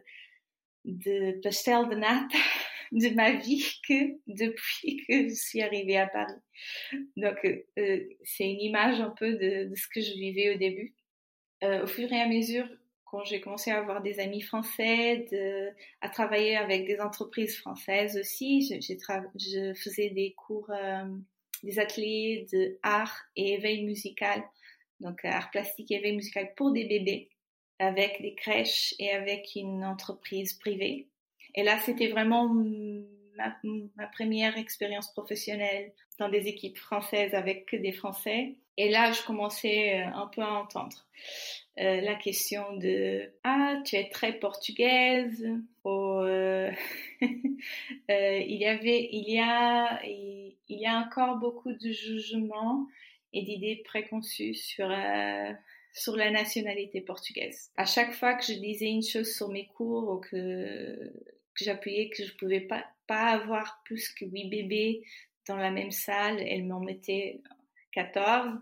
de 0.88 1.40
pastel 1.42 1.90
de 1.90 1.96
nata 1.96 2.38
de 2.92 3.10
ma 3.10 3.34
vie 3.34 3.66
que 3.88 4.18
depuis 4.28 5.04
que 5.08 5.28
je 5.30 5.34
suis 5.34 5.62
arrivée 5.62 5.98
à 5.98 6.08
Paris. 6.08 6.34
Donc, 7.18 7.38
euh, 7.46 8.08
c'est 8.24 8.50
une 8.50 8.62
image 8.62 9.02
un 9.02 9.10
peu 9.12 9.34
de, 9.34 9.70
ce 9.76 9.88
que 9.94 10.02
je 10.02 10.14
vivais 10.14 10.56
au 10.56 10.58
début. 10.58 10.96
Euh, 11.64 11.84
au 11.84 11.88
fur 11.88 12.12
et 12.12 12.22
à 12.22 12.28
mesure, 12.28 12.68
quand 13.06 13.24
j'ai 13.26 13.42
commencé 13.42 13.72
à 13.72 13.80
avoir 13.80 14.02
des 14.02 14.20
amis 14.20 14.42
français, 14.42 15.28
à 16.02 16.10
travailler 16.10 16.56
avec 16.56 16.86
des 16.86 17.00
entreprises 17.00 17.58
françaises 17.58 18.18
aussi, 18.18 18.62
je, 18.62 19.74
faisais 19.74 20.10
des 20.10 20.34
cours, 20.34 20.70
euh, 20.70 21.06
des 21.64 21.80
ateliers 21.80 22.48
de 22.52 22.78
art 22.84 23.18
et 23.36 23.54
éveil 23.54 23.84
musical, 23.84 24.44
donc 25.00 25.24
art 25.26 25.50
plastique 25.52 25.92
et 25.92 25.96
éveil 25.96 26.16
musical 26.16 26.54
pour 26.56 26.72
des 26.72 26.86
bébés 26.86 27.30
avec 27.80 28.22
des 28.22 28.36
crèches 28.36 28.96
et 29.00 29.12
avec 29.12 29.52
une 29.56 29.84
entreprise 29.84 30.54
privée. 30.54 31.08
Et 31.56 31.64
là, 31.64 31.80
c'était 31.80 32.08
vraiment 32.08 32.54
ma, 33.38 34.08
première 34.08 34.58
expérience 34.58 35.12
professionnelle 35.12 35.92
dans 36.20 36.30
des 36.30 36.48
équipes 36.48 36.78
françaises 36.78 37.34
avec 37.34 37.74
des 37.74 37.92
Français. 37.92 38.56
Et 38.78 38.90
là, 38.90 39.12
je 39.12 39.24
commençais 39.24 40.02
euh, 40.02 40.08
un 40.14 40.28
peu 40.28 40.42
à 40.42 40.54
entendre 40.54 41.08
euh, 41.80 42.02
la 42.02 42.16
question 42.16 42.76
de 42.78 43.32
ah 43.44 43.80
tu 43.86 43.96
es 43.96 44.10
très 44.10 44.34
portugaise 44.34 45.48
ou 45.84 45.90
euh, 46.22 46.72
il 48.10 48.58
y 48.58 48.66
avait 48.66 49.10
il 49.12 49.30
y 49.30 49.40
a 49.40 50.00
il, 50.06 50.56
y 50.70 50.86
a 50.86 50.98
encore 50.98 51.38
beaucoup 51.38 51.74
de 51.74 51.92
jugements 51.92 52.88
et 53.34 53.42
d'idées 53.42 53.82
préconçues 53.86 54.56
sur 54.56 54.90
sur 55.98 56.16
la 56.16 56.30
nationalité 56.30 57.02
portugaise. 57.02 57.72
À 57.76 57.86
chaque 57.86 58.14
fois 58.14 58.36
que 58.36 58.46
je 58.46 58.54
disais 58.54 58.86
une 58.86 59.04
chose 59.04 59.34
sur 59.34 59.50
mes 59.50 59.68
cours 59.68 60.10
ou 60.10 60.18
que, 60.20 61.12
j'appuyais 61.60 62.10
que 62.10 62.24
je 62.24 62.34
pouvais 62.36 62.62
pas, 62.62 62.86
pas 63.08 63.32
avoir 63.32 63.82
plus 63.84 64.10
que 64.10 64.26
huit 64.26 64.50
bébés 64.50 65.04
dans 65.48 65.58
la 65.58 65.72
même 65.72 65.92
salle, 65.92 66.40
elle 66.40 66.66
m'en 66.66 66.80
mettait 66.80 67.42
14. 67.94 68.60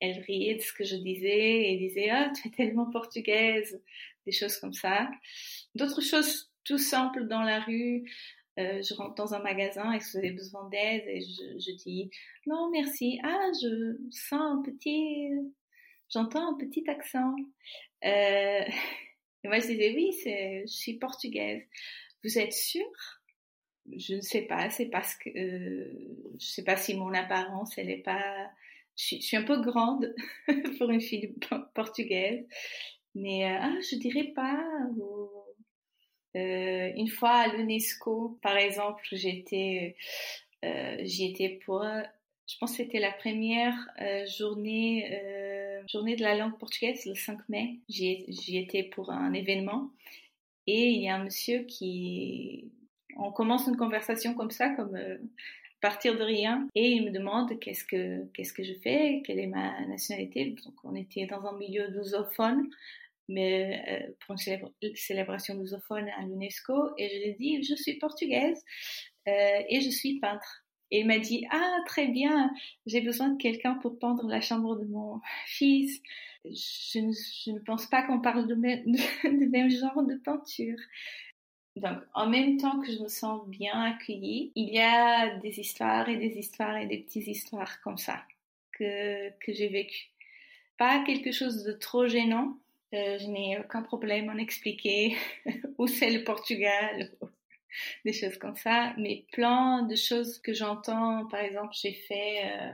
Elle 0.00 0.18
riait 0.22 0.56
de 0.56 0.60
ce 0.60 0.72
que 0.72 0.82
je 0.82 0.96
disais 0.96 1.72
et 1.72 1.76
disait 1.76 2.10
ah 2.10 2.32
tu 2.34 2.48
es 2.48 2.50
tellement 2.50 2.90
portugaise, 2.90 3.80
des 4.26 4.32
choses 4.32 4.56
comme 4.56 4.72
ça. 4.72 5.08
D'autres 5.76 6.02
choses 6.02 6.50
tout 6.64 6.78
simples 6.78 7.28
dans 7.28 7.42
la 7.42 7.60
rue. 7.60 8.10
Euh, 8.58 8.82
je 8.82 8.92
rentre 8.94 9.14
dans 9.14 9.34
un 9.34 9.38
magasin 9.38 9.92
et 9.92 9.98
que 9.98 10.04
j'ai 10.04 10.32
besoin 10.32 10.68
d'aide 10.68 11.04
et 11.06 11.22
je, 11.22 11.72
dis 11.84 12.10
non 12.46 12.68
merci 12.70 13.18
ah 13.22 13.50
je 13.62 13.96
sens 14.10 14.58
un 14.58 14.60
petit 14.60 15.30
j'entends 16.12 16.54
un 16.54 16.58
petit 16.58 16.88
accent. 16.88 17.34
Euh, 18.04 18.64
moi, 19.44 19.58
je 19.58 19.66
disais, 19.66 19.94
oui, 19.94 20.10
je 20.24 20.66
suis 20.66 20.98
portugaise. 20.98 21.62
Vous 22.24 22.38
êtes 22.38 22.52
sûre? 22.52 23.20
Je 23.90 24.14
ne 24.14 24.20
sais 24.20 24.42
pas, 24.42 24.70
c'est 24.70 24.86
parce 24.86 25.16
que, 25.16 25.28
euh, 25.30 25.92
je 26.38 26.46
sais 26.46 26.64
pas 26.64 26.76
si 26.76 26.94
mon 26.94 27.12
apparence, 27.14 27.76
elle 27.78 27.90
est 27.90 28.02
pas, 28.02 28.50
je 28.96 29.16
suis, 29.16 29.36
un 29.36 29.42
peu 29.42 29.60
grande 29.60 30.14
pour 30.78 30.90
une 30.90 31.00
fille 31.00 31.34
portugaise, 31.74 32.46
mais 33.14 33.44
euh, 33.44 33.58
ah, 33.60 33.74
je 33.90 33.96
dirais 33.96 34.32
pas. 34.34 34.64
Euh, 36.36 36.92
une 36.96 37.08
fois 37.08 37.30
à 37.30 37.48
l'UNESCO, 37.48 38.38
par 38.40 38.56
exemple, 38.56 39.02
j'étais, 39.12 39.96
j'y 41.00 41.30
étais 41.30 41.60
pour, 41.64 41.82
je 41.82 42.56
pense 42.58 42.70
que 42.70 42.84
c'était 42.84 43.00
la 43.00 43.12
première 43.12 43.76
journée 44.26 45.08
journée 45.88 46.16
de 46.16 46.22
la 46.22 46.36
langue 46.36 46.58
portugaise 46.58 47.06
le 47.06 47.14
5 47.14 47.48
mai. 47.48 47.80
J'y 47.88 48.56
étais 48.56 48.82
pour 48.82 49.10
un 49.10 49.32
événement 49.32 49.90
et 50.66 50.90
il 50.90 51.02
y 51.02 51.08
a 51.08 51.16
un 51.16 51.24
monsieur 51.24 51.64
qui... 51.64 52.72
On 53.16 53.30
commence 53.30 53.66
une 53.66 53.76
conversation 53.76 54.34
comme 54.34 54.50
ça, 54.50 54.70
comme 54.70 54.96
euh, 54.96 55.18
partir 55.82 56.16
de 56.16 56.22
rien, 56.22 56.66
et 56.74 56.92
il 56.92 57.04
me 57.04 57.10
demande 57.10 57.58
qu'est-ce 57.58 57.84
que 57.84 58.24
que 58.32 58.62
je 58.62 58.72
fais, 58.82 59.20
quelle 59.26 59.38
est 59.38 59.48
ma 59.48 59.84
nationalité? 59.86 60.54
Donc 60.64 60.74
on 60.84 60.94
était 60.94 61.26
dans 61.26 61.44
un 61.44 61.58
milieu 61.58 61.88
lusophone, 61.88 62.70
mais 63.28 63.84
euh, 63.88 64.12
pour 64.20 64.36
une 64.36 64.96
célébration 64.96 65.58
lusophone 65.58 66.08
à 66.16 66.22
l'UNESCO, 66.22 66.92
et 66.96 67.08
je 67.08 67.14
lui 67.16 67.24
ai 67.24 67.34
dit 67.34 67.62
je 67.64 67.74
suis 67.74 67.98
portugaise 67.98 68.62
euh, 69.28 69.62
et 69.68 69.80
je 69.80 69.90
suis 69.90 70.20
peintre. 70.20 70.61
Il 70.92 71.06
m'a 71.06 71.18
dit, 71.18 71.46
ah, 71.50 71.78
très 71.86 72.08
bien, 72.08 72.52
j'ai 72.86 73.00
besoin 73.00 73.30
de 73.30 73.38
quelqu'un 73.38 73.74
pour 73.74 73.98
peindre 73.98 74.28
la 74.28 74.40
chambre 74.40 74.76
de 74.76 74.84
mon 74.84 75.20
fils. 75.46 76.02
Je 76.44 76.98
ne, 76.98 77.12
je 77.12 77.50
ne 77.50 77.58
pense 77.60 77.86
pas 77.86 78.02
qu'on 78.02 78.20
parle 78.20 78.46
de 78.46 78.54
même, 78.54 78.84
de 79.24 79.50
même 79.50 79.70
genre 79.70 80.02
de 80.02 80.16
peinture. 80.16 80.78
Donc, 81.76 81.98
en 82.14 82.28
même 82.28 82.58
temps 82.58 82.80
que 82.80 82.92
je 82.92 83.02
me 83.02 83.08
sens 83.08 83.48
bien 83.48 83.82
accueillie, 83.82 84.52
il 84.54 84.68
y 84.68 84.78
a 84.78 85.38
des 85.38 85.58
histoires 85.58 86.08
et 86.08 86.18
des 86.18 86.38
histoires 86.38 86.76
et 86.76 86.86
des 86.86 86.98
petites 86.98 87.26
histoires 87.26 87.80
comme 87.80 87.96
ça 87.96 88.22
que, 88.72 89.30
que 89.40 89.52
j'ai 89.52 89.68
vécues. 89.68 90.10
Pas 90.76 91.02
quelque 91.04 91.32
chose 91.32 91.64
de 91.64 91.72
trop 91.72 92.06
gênant. 92.06 92.58
Euh, 92.92 93.18
je 93.18 93.26
n'ai 93.26 93.58
aucun 93.58 93.80
problème 93.80 94.28
en 94.28 94.36
expliquer 94.36 95.16
où 95.78 95.86
c'est 95.86 96.10
le 96.10 96.24
Portugal, 96.24 97.10
des 98.04 98.12
choses 98.12 98.38
comme 98.38 98.56
ça, 98.56 98.94
mais 98.98 99.24
plein 99.32 99.82
de 99.82 99.96
choses 99.96 100.38
que 100.38 100.52
j'entends. 100.52 101.26
Par 101.26 101.40
exemple, 101.40 101.72
j'ai 101.72 101.92
fait, 101.92 102.44
euh, 102.44 102.72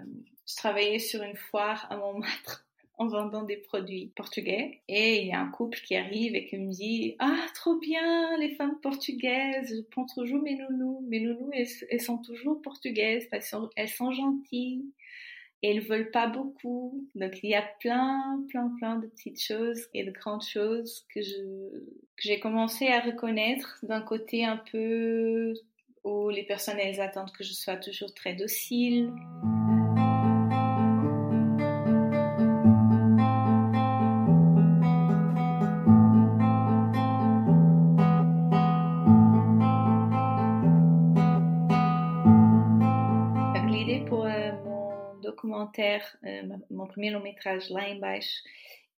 je 0.49 0.57
travaillais 0.57 0.99
sur 0.99 1.23
une 1.23 1.37
foire 1.37 1.87
à 1.91 1.97
Montmartre 1.97 2.67
en 2.99 3.07
vendant 3.07 3.43
des 3.43 3.57
produits 3.57 4.11
portugais. 4.17 4.81
Et 4.89 5.21
il 5.23 5.29
y 5.29 5.33
a 5.33 5.41
un 5.41 5.51
couple 5.51 5.79
qui 5.79 5.95
arrive 5.95 6.35
et 6.35 6.47
qui 6.47 6.59
me 6.59 6.73
dit 6.73 7.15
ah 7.21 7.47
trop 7.55 7.79
bien 7.79 8.37
les 8.39 8.55
femmes 8.57 8.81
portugaises 8.81 9.69
je 9.69 9.83
prends 9.83 10.07
toujours 10.07 10.43
mes 10.43 10.57
nounous. 10.57 11.05
Mes 11.09 11.21
nounous 11.21 11.51
elles, 11.53 12.01
sont 12.01 12.19
toujours 12.19 12.61
portugaises 12.61 13.29
elles 13.31 13.43
sont, 13.43 13.71
elles 13.77 13.89
sont 13.89 14.11
gentilles 14.11 14.85
et 15.63 15.71
elles 15.71 15.85
veulent 15.85 16.11
pas 16.11 16.27
beaucoup. 16.27 17.07
Donc 17.15 17.41
il 17.43 17.51
y 17.51 17.55
a 17.55 17.65
plein, 17.81 18.45
plein, 18.49 18.73
plein 18.79 18.97
de 18.97 19.07
petites 19.07 19.43
choses 19.43 19.89
et 19.95 20.05
de 20.05 20.11
grandes 20.11 20.45
choses 20.45 21.07
que 21.15 21.21
je 21.23 21.79
que 22.17 22.23
j'ai 22.25 22.41
commencé 22.41 22.89
à 22.89 23.01
reconnaître 23.01 23.79
d'un 23.83 24.01
côté 24.01 24.45
un 24.45 24.61
peu 24.73 25.55
où 26.05 26.31
les 26.31 26.45
personnes 26.45 26.79
elles 26.81 27.01
attendent 27.01 27.33
que 27.33 27.45
je 27.45 27.53
sois 27.53 27.77
toujours 27.77 28.13
très 28.13 28.35
docile. 28.35 29.13
Documentaire, 45.59 46.17
mon 46.71 46.87
premier 46.87 47.11
long 47.11 47.21
métrage, 47.21 47.71
Là 47.71 47.89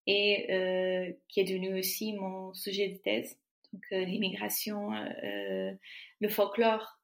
et 0.07 1.17
qui 1.29 1.41
est 1.41 1.45
devenu 1.45 1.79
aussi 1.79 2.13
mon 2.15 2.53
sujet 2.55 2.89
de 2.89 2.97
thèse. 2.97 3.39
Donc 3.73 3.85
l'immigration, 3.91 4.91
le 5.23 6.29
folklore 6.29 6.99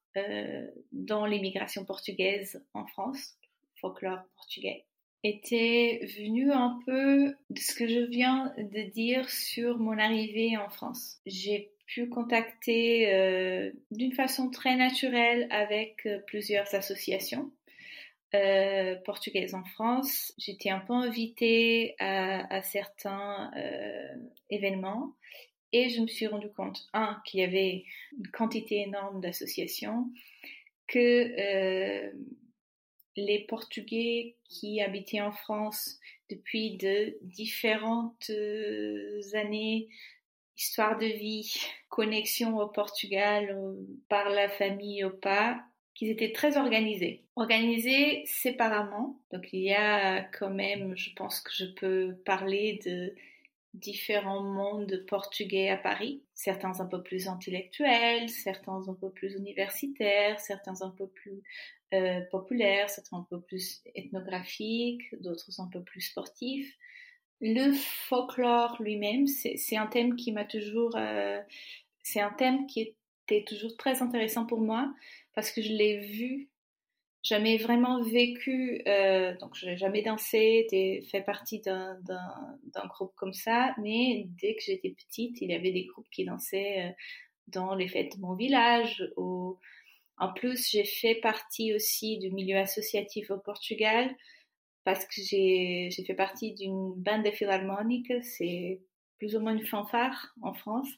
dans 0.93 1.27
l'immigration 1.27 1.85
portugaise 1.85 2.65
en 2.75 2.87
France, 2.87 3.35
folklore 3.81 4.23
portugais 4.35 4.85
était 5.23 6.01
venu 6.19 6.53
un 6.53 6.79
peu 6.87 7.35
de 7.51 7.59
ce 7.59 7.75
que 7.75 7.89
je 7.89 8.01
viens 8.01 8.53
de 8.59 8.91
dire 8.91 9.29
sur 9.29 9.79
mon 9.79 9.99
arrivée 9.99 10.57
en 10.57 10.69
France. 10.69 11.19
J'ai 11.27 11.73
pu 11.87 12.09
contacter 12.09 13.13
euh, 13.13 13.71
d'une 13.91 14.13
façon 14.13 14.51
très 14.51 14.77
naturelle 14.77 15.47
avec 15.51 16.05
euh, 16.07 16.19
plusieurs 16.27 16.75
associations 16.75 17.51
euh, 18.37 18.97
portugaises 19.05 19.55
en 19.55 19.65
France. 19.65 20.33
J'étais 20.39 20.71
un 20.71 20.81
peu 20.81 20.93
invitée 20.93 21.95
à, 21.99 22.63
certains 22.63 23.51
événements 24.51 25.15
et 25.73 25.89
je 25.89 26.01
me 26.01 26.07
suis 26.07 26.27
rendu 26.27 26.51
compte, 26.51 26.87
un, 26.93 27.21
qu'il 27.25 27.41
y 27.41 27.43
avait 27.43 27.85
une 28.17 28.29
quantité 28.29 28.83
énorme 28.83 29.21
d'associations, 29.21 30.11
que 30.87 32.13
les 33.17 33.41
Portugais 33.47 34.37
qui 34.45 34.81
habitaient 34.81 35.21
en 35.21 35.33
France 35.33 35.99
depuis 36.31 36.77
de 36.77 37.17
différentes 37.23 38.31
euh, 38.31 39.21
années, 39.35 39.89
histoire 40.57 40.99
de 40.99 41.07
vie, 41.07 41.55
connexion 41.89 42.59
au 42.59 42.69
Portugal 42.69 43.51
euh, 43.51 43.75
par 44.09 44.29
la 44.31 44.49
famille 44.49 45.05
ou 45.05 45.11
pas, 45.11 45.61
qu'ils 45.97 46.11
étaient 46.11 46.33
très 46.33 46.59
organisés. 46.59 47.25
Organisés 47.35 48.23
séparément. 48.27 49.19
Donc 49.33 49.53
il 49.53 49.61
y 49.61 49.73
a 49.73 50.23
quand 50.23 50.51
même, 50.51 50.97
je 50.97 51.11
pense 51.15 51.41
que 51.41 51.51
je 51.53 51.65
peux 51.65 52.15
parler 52.25 52.79
de 52.85 53.15
différents 53.73 54.43
mondes 54.43 55.05
portugais 55.09 55.69
à 55.71 55.77
Paris. 55.77 56.23
Certains 56.35 56.81
un 56.81 56.87
peu 56.87 57.03
plus 57.03 57.29
intellectuels, 57.29 58.29
certains 58.29 58.89
un 58.89 58.95
peu 58.95 59.11
plus 59.11 59.35
universitaires, 59.35 60.39
certains 60.39 60.83
un 60.83 60.91
peu 60.91 61.09
plus 61.09 61.43
euh, 61.95 62.21
populaires, 62.31 62.91
certains 62.91 63.19
un 63.19 63.27
peu 63.29 63.41
plus 63.41 63.83
ethnographiques, 63.95 65.03
d'autres 65.21 65.61
un 65.61 65.69
peu 65.69 65.83
plus 65.83 66.03
sportifs. 66.03 66.77
Le 67.41 67.73
folklore 67.73 68.77
lui-même, 68.81 69.27
c'est 69.27 69.77
un 69.77 69.87
thème 69.87 70.17
qui 70.17 70.33
m'a 70.33 70.45
toujours, 70.45 70.97
euh, 70.97 71.41
c'est 72.03 72.21
un 72.21 72.33
thème 72.33 72.67
qui 72.67 72.95
était 73.27 73.45
toujours 73.45 73.77
très 73.77 74.03
intéressant 74.03 74.47
pour 74.47 74.61
moi 74.61 74.93
parce 75.35 75.51
que 75.51 75.63
je 75.63 75.73
l'ai 75.73 75.99
vu 75.99 76.49
jamais 77.23 77.57
vraiment 77.57 78.03
vécu, 78.03 78.83
euh, 78.87 79.37
donc 79.39 79.57
je 79.57 79.67
n'ai 79.67 79.77
jamais 79.77 80.03
dansé, 80.03 80.67
fait 81.11 81.23
partie 81.23 81.61
d'un 81.61 82.87
groupe 82.89 83.13
comme 83.17 83.33
ça, 83.33 83.75
mais 83.83 84.27
dès 84.41 84.55
que 84.55 84.63
j'étais 84.63 84.91
petite, 84.91 85.41
il 85.41 85.51
y 85.51 85.55
avait 85.55 85.73
des 85.73 85.87
groupes 85.87 86.09
qui 86.13 86.25
dansaient 86.25 86.85
euh, 86.85 86.93
dans 87.49 87.75
les 87.75 87.89
fêtes 87.89 88.17
de 88.17 88.21
mon 88.21 88.35
village. 88.35 89.05
En 90.19 90.33
plus, 90.35 90.71
j'ai 90.71 90.85
fait 90.85 91.17
partie 91.17 91.75
aussi 91.75 92.19
du 92.19 92.31
milieu 92.31 92.59
associatif 92.59 93.31
au 93.31 93.39
Portugal 93.39 94.15
parce 94.85 95.05
que 95.05 95.21
j'ai 95.21 95.91
fait 96.07 96.15
partie 96.15 96.55
d'une 96.55 96.95
bande 96.95 97.25
de 97.25 97.31
philharmonique, 97.33 98.13
c'est 98.23 98.81
plus 99.19 99.35
ou 99.35 99.41
moins 99.41 99.57
une 99.57 99.67
fanfare 99.67 100.33
en 100.43 100.55
France, 100.55 100.89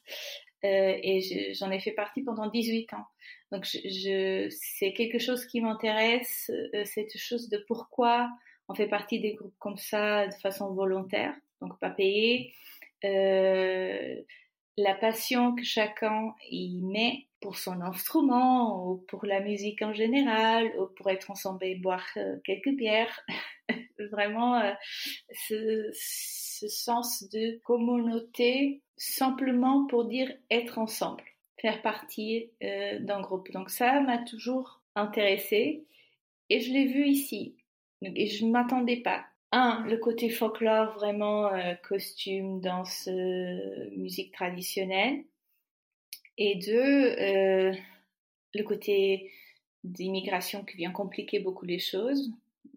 euh, 0.63 0.97
et 1.01 1.53
j'en 1.53 1.71
ai 1.71 1.79
fait 1.79 1.91
partie 1.91 2.21
pendant 2.23 2.47
18 2.47 2.93
ans. 2.93 3.05
Donc, 3.51 3.65
je, 3.65 3.77
je 3.87 4.47
c'est 4.49 4.93
quelque 4.93 5.19
chose 5.19 5.45
qui 5.45 5.61
m'intéresse, 5.61 6.51
euh, 6.73 6.83
cette 6.85 7.17
chose 7.17 7.49
de 7.49 7.63
pourquoi 7.67 8.29
on 8.67 8.75
fait 8.75 8.87
partie 8.87 9.19
des 9.19 9.33
groupes 9.33 9.55
comme 9.59 9.77
ça 9.77 10.27
de 10.27 10.33
façon 10.35 10.73
volontaire, 10.73 11.33
donc 11.61 11.79
pas 11.79 11.89
payé. 11.89 12.53
Euh, 13.03 14.21
la 14.77 14.95
passion 14.95 15.55
que 15.55 15.63
chacun 15.63 16.33
y 16.49 16.81
met 16.81 17.27
pour 17.41 17.57
son 17.57 17.81
instrument 17.81 18.87
ou 18.87 18.97
pour 19.07 19.25
la 19.25 19.39
musique 19.41 19.81
en 19.81 19.93
général 19.93 20.71
ou 20.77 20.87
pour 20.87 21.09
être 21.09 21.31
ensemble 21.31 21.65
et 21.65 21.75
boire 21.75 22.05
euh, 22.17 22.37
quelques 22.43 22.75
bières. 22.75 23.19
Vraiment, 24.11 24.59
euh, 24.59 24.73
ce, 25.47 25.91
sens 26.67 27.23
de 27.29 27.57
communauté 27.63 28.81
simplement 28.97 29.87
pour 29.87 30.05
dire 30.05 30.29
être 30.49 30.77
ensemble 30.77 31.23
faire 31.59 31.81
partie 31.81 32.51
euh, 32.63 32.99
d'un 32.99 33.21
groupe. 33.21 33.51
Donc 33.51 33.69
ça 33.69 34.01
m'a 34.01 34.17
toujours 34.19 34.81
intéressée 34.95 35.85
et 36.49 36.59
je 36.59 36.71
l'ai 36.71 36.85
vu 36.85 37.05
ici. 37.07 37.55
Et 38.01 38.27
je 38.27 38.45
ne 38.45 38.51
m'attendais 38.51 38.97
pas. 38.97 39.25
Un, 39.51 39.83
le 39.87 39.97
côté 39.97 40.29
folklore, 40.29 40.93
vraiment 40.93 41.47
euh, 41.47 41.73
costume, 41.87 42.61
danse, 42.61 43.07
euh, 43.07 43.89
musique 43.97 44.33
traditionnelle. 44.33 45.23
Et 46.37 46.55
deux, 46.55 47.15
le 48.53 48.63
côté 48.63 49.29
d'immigration 49.83 50.63
qui 50.63 50.77
vient 50.77 50.91
compliquer 50.91 51.39
beaucoup 51.39 51.65
les 51.65 51.79
choses. 51.79 52.31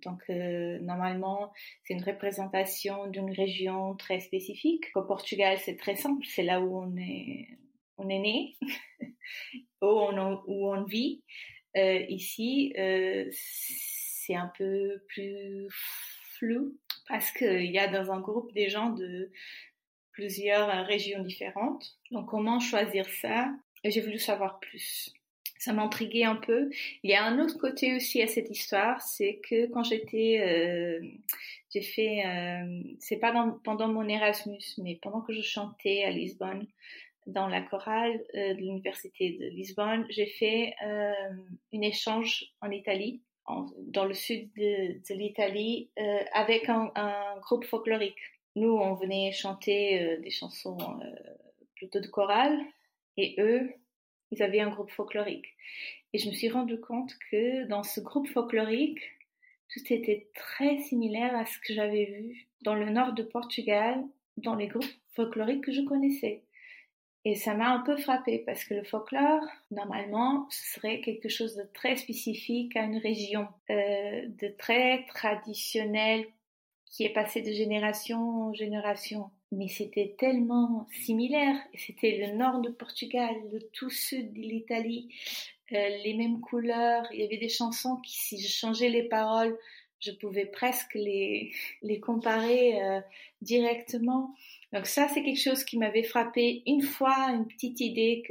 Donc 0.05 0.20
euh, 0.30 0.78
normalement, 0.80 1.53
c'est 1.85 1.95
une 1.95 2.03
représentation 2.03 3.07
d'une 3.09 3.30
région 3.30 3.95
très 3.97 4.20
spécifique. 4.20 4.85
Au 4.95 5.03
Portugal, 5.03 5.59
c'est 5.59 5.76
très 5.76 5.97
simple, 5.97 6.24
c'est 6.26 6.43
là 6.43 6.61
où 6.61 6.78
on 6.78 6.97
est 6.97 7.59
on 7.99 8.09
est 8.09 8.18
né, 8.18 8.57
où, 9.83 9.87
on, 9.87 10.85
vit. 10.85 11.22
Euh, 11.76 12.05
ici, 12.09 12.72
euh, 12.78 13.28
c'est 13.33 14.35
un 14.35 14.51
peu 14.59 15.03
plus 15.09 15.68
flou 15.70 16.76
parce 17.09 17.30
qu'il 17.33 17.70
y 17.70 17.78
a 17.78 17.89
dans 17.89 18.11
un 18.11 18.20
groupe 18.20 18.53
des 18.53 18.68
gens 18.68 18.91
de 18.91 19.30
plusieurs 20.12 20.87
régions 20.87 21.22
différentes. 21.22 21.99
Donc 22.11 22.28
comment 22.28 22.61
choisir 22.61 23.07
ça? 23.20 23.53
J'ai 23.85 24.01
voulu 24.01 24.18
savoir 24.18 24.59
plus. 24.61 25.12
Ça 25.62 25.72
m'intriguait 25.72 26.24
un 26.24 26.34
peu. 26.34 26.70
Il 27.04 27.10
y 27.10 27.14
a 27.14 27.24
un 27.24 27.38
autre 27.38 27.56
côté 27.56 27.94
aussi 27.94 28.20
à 28.20 28.26
cette 28.26 28.50
histoire, 28.50 29.00
c'est 29.00 29.40
que 29.48 29.66
quand 29.66 29.84
j'étais, 29.84 30.40
euh, 30.40 31.00
j'ai 31.72 31.82
fait, 31.82 32.26
euh, 32.26 32.82
c'est 32.98 33.18
pas 33.18 33.32
pendant 33.62 33.86
mon 33.86 34.08
Erasmus, 34.08 34.74
mais 34.78 34.98
pendant 35.00 35.20
que 35.20 35.32
je 35.32 35.40
chantais 35.40 36.02
à 36.02 36.10
Lisbonne, 36.10 36.66
dans 37.28 37.46
la 37.46 37.62
chorale 37.62 38.24
euh, 38.34 38.54
de 38.54 38.58
l'université 38.58 39.38
de 39.38 39.46
Lisbonne, 39.46 40.04
j'ai 40.10 40.26
fait 40.26 40.74
euh, 40.84 41.12
un 41.72 41.80
échange 41.80 42.52
en 42.60 42.72
Italie, 42.72 43.22
dans 43.78 44.04
le 44.04 44.14
sud 44.14 44.50
de, 44.56 45.14
l'Italie, 45.14 45.90
avec 46.32 46.68
un, 46.68 46.90
groupe 47.40 47.64
folklorique. 47.64 48.18
Nous, 48.56 48.70
on 48.70 48.94
venait 48.94 49.30
chanter 49.32 50.18
des 50.18 50.30
chansons 50.30 50.78
plutôt 51.74 52.00
de 52.00 52.06
chorale, 52.06 52.56
et 53.16 53.34
eux, 53.40 53.68
ils 54.33 54.43
avaient 54.43 54.61
un 54.61 54.70
groupe 54.70 54.91
folklorique. 54.91 55.55
Et 56.12 56.18
je 56.18 56.28
me 56.28 56.35
suis 56.35 56.49
rendu 56.49 56.80
compte 56.80 57.14
que 57.30 57.66
dans 57.68 57.83
ce 57.83 58.01
groupe 58.01 58.28
folklorique, 58.28 59.01
tout 59.68 59.93
était 59.93 60.28
très 60.35 60.78
similaire 60.78 61.35
à 61.37 61.47
ce 61.47 61.59
que 61.59 61.72
j'avais 61.72 62.07
vu 62.07 62.49
dans 62.62 62.74
le 62.74 62.91
nord 62.91 63.12
de 63.12 63.22
Portugal, 63.22 64.03
dans 64.37 64.55
les 64.55 64.66
groupes 64.66 64.85
folkloriques 65.14 65.64
que 65.64 65.72
je 65.72 65.83
connaissais. 65.83 66.43
Et 67.24 67.37
ça 67.37 67.55
m'a 67.55 67.70
un 67.70 67.80
peu 67.80 67.97
frappé 67.97 68.41
parce 68.45 68.64
que 68.64 68.74
le 68.74 68.83
folklore, 68.83 69.45
normalement, 69.70 70.49
ce 70.51 70.74
serait 70.74 71.01
quelque 71.01 71.28
chose 71.28 71.55
de 71.55 71.62
très 71.72 71.97
spécifique 71.97 72.76
à 72.76 72.83
une 72.83 72.99
région, 72.99 73.47
euh, 73.70 74.26
de 74.26 74.49
très 74.59 75.05
traditionnel, 75.07 76.26
qui 76.93 77.05
est 77.05 77.12
passé 77.12 77.40
de 77.40 77.51
génération 77.51 78.49
en 78.49 78.53
génération. 78.53 79.30
Mais 79.51 79.66
c'était 79.66 80.14
tellement 80.18 80.86
similaire. 81.05 81.57
C'était 81.74 82.18
le 82.18 82.36
nord 82.36 82.61
de 82.61 82.68
Portugal, 82.68 83.34
le 83.51 83.61
tout 83.72 83.90
sud 83.90 84.34
de 84.34 84.40
l'Italie, 84.40 85.09
euh, 85.72 85.88
les 86.05 86.14
mêmes 86.14 86.40
couleurs. 86.40 87.05
Il 87.12 87.20
y 87.20 87.24
avait 87.24 87.38
des 87.38 87.49
chansons 87.49 87.97
qui, 87.97 88.12
si 88.12 88.38
je 88.38 88.49
changeais 88.49 88.90
les 88.90 89.05
paroles, 89.05 89.59
je 90.01 90.11
pouvais 90.12 90.45
presque 90.45 90.93
les, 90.95 91.53
les 91.82 91.99
comparer 91.99 92.82
euh, 92.82 93.01
directement. 93.40 94.34
Donc 94.74 94.86
ça, 94.86 95.09
c'est 95.09 95.22
quelque 95.22 95.40
chose 95.43 95.64
qui 95.64 95.78
m'avait 95.78 96.03
frappé 96.03 96.62
une 96.66 96.82
fois, 96.82 97.30
une 97.30 97.47
petite 97.47 97.80
idée 97.80 98.22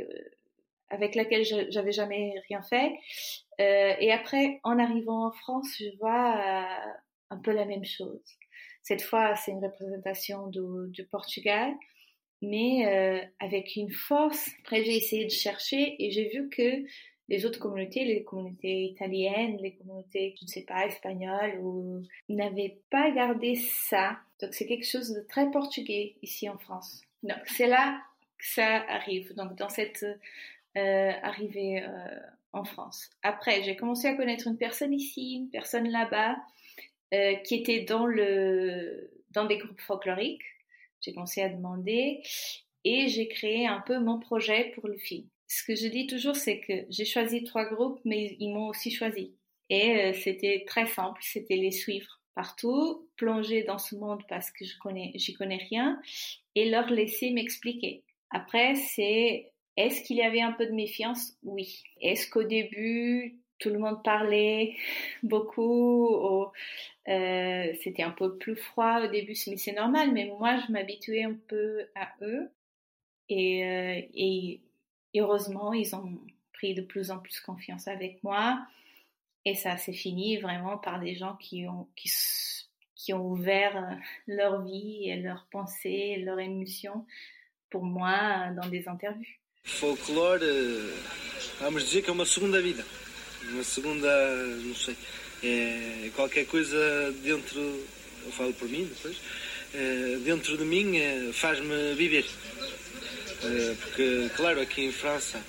avec 0.89 1.16
laquelle 1.16 1.45
j'avais 1.70 1.93
jamais 1.93 2.36
rien 2.47 2.62
fait. 2.62 2.93
Euh, 3.59 3.95
et 3.99 4.12
après, 4.12 4.59
en 4.64 4.78
arrivant 4.78 5.26
en 5.26 5.32
France, 5.32 5.68
je 5.80 5.97
vois 5.97 6.68
un 7.32 7.38
peu 7.38 7.51
la 7.51 7.66
même 7.66 7.86
chose. 7.86 8.22
Cette 8.84 9.01
fois, 9.01 9.36
c'est 9.36 9.51
une 9.51 9.63
représentation 9.63 10.47
du, 10.47 11.03
Portugal, 11.05 11.73
mais 12.41 12.88
euh, 12.88 13.25
avec 13.39 13.75
une 13.75 13.91
force. 13.91 14.49
Après, 14.61 14.84
j'ai 14.84 14.95
essayé 14.95 15.25
de 15.25 15.32
chercher 15.32 15.95
et 16.03 16.11
j'ai 16.11 16.29
vu 16.29 16.49
que 16.49 16.84
les 17.29 17.45
autres 17.45 17.59
communautés, 17.59 18.03
les 18.03 18.23
communautés 18.23 18.84
italiennes, 18.84 19.57
les 19.61 19.75
communautés, 19.75 20.36
je 20.38 20.45
ne 20.45 20.49
sais 20.49 20.63
pas, 20.63 20.86
espagnoles, 20.86 21.61
n'avaient 22.27 22.79
pas 22.89 23.09
gardé 23.11 23.55
ça. 23.55 24.19
Donc 24.41 24.53
c'est 24.53 24.65
quelque 24.65 24.86
chose 24.86 25.13
de 25.13 25.21
très 25.21 25.49
portugais 25.49 26.15
ici 26.21 26.49
en 26.49 26.57
France. 26.57 27.01
Donc 27.23 27.39
c'est 27.45 27.67
là 27.67 28.01
que 28.38 28.47
ça 28.47 28.84
arrive. 28.89 29.34
Donc 29.36 29.55
dans 29.55 29.69
cette 29.69 30.05
euh, 30.77 31.11
arrivée 31.23 31.84
euh, 31.84 32.19
en 32.53 32.63
France. 32.63 33.09
Après, 33.23 33.63
j'ai 33.63 33.75
commencé 33.75 34.07
à 34.07 34.13
connaître 34.13 34.47
une 34.47 34.57
personne 34.57 34.93
ici, 34.93 35.36
une 35.36 35.49
personne 35.49 35.89
là-bas, 35.89 36.36
euh, 37.14 37.36
qui 37.36 37.55
étaient 37.55 37.82
dans 37.82 38.05
le 38.05 39.12
dans 39.32 39.45
des 39.45 39.57
groupes 39.57 39.82
folkloriques. 39.82 40.41
J'ai 41.01 41.14
commencé 41.14 41.41
à 41.41 41.49
demander 41.49 42.22
et 42.84 43.07
j'ai 43.07 43.28
créé 43.28 43.68
un 43.68 43.82
peu 43.82 43.99
mon 43.99 44.20
projet 44.20 44.72
pour 44.76 44.88
le 44.88 44.97
film. 44.97 45.28
Ce 45.47 45.64
que 45.64 45.76
je 45.76 45.88
dis 45.88 46.07
toujours, 46.07 46.36
c'est 46.36 46.59
que 46.59 46.86
j'ai 46.89 47.05
choisi 47.05 47.43
trois 47.43 47.66
groupes, 47.66 47.99
mais 48.05 48.38
ils 48.39 48.53
m'ont 48.53 48.70
aussi 48.70 48.91
choisi. 48.91 49.36
Et 49.70 49.95
euh, 49.95 50.14
c'était 50.14 50.64
très 50.68 50.86
simple, 50.86 51.20
c'était 51.24 51.55
les 51.55 51.72
suivre 51.72 52.22
partout, 52.36 53.09
plonger 53.18 53.64
dans 53.64 53.78
ce 53.78 53.95
monde 53.95 54.22
parce 54.30 54.51
que 54.51 54.66
je 54.66 54.78
connais, 54.80 55.12
j'y 55.16 55.34
connais 55.34 55.64
rien, 55.70 55.99
et 56.55 56.70
leur 56.70 56.89
laisser 56.89 57.32
m'expliquer. 57.32 58.03
Après, 58.30 58.76
c'est 58.76 59.51
est-ce 59.78 60.01
qu'il 60.01 60.18
y 60.18 60.22
avait 60.22 60.41
un 60.41 60.53
peu 60.53 60.66
de 60.66 60.72
méfiance? 60.72 61.34
Oui. 61.43 61.84
Est-ce 62.01 62.30
qu'au 62.30 62.43
début, 62.43 63.41
tout 63.62 63.70
le 63.70 63.80
monde 63.80 64.03
parlait 64.03 64.76
beaucoup 65.24 66.49
euh, 67.07 67.74
C'était 67.82 68.03
un 68.03 68.12
peu 68.12 68.38
plus 68.38 68.55
froid 68.55 69.01
au 69.05 69.07
début, 69.07 69.36
mais 69.47 69.57
c'est 69.57 69.74
normal. 69.74 70.12
Mais 70.12 70.26
moi, 70.26 70.57
je 70.68 70.72
m'habituais 70.72 71.24
un 71.24 71.38
peu 71.47 71.86
à 71.95 72.09
eux. 72.22 72.49
Et, 73.30 73.64
euh, 73.66 74.01
et, 74.14 74.62
heureusement, 75.16 75.74
ils 75.74 75.95
ont 75.95 76.20
pris 76.53 76.74
de 76.74 76.82
plus 76.82 77.12
en 77.12 77.20
plus 77.20 77.39
confiance 77.39 77.88
avec 77.88 78.22
moi. 78.24 78.59
Et 79.45 79.55
ça 79.55 79.78
s'est 79.78 79.93
fini 79.93 80.38
vraiment 80.38 80.78
par 80.78 80.99
des 80.99 81.16
gens 81.16 81.36
qui 81.38 81.66
ont, 81.68 81.88
ouvert 83.14 83.99
leur 84.28 84.64
vie 84.64 85.22
leurs 85.22 85.47
pensées, 85.51 86.18
leurs 86.18 86.39
émotions 86.39 87.05
pour 87.70 87.84
moi 87.84 88.51
dans 88.51 88.70
des 88.70 88.88
interviews. 88.88 89.26
Folclore, 89.64 90.39
vamos 91.59 91.84
dizer 91.84 92.01
que 92.01 92.09
é 92.09 92.14
uma 92.14 92.26
segunda 92.26 92.62
vida, 92.62 92.84
uma 93.50 93.64
segunda, 93.64 94.36
não 94.64 94.76
sei, 94.76 94.96
é 95.44 96.10
qualquer 96.16 96.46
coisa 96.46 97.14
dentro, 97.24 97.60
eu 98.26 98.32
falo 98.32 98.54
por 98.54 98.70
mim 98.70 98.86
depois, 98.86 99.18
é, 99.74 100.18
dentro 100.24 100.58
de 100.58 100.64
mim 100.64 100.98
é, 100.98 101.32
faz-me 101.34 101.94
viver. 101.96 102.26
É, 103.44 103.76
porque, 103.82 104.30
claro, 104.36 104.62
aqui 104.62 104.84
em 104.86 104.92
França 104.92 105.42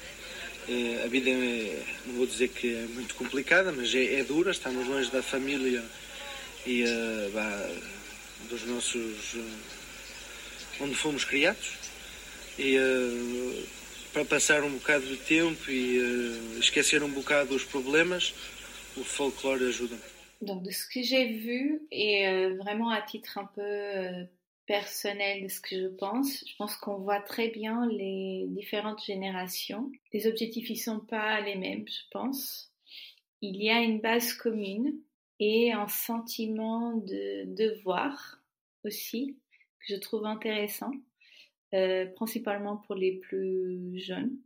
a 1.05 1.09
vida 1.09 1.29
é, 1.29 1.83
não 2.07 2.15
vou 2.15 2.27
dizer 2.27 2.49
que 2.49 2.73
é 2.75 2.87
muito 2.95 3.15
complicada, 3.17 3.73
mas 3.73 3.95
é, 3.95 4.21
é 4.21 4.25
dura, 4.25 4.53
estamos 4.53 4.87
longe 4.87 5.11
da 5.11 5.23
família 5.23 5.85
e 6.65 6.85
bah, 7.35 7.71
dos 8.49 8.63
nossos, 8.65 9.37
onde 10.81 10.95
fomos 10.95 11.25
criados. 11.25 11.73
E 12.59 12.77
para 14.13 14.25
passar 14.25 14.63
um 14.63 14.75
bocado 14.75 15.07
de 15.07 15.17
tempo 15.17 15.71
e 15.71 15.99
uh, 15.99 16.59
esquecer 16.59 17.03
um 17.03 17.11
bocado 17.11 17.55
os 17.55 17.65
problemas, 17.65 18.35
o 18.97 19.03
folklore 19.03 19.65
ajuda. 19.65 19.97
Donc 20.41 20.63
de 20.65 20.73
ce 20.73 20.89
que 20.89 21.03
j'ai 21.03 21.33
vu 21.39 21.87
et 21.91 22.27
euh, 22.27 22.57
vraiment 22.57 22.91
à 22.91 23.01
titre 23.01 23.39
un 23.39 23.47
peu 23.47 23.63
euh, 23.63 24.25
personnel 24.67 25.45
de 25.45 25.49
ce 25.49 25.61
que 25.61 25.81
je 25.81 25.87
pense, 25.87 26.45
je 26.47 26.57
pense 26.57 26.77
qu'on 26.77 26.99
voit 26.99 27.21
très 27.21 27.49
bien 27.49 27.87
les 27.87 28.47
différentes 28.49 29.05
générations. 29.05 29.91
Les 30.13 30.27
objectifs 30.27 30.69
ils 30.69 30.77
sont 30.77 31.01
pas 31.01 31.41
les 31.41 31.55
mêmes, 31.55 31.87
je 31.87 32.03
pense. 32.11 32.73
Il 33.41 33.57
y 33.63 33.71
a 33.71 33.81
une 33.81 34.01
base 34.01 34.35
commune 34.35 34.95
et 35.39 35.73
un 35.73 35.89
sentiment 35.89 36.97
de 36.97 37.45
devoir 37.47 38.39
aussi 38.85 39.37
que 39.81 39.95
je 39.95 39.97
trouve 39.97 40.27
intéressant. 40.27 40.93
Euh, 41.75 42.05
principalement 42.05 42.77
pour 42.77 42.95
les 42.95 43.13
plus 43.13 43.99
jeunes. 43.99 44.37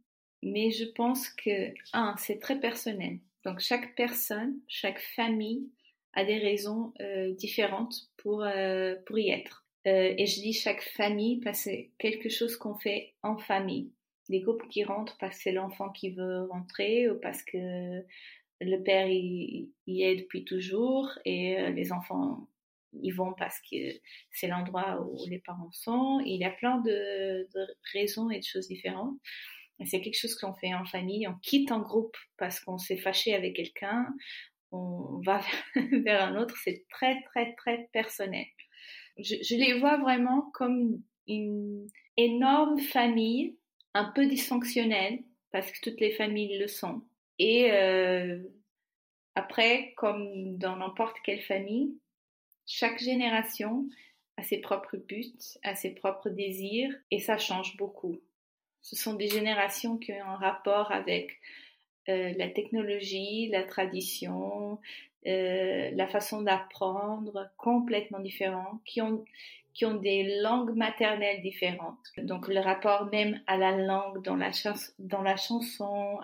Mais 0.44 0.70
je 0.70 0.84
pense 0.84 1.28
que, 1.28 1.74
un, 1.92 2.14
c'est 2.18 2.38
très 2.38 2.60
personnel. 2.60 3.18
Donc 3.44 3.58
chaque 3.58 3.96
personne, 3.96 4.60
chaque 4.68 5.00
famille 5.00 5.68
a 6.12 6.24
des 6.24 6.38
raisons 6.38 6.94
euh, 7.00 7.32
différentes 7.32 8.12
pour, 8.16 8.44
euh, 8.44 8.94
pour 9.06 9.18
y 9.18 9.30
être. 9.30 9.64
Et 9.84 10.26
je 10.26 10.40
dis 10.40 10.52
chaque 10.52 10.82
famille 10.82 11.40
parce 11.40 11.58
que 11.58 11.70
c'est 11.70 11.90
quelque 11.98 12.28
chose 12.28 12.56
qu'on 12.56 12.74
fait 12.74 13.14
en 13.22 13.38
famille. 13.38 13.92
Des 14.28 14.40
groupes 14.40 14.68
qui 14.68 14.82
rentrent 14.82 15.16
parce 15.18 15.36
que 15.36 15.42
c'est 15.44 15.52
l'enfant 15.52 15.90
qui 15.90 16.10
veut 16.10 16.44
rentrer 16.44 17.08
ou 17.08 17.18
parce 17.20 17.42
que 17.44 18.04
le 18.60 18.82
père 18.82 19.08
y 19.08 19.68
est 19.86 20.16
depuis 20.16 20.44
toujours 20.44 21.10
et 21.24 21.70
les 21.70 21.92
enfants 21.92 22.48
ils 23.02 23.12
vont 23.12 23.34
parce 23.38 23.58
que 23.60 23.76
c'est 24.30 24.48
l'endroit 24.48 25.00
où 25.02 25.26
les 25.28 25.38
parents 25.38 25.72
sont. 25.72 26.20
Il 26.24 26.36
y 26.36 26.44
a 26.44 26.50
plein 26.50 26.80
de, 26.80 27.48
raisons 27.92 28.30
et 28.30 28.38
de 28.38 28.44
choses 28.44 28.68
différentes. 28.68 29.16
C'est 29.84 30.00
quelque 30.00 30.18
chose 30.18 30.34
qu'on 30.36 30.54
fait 30.54 30.74
en 30.74 30.86
famille. 30.86 31.28
On 31.28 31.34
quitte 31.42 31.70
un 31.70 31.80
groupe 31.80 32.16
parce 32.38 32.60
qu'on 32.60 32.78
s'est 32.78 32.96
fâché 32.96 33.34
avec 33.34 33.56
quelqu'un. 33.56 34.06
On 34.72 35.20
va 35.24 35.40
vers 36.04 36.22
un 36.22 36.36
autre. 36.40 36.56
C'est 36.64 36.86
très, 36.88 37.22
très, 37.24 37.54
très 37.56 37.88
personnel. 37.92 38.46
Je, 39.18 39.54
les 39.54 39.78
vois 39.78 39.98
vraiment 39.98 40.50
comme 40.52 41.02
une 41.26 41.86
énorme 42.16 42.78
famille, 42.78 43.58
un 43.94 44.12
peu 44.14 44.26
dysfonctionnelle, 44.26 45.20
parce 45.52 45.70
que 45.70 45.78
toutes 45.82 46.00
les 46.00 46.12
familles 46.12 46.58
le 46.58 46.68
sont. 46.68 47.02
Et 47.38 47.70
euh, 47.72 48.38
après, 49.34 49.92
comme 49.96 50.56
dans 50.56 50.76
n'importe 50.76 51.16
quelle 51.24 51.42
famille, 51.42 51.98
chaque 52.66 52.98
génération 52.98 53.86
a 54.36 54.42
ses 54.42 54.58
propres 54.58 54.96
buts, 54.96 55.32
a 55.62 55.74
ses 55.74 55.90
propres 55.90 56.28
désirs, 56.28 56.92
et 57.10 57.20
ça 57.20 57.38
change 57.38 57.76
beaucoup. 57.76 58.16
Ce 58.82 58.96
sont 58.96 59.14
des 59.14 59.28
générations 59.28 59.96
qui 59.96 60.12
ont 60.12 60.24
un 60.24 60.36
rapport 60.36 60.92
avec 60.92 61.38
euh, 62.08 62.32
la 62.36 62.48
technologie, 62.48 63.48
la 63.48 63.64
tradition, 63.64 64.78
euh, 65.26 65.90
la 65.92 66.06
façon 66.06 66.42
d'apprendre 66.42 67.50
complètement 67.56 68.20
différent, 68.20 68.80
qui 68.84 69.00
ont 69.00 69.24
qui 69.76 69.84
ont 69.84 69.96
des 69.96 70.40
langues 70.40 70.74
maternelles 70.74 71.42
différentes. 71.42 71.98
Donc 72.16 72.48
le 72.48 72.60
rapport 72.60 73.10
même 73.12 73.42
à 73.46 73.58
la 73.58 73.72
langue 73.72 74.22
dans 74.22 74.34
la, 74.34 74.50
dans 74.98 75.20
la 75.20 75.36
chanson, 75.36 76.18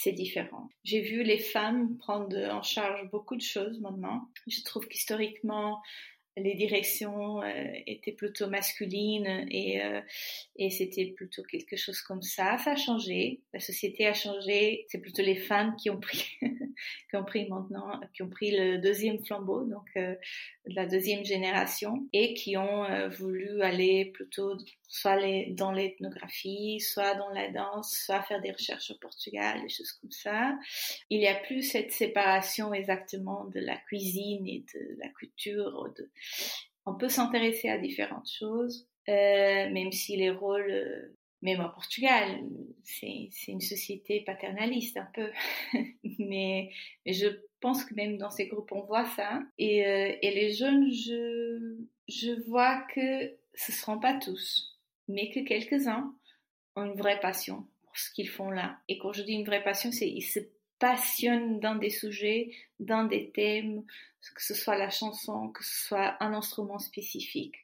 c'est 0.00 0.12
différent. 0.12 0.68
J'ai 0.84 1.00
vu 1.00 1.24
les 1.24 1.38
femmes 1.38 1.98
prendre 1.98 2.36
en 2.52 2.62
charge 2.62 3.10
beaucoup 3.10 3.34
de 3.34 3.42
choses 3.42 3.80
maintenant. 3.80 4.28
Je 4.46 4.62
trouve 4.62 4.86
qu'historiquement, 4.86 5.80
les 6.36 6.54
directions 6.54 7.42
euh, 7.42 7.72
étaient 7.88 8.12
plutôt 8.12 8.48
masculines 8.48 9.48
et, 9.50 9.82
euh, 9.82 10.00
et 10.54 10.70
c'était 10.70 11.06
plutôt 11.06 11.42
quelque 11.42 11.76
chose 11.76 12.00
comme 12.00 12.22
ça. 12.22 12.58
Ça 12.58 12.72
a 12.72 12.76
changé, 12.76 13.40
la 13.52 13.58
société 13.58 14.06
a 14.06 14.14
changé. 14.14 14.86
C'est 14.88 15.00
plutôt 15.00 15.22
les 15.22 15.34
femmes 15.34 15.74
qui 15.74 15.90
ont 15.90 15.98
pris, 15.98 16.38
qui 17.10 17.16
ont 17.16 17.24
pris 17.24 17.48
maintenant, 17.48 18.00
qui 18.14 18.22
ont 18.22 18.30
pris 18.30 18.52
le 18.52 18.78
deuxième 18.78 19.18
flambeau, 19.24 19.64
donc 19.64 19.88
euh, 19.96 20.14
la 20.66 20.86
deuxième 20.86 21.24
génération, 21.24 22.06
et 22.12 22.34
qui 22.34 22.56
ont 22.56 22.86
voulu 23.08 23.62
aller 23.62 24.06
plutôt 24.14 24.56
soit 24.88 25.16
les, 25.16 25.50
dans 25.50 25.70
l'ethnographie, 25.70 26.80
soit 26.80 27.14
dans 27.14 27.28
la 27.28 27.50
danse, 27.50 27.92
soit 27.92 28.22
faire 28.22 28.40
des 28.40 28.52
recherches 28.52 28.90
au 28.90 28.98
Portugal, 28.98 29.60
des 29.62 29.68
choses 29.68 29.92
comme 29.92 30.10
ça. 30.10 30.58
Il 31.10 31.18
n'y 31.18 31.28
a 31.28 31.34
plus 31.34 31.62
cette 31.62 31.92
séparation 31.92 32.72
exactement 32.72 33.44
de 33.44 33.60
la 33.60 33.76
cuisine 33.76 34.46
et 34.46 34.64
de 34.74 34.96
la 34.98 35.08
culture. 35.10 35.92
On 36.86 36.94
peut 36.94 37.10
s'intéresser 37.10 37.68
à 37.68 37.76
différentes 37.76 38.30
choses, 38.30 38.88
euh, 39.08 39.70
même 39.70 39.92
si 39.92 40.16
les 40.16 40.30
rôles, 40.30 40.70
euh, 40.70 41.14
même 41.42 41.60
au 41.60 41.68
Portugal, 41.68 42.40
c'est 42.82 43.28
une 43.46 43.60
société 43.60 44.22
paternaliste 44.22 44.96
un 44.96 45.08
peu. 45.14 45.30
mais, 46.18 46.70
je 47.04 47.28
pense 47.60 47.84
que 47.84 47.94
même 47.94 48.16
dans 48.16 48.30
ces 48.30 48.46
groupes, 48.46 48.72
on 48.72 48.84
voit 48.86 49.06
ça. 49.16 49.42
Et, 49.58 49.86
euh, 49.86 50.16
les 50.22 50.54
jeunes, 50.54 50.90
je, 50.90 51.76
je 52.08 52.48
vois 52.48 52.80
que 52.94 53.36
ce 53.54 53.72
ne 53.72 53.76
seront 53.76 54.00
pas 54.00 54.14
tous 54.14 54.77
mais 55.08 55.30
que 55.30 55.40
quelques-uns 55.40 56.14
ont 56.76 56.84
une 56.84 56.98
vraie 56.98 57.20
passion 57.20 57.66
pour 57.82 57.96
ce 57.96 58.10
qu'ils 58.12 58.28
font 58.28 58.50
là. 58.50 58.78
Et 58.88 58.98
quand 58.98 59.12
je 59.12 59.22
dis 59.22 59.32
une 59.32 59.46
vraie 59.46 59.64
passion, 59.64 59.90
c'est 59.90 60.08
ils 60.08 60.22
se 60.22 60.40
passionnent 60.78 61.58
dans 61.60 61.74
des 61.74 61.90
sujets, 61.90 62.52
dans 62.78 63.04
des 63.04 63.30
thèmes, 63.30 63.84
que 64.34 64.42
ce 64.42 64.54
soit 64.54 64.76
la 64.76 64.90
chanson, 64.90 65.48
que 65.48 65.64
ce 65.64 65.88
soit 65.88 66.22
un 66.22 66.32
instrument 66.32 66.78
spécifique. 66.78 67.56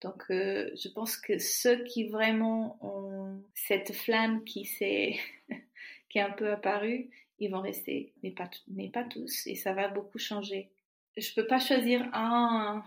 Donc, 0.00 0.24
euh, 0.30 0.70
je 0.76 0.88
pense 0.88 1.16
que 1.16 1.38
ceux 1.38 1.84
qui 1.84 2.08
vraiment 2.08 2.78
ont 2.80 3.42
cette 3.54 3.92
flamme 3.92 4.44
qui 4.44 4.64
s'est, 4.64 5.18
qui 6.08 6.18
est 6.18 6.22
un 6.22 6.30
peu 6.30 6.50
apparue, 6.50 7.10
ils 7.40 7.50
vont 7.50 7.60
rester, 7.60 8.12
mais 8.22 8.30
pas, 8.30 8.50
mais 8.68 8.88
pas 8.88 9.04
tous, 9.04 9.46
et 9.46 9.54
ça 9.54 9.72
va 9.72 9.88
beaucoup 9.88 10.18
changer. 10.18 10.68
Je 11.16 11.32
peux 11.34 11.46
pas 11.46 11.58
choisir 11.58 12.08
un 12.12 12.84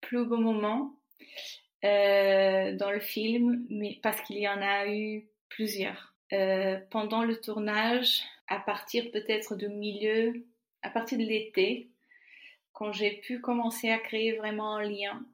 plus 0.00 0.24
beau 0.24 0.36
moment, 0.36 0.94
euh, 1.82 2.76
dans 2.76 2.90
le 2.90 3.00
film, 3.00 3.64
mais 3.70 3.98
parce 4.02 4.20
qu'il 4.22 4.36
y 4.38 4.48
en 4.48 4.60
a 4.60 4.86
eu 4.88 5.26
plusieurs. 5.48 6.14
Euh, 6.32 6.78
pendant 6.90 7.24
le 7.24 7.40
tournage, 7.40 8.22
à 8.48 8.58
partir 8.58 9.10
peut-être 9.10 9.56
du 9.56 9.68
milieu, 9.68 10.44
à 10.82 10.90
partir 10.90 11.16
de 11.16 11.24
l'été, 11.24 11.88
quand 12.74 12.92
j'ai 12.92 13.12
pu 13.12 13.40
commencer 13.40 13.88
à 13.88 13.98
créer 13.98 14.32
vraiment 14.32 14.76
un 14.76 14.82
lien 14.82 15.24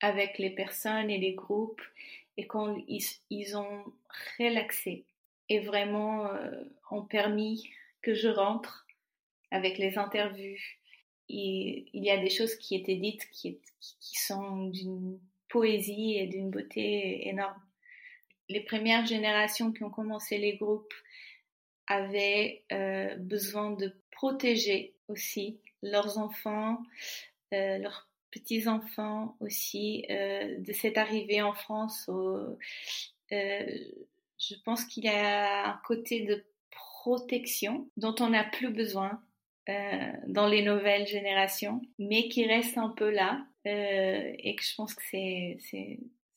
avec 0.00 0.38
les 0.38 0.50
personnes 0.50 1.10
et 1.10 1.18
les 1.18 1.34
groupes, 1.34 1.82
et 2.36 2.46
quand 2.46 2.76
ils, 2.88 3.56
ont 3.56 3.84
relaxé 4.38 5.04
et 5.48 5.60
vraiment 5.60 6.26
euh, 6.26 6.64
ont 6.90 7.02
permis 7.02 7.70
que 8.00 8.14
je 8.14 8.28
rentre 8.28 8.84
avec 9.52 9.78
les 9.78 9.96
interviews, 9.96 10.58
il, 11.28 11.88
y 11.92 12.10
a 12.10 12.18
des 12.18 12.30
choses 12.30 12.56
qui 12.56 12.74
étaient 12.74 12.96
dites 12.96 13.30
qui 13.30 13.60
sont 14.16 14.66
d'une 14.66 15.20
poésie 15.52 16.16
et 16.16 16.26
d'une 16.26 16.50
beauté 16.50 17.28
énorme. 17.28 17.60
Les 18.48 18.60
premières 18.60 19.06
générations 19.06 19.70
qui 19.70 19.84
ont 19.84 19.90
commencé 19.90 20.38
les 20.38 20.56
groupes 20.56 20.94
avaient 21.86 22.64
euh, 22.72 23.14
besoin 23.16 23.72
de 23.72 23.94
protéger 24.10 24.94
aussi 25.08 25.60
leurs 25.82 26.16
enfants, 26.16 26.78
euh, 27.52 27.78
leurs 27.78 28.08
petits-enfants 28.30 29.36
aussi, 29.40 30.06
euh, 30.10 30.58
de 30.58 30.72
cette 30.72 30.96
arrivée 30.96 31.42
en 31.42 31.52
France. 31.52 32.08
je 33.30 34.54
pense 34.64 34.84
qu'il 34.86 35.04
y 35.04 35.08
a 35.08 35.68
un 35.68 35.80
côté 35.86 36.22
de 36.22 36.46
protection 36.70 37.90
dont 37.98 38.14
on 38.20 38.30
n'a 38.30 38.44
plus 38.44 38.70
besoin 38.70 39.22
dans 40.26 40.48
les 40.48 40.62
nouvelles 40.62 41.06
générations, 41.06 41.80
mais 41.98 42.28
qui 42.28 42.44
reste 42.46 42.76
un 42.78 42.88
peu 42.88 43.10
là 43.10 43.46
et 43.64 44.56
que 44.56 44.62
je 44.62 44.74
pense 44.74 44.94
que 44.94 45.02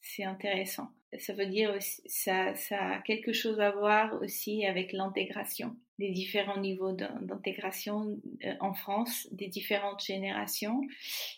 c'est 0.02 0.24
intéressant 0.24 0.92
ça 1.20 1.34
veut 1.34 1.46
dire 1.46 1.74
aussi, 1.76 2.02
ça, 2.06 2.56
ça 2.56 2.96
a 2.96 3.02
quelque 3.02 3.34
chose 3.34 3.60
à 3.60 3.72
voir 3.72 4.22
aussi 4.22 4.66
avec 4.66 4.92
l'intégration, 4.92 5.76
des 6.00 6.12
différents 6.12 6.60
niveaux 6.60 6.94
d'intégration 6.94 8.20
euh, 8.44 8.54
en 8.60 8.74
France, 8.74 9.28
des 9.32 9.48
différentes 9.48 10.04
générations. 10.04 10.82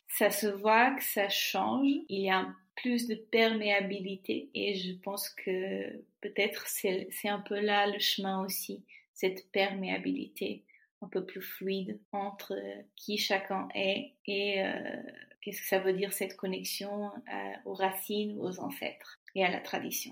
Ça 0.07 0.29
se 0.29 0.47
voit 0.47 0.91
que 0.91 1.03
ça 1.03 1.29
change. 1.29 1.88
Il 2.09 2.21
y 2.21 2.29
a 2.29 2.47
plus 2.75 3.07
de 3.07 3.15
perméabilité 3.15 4.49
et 4.53 4.75
je 4.75 4.93
pense 4.93 5.29
que 5.29 6.03
peut-être 6.21 6.67
c'est 6.67 7.09
un 7.29 7.39
peu 7.39 7.59
là 7.59 7.88
le 7.88 7.99
chemin 7.99 8.43
aussi, 8.43 8.83
cette 9.13 9.51
perméabilité 9.51 10.63
un 11.01 11.07
peu 11.07 11.25
plus 11.25 11.41
fluide 11.41 11.99
entre 12.11 12.55
qui 12.95 13.17
chacun 13.19 13.67
est 13.75 14.13
et 14.25 14.63
euh, 14.63 15.01
qu'est-ce 15.47 15.61
que 15.61 15.67
ça 15.67 15.79
veut 15.79 15.93
dire 15.93 16.11
cette 16.11 16.35
connexion 16.35 17.05
euh, 17.05 17.53
aux 17.63 17.73
racines, 17.73 18.37
aux 18.41 18.59
ancêtres 18.59 19.21
et 19.33 19.45
à 19.45 19.49
la 19.49 19.61
tradition? 19.61 20.11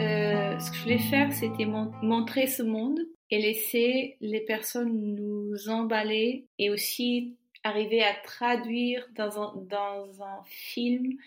Euh, 0.00 0.58
ce 0.58 0.70
que 0.70 0.76
je 0.78 0.82
voulais 0.82 0.98
faire, 0.98 1.30
c'était 1.34 1.66
montrer 1.66 2.46
ce 2.46 2.62
monde 2.62 3.00
et 3.30 3.38
laisser 3.38 4.16
les 4.22 4.40
personnes 4.40 5.14
nous 5.14 5.68
emballer 5.68 6.46
et 6.58 6.70
aussi 6.70 7.36
arriver 7.68 8.02
à 8.02 8.14
traduire 8.14 9.08
dans 9.12 9.40
un, 9.40 10.42
film 10.44 11.18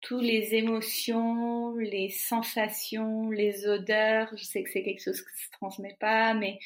toutes 0.00 0.22
les 0.22 0.54
émotions, 0.54 1.76
les 1.76 2.08
sensations, 2.08 3.30
les 3.30 3.66
odeurs. 3.66 4.28
Je 4.36 4.44
sais 4.44 4.62
que 4.62 4.70
c'est 4.70 4.82
quelque 4.82 5.02
chose 5.02 5.20
qui 5.20 5.44
se 5.44 5.50
transmet 5.50 5.96
pas, 5.98 6.34
mais 6.34 6.58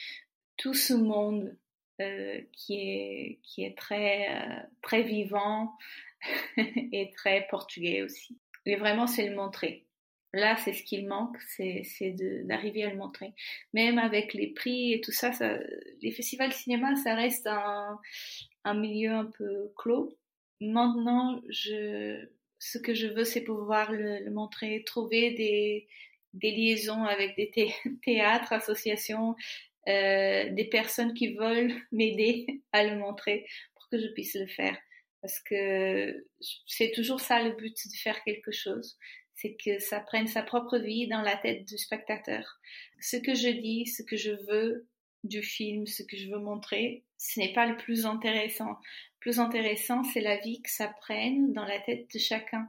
tout 0.57 0.75
ce 0.75 0.93
monde 0.93 1.57
euh, 2.01 2.41
qui 2.53 3.39
est 3.59 3.77
très 3.77 4.29
euh, 4.29 5.03
vivant 5.03 5.73
et 6.57 7.11
très 7.17 7.47
portugais 7.49 8.03
aussi. 8.03 8.39
Mais 8.67 8.77
vraiment, 8.77 9.07
c'est 9.07 9.29
le 9.29 9.35
montrer. 9.35 9.87
Là, 10.35 10.57
c'est 10.57 10.73
ce 10.73 10.83
qu'il 10.83 11.07
manque, 11.07 11.37
c'est 11.43 11.85
d'arriver 12.45 12.85
à 12.85 12.91
le 12.91 12.97
montrer. 12.97 13.35
Même 13.75 13.99
avec 13.99 14.33
les 14.33 14.47
prix 14.47 14.95
et 14.95 15.01
tout 15.03 15.13
ça, 15.13 15.33
ça 15.33 15.59
les 16.01 16.11
festivals 16.11 16.49
de 16.49 16.55
cinéma, 16.55 16.97
ça 16.97 17.15
reste 17.15 17.47
un, 17.47 18.01
un 18.65 18.75
milieu 18.75 19.11
un 19.11 19.27
peu 19.27 19.73
clos. 19.77 20.17
Maintenant, 20.61 21.41
je, 21.49 22.25
ce 22.59 22.79
que 22.79 22.95
je 22.95 23.09
veux, 23.09 23.25
c'est 23.25 23.43
pouvoir 23.43 23.93
le, 23.93 24.31
montrer, 24.31 24.85
trouver 24.85 25.33
des, 25.33 25.89
des 26.35 26.53
liaisons 26.53 27.05
avec 27.05 27.37
des 27.37 27.51
théâtres, 28.05 28.53
associations, 28.53 29.35
euh, 29.89 30.49
des 30.51 30.69
personnes 30.71 31.15
qui 31.15 31.35
veulent 31.35 31.75
m'aider 31.93 32.63
à 32.73 32.85
le 32.85 32.97
montrer 32.97 33.47
pour 33.75 33.89
que 33.89 33.99
je 33.99 34.07
puisse 34.09 34.35
le 34.35 34.47
faire. 34.47 34.79
Parce 35.21 35.41
que 35.41 36.27
c'est 36.67 36.93
toujours 36.93 37.21
ça 37.21 37.43
le 37.43 37.53
but 37.53 37.77
de 37.77 37.97
faire 37.97 38.23
quelque 38.25 38.51
chose, 38.51 38.99
c'est 39.35 39.57
que 39.57 39.79
ça 39.79 40.01
prenne 40.01 40.27
sa 40.27 40.43
propre 40.43 40.79
vie 40.79 41.09
dans 41.09 41.23
la 41.23 41.37
tête 41.37 41.65
du 41.65 41.79
spectateur. 41.79 42.61
Ce 43.01 43.17
que 43.17 43.35
je 43.35 43.49
dis, 43.49 43.87
ce 43.87 44.03
que 44.03 44.17
je 44.17 44.33
veux 44.49 44.87
du 45.25 45.43
film, 45.43 45.87
ce 45.87 46.03
que 46.03 46.17
je 46.17 46.29
veux 46.29 46.41
montrer, 46.41 47.05
ce 47.25 47.41
n'est 47.41 47.53
pas 47.53 47.67
le 47.67 47.77
plus 47.77 48.07
intéressant 48.07 48.79
plus 49.23 49.39
intéressant, 49.39 50.03
c'est 50.03 50.21
la 50.21 50.37
vie 50.37 50.61
que 50.63 50.71
ça 50.71 50.89
prenne 50.89 51.53
dans 51.53 51.65
la 51.65 51.79
tête 51.79 52.13
de 52.13 52.19
chacun 52.19 52.69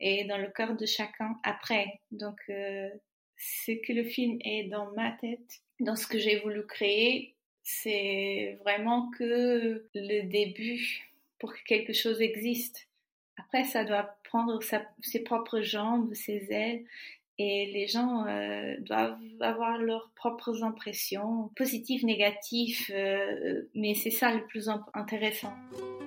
et 0.00 0.24
dans 0.24 0.36
le 0.36 0.48
cœur 0.48 0.76
de 0.76 0.84
chacun 0.84 1.36
après. 1.44 2.00
Donc, 2.10 2.38
euh, 2.50 2.90
ce 3.38 3.70
que 3.70 3.92
le 3.92 4.02
film 4.02 4.36
est 4.44 4.64
dans 4.64 4.90
ma 4.92 5.12
tête, 5.12 5.60
dans 5.78 5.94
ce 5.94 6.08
que 6.08 6.18
j'ai 6.18 6.40
voulu 6.40 6.66
créer, 6.66 7.36
c'est 7.62 8.58
vraiment 8.62 9.10
que 9.12 9.88
le 9.94 10.22
début 10.28 11.08
pour 11.38 11.54
que 11.54 11.62
quelque 11.64 11.92
chose 11.92 12.20
existe. 12.20 12.88
Après, 13.36 13.62
ça 13.64 13.84
doit 13.84 14.18
prendre 14.24 14.60
ses 15.02 15.22
propres 15.22 15.60
jambes, 15.60 16.12
ses 16.14 16.50
ailes, 16.50 16.84
et 17.38 17.70
les 17.72 17.86
gens 17.86 18.24
euh, 18.26 18.74
doivent 18.80 19.16
avoir 19.40 19.78
leurs 19.78 20.10
propres 20.14 20.62
impressions, 20.62 21.50
positives, 21.56 22.04
négatives, 22.04 22.90
euh, 22.90 23.62
mais 23.74 23.94
c'est 23.94 24.10
ça 24.10 24.32
le 24.32 24.42
plus 24.46 24.70
intéressant. 24.94 25.52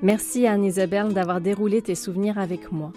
Merci 0.02 0.48
Anne-Isabelle 0.48 1.14
d'avoir 1.14 1.40
déroulé 1.42 1.82
tes 1.82 1.96
souvenirs 1.96 2.40
avec 2.40 2.72
moi. 2.72 2.92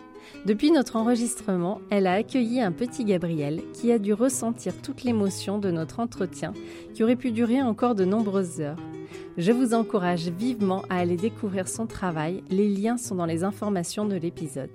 Depuis 0.47 0.71
notre 0.71 0.97
enregistrement, 0.97 1.81
elle 1.91 2.07
a 2.07 2.15
accueilli 2.15 2.61
un 2.61 2.73
petit 2.73 3.05
Gabriel 3.05 3.61
qui 3.75 3.93
a 3.93 3.99
dû 3.99 4.15
ressentir 4.15 4.81
toute 4.81 5.03
l'émotion 5.03 5.59
de 5.59 5.71
notre 5.71 6.01
entretien 6.01 6.55
qui 6.95 7.03
aurait 7.03 7.17
pu 7.17 7.33
durer 7.33 7.61
encore 7.61 7.95
de 7.95 8.05
nombreuses 8.05 8.61
heures. 8.61 8.79
Je 9.37 9.53
vous 9.53 9.75
encourage 9.75 10.29
vivement 10.29 10.83
à 10.91 10.99
aller 10.99 11.17
découvrir 11.17 11.69
son 11.69 11.87
travail, 11.87 12.43
les 12.51 12.69
liens 12.69 12.97
sont 12.97 13.17
dans 13.17 13.27
les 13.27 13.45
informations 13.45 14.05
de 14.05 14.17
l'épisode. 14.17 14.71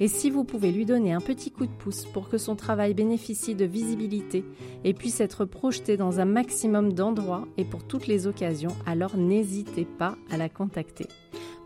Et 0.00 0.08
si 0.08 0.30
vous 0.30 0.44
pouvez 0.44 0.72
lui 0.72 0.84
donner 0.84 1.12
un 1.12 1.20
petit 1.20 1.50
coup 1.50 1.66
de 1.66 1.72
pouce 1.72 2.04
pour 2.04 2.28
que 2.28 2.38
son 2.38 2.56
travail 2.56 2.94
bénéficie 2.94 3.54
de 3.54 3.64
visibilité 3.64 4.44
et 4.82 4.92
puisse 4.92 5.20
être 5.20 5.44
projeté 5.44 5.96
dans 5.96 6.20
un 6.20 6.24
maximum 6.24 6.92
d'endroits 6.92 7.46
et 7.56 7.64
pour 7.64 7.84
toutes 7.84 8.08
les 8.08 8.26
occasions, 8.26 8.74
alors 8.86 9.16
n'hésitez 9.16 9.84
pas 9.84 10.16
à 10.30 10.36
la 10.36 10.48
contacter. 10.48 11.06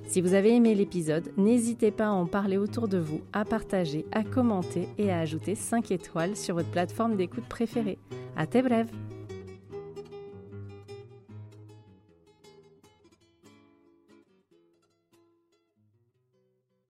Si 0.07 0.23
vous 0.23 0.35
avez 0.35 0.55
aimé 0.55 0.75
l'épisode, 0.75 1.33
n'hésitez 1.37 1.91
pas 1.91 2.07
à 2.07 2.13
en 2.13 2.25
parler 2.27 2.57
autour 2.57 2.89
de 2.89 2.97
vous, 2.99 3.21
à 3.33 3.45
partager, 3.45 4.07
à 4.11 4.25
commenter 4.25 4.89
et 4.97 5.13
à 5.13 5.19
ajouter 5.21 5.55
5 5.55 5.91
étoiles 5.91 6.35
sur 6.37 6.55
votre 6.55 6.71
plateforme 6.71 7.17
d'écoute 7.17 7.45
préférée. 7.49 7.99
À 8.37 8.47
tes 8.47 8.63
brèves 8.63 8.89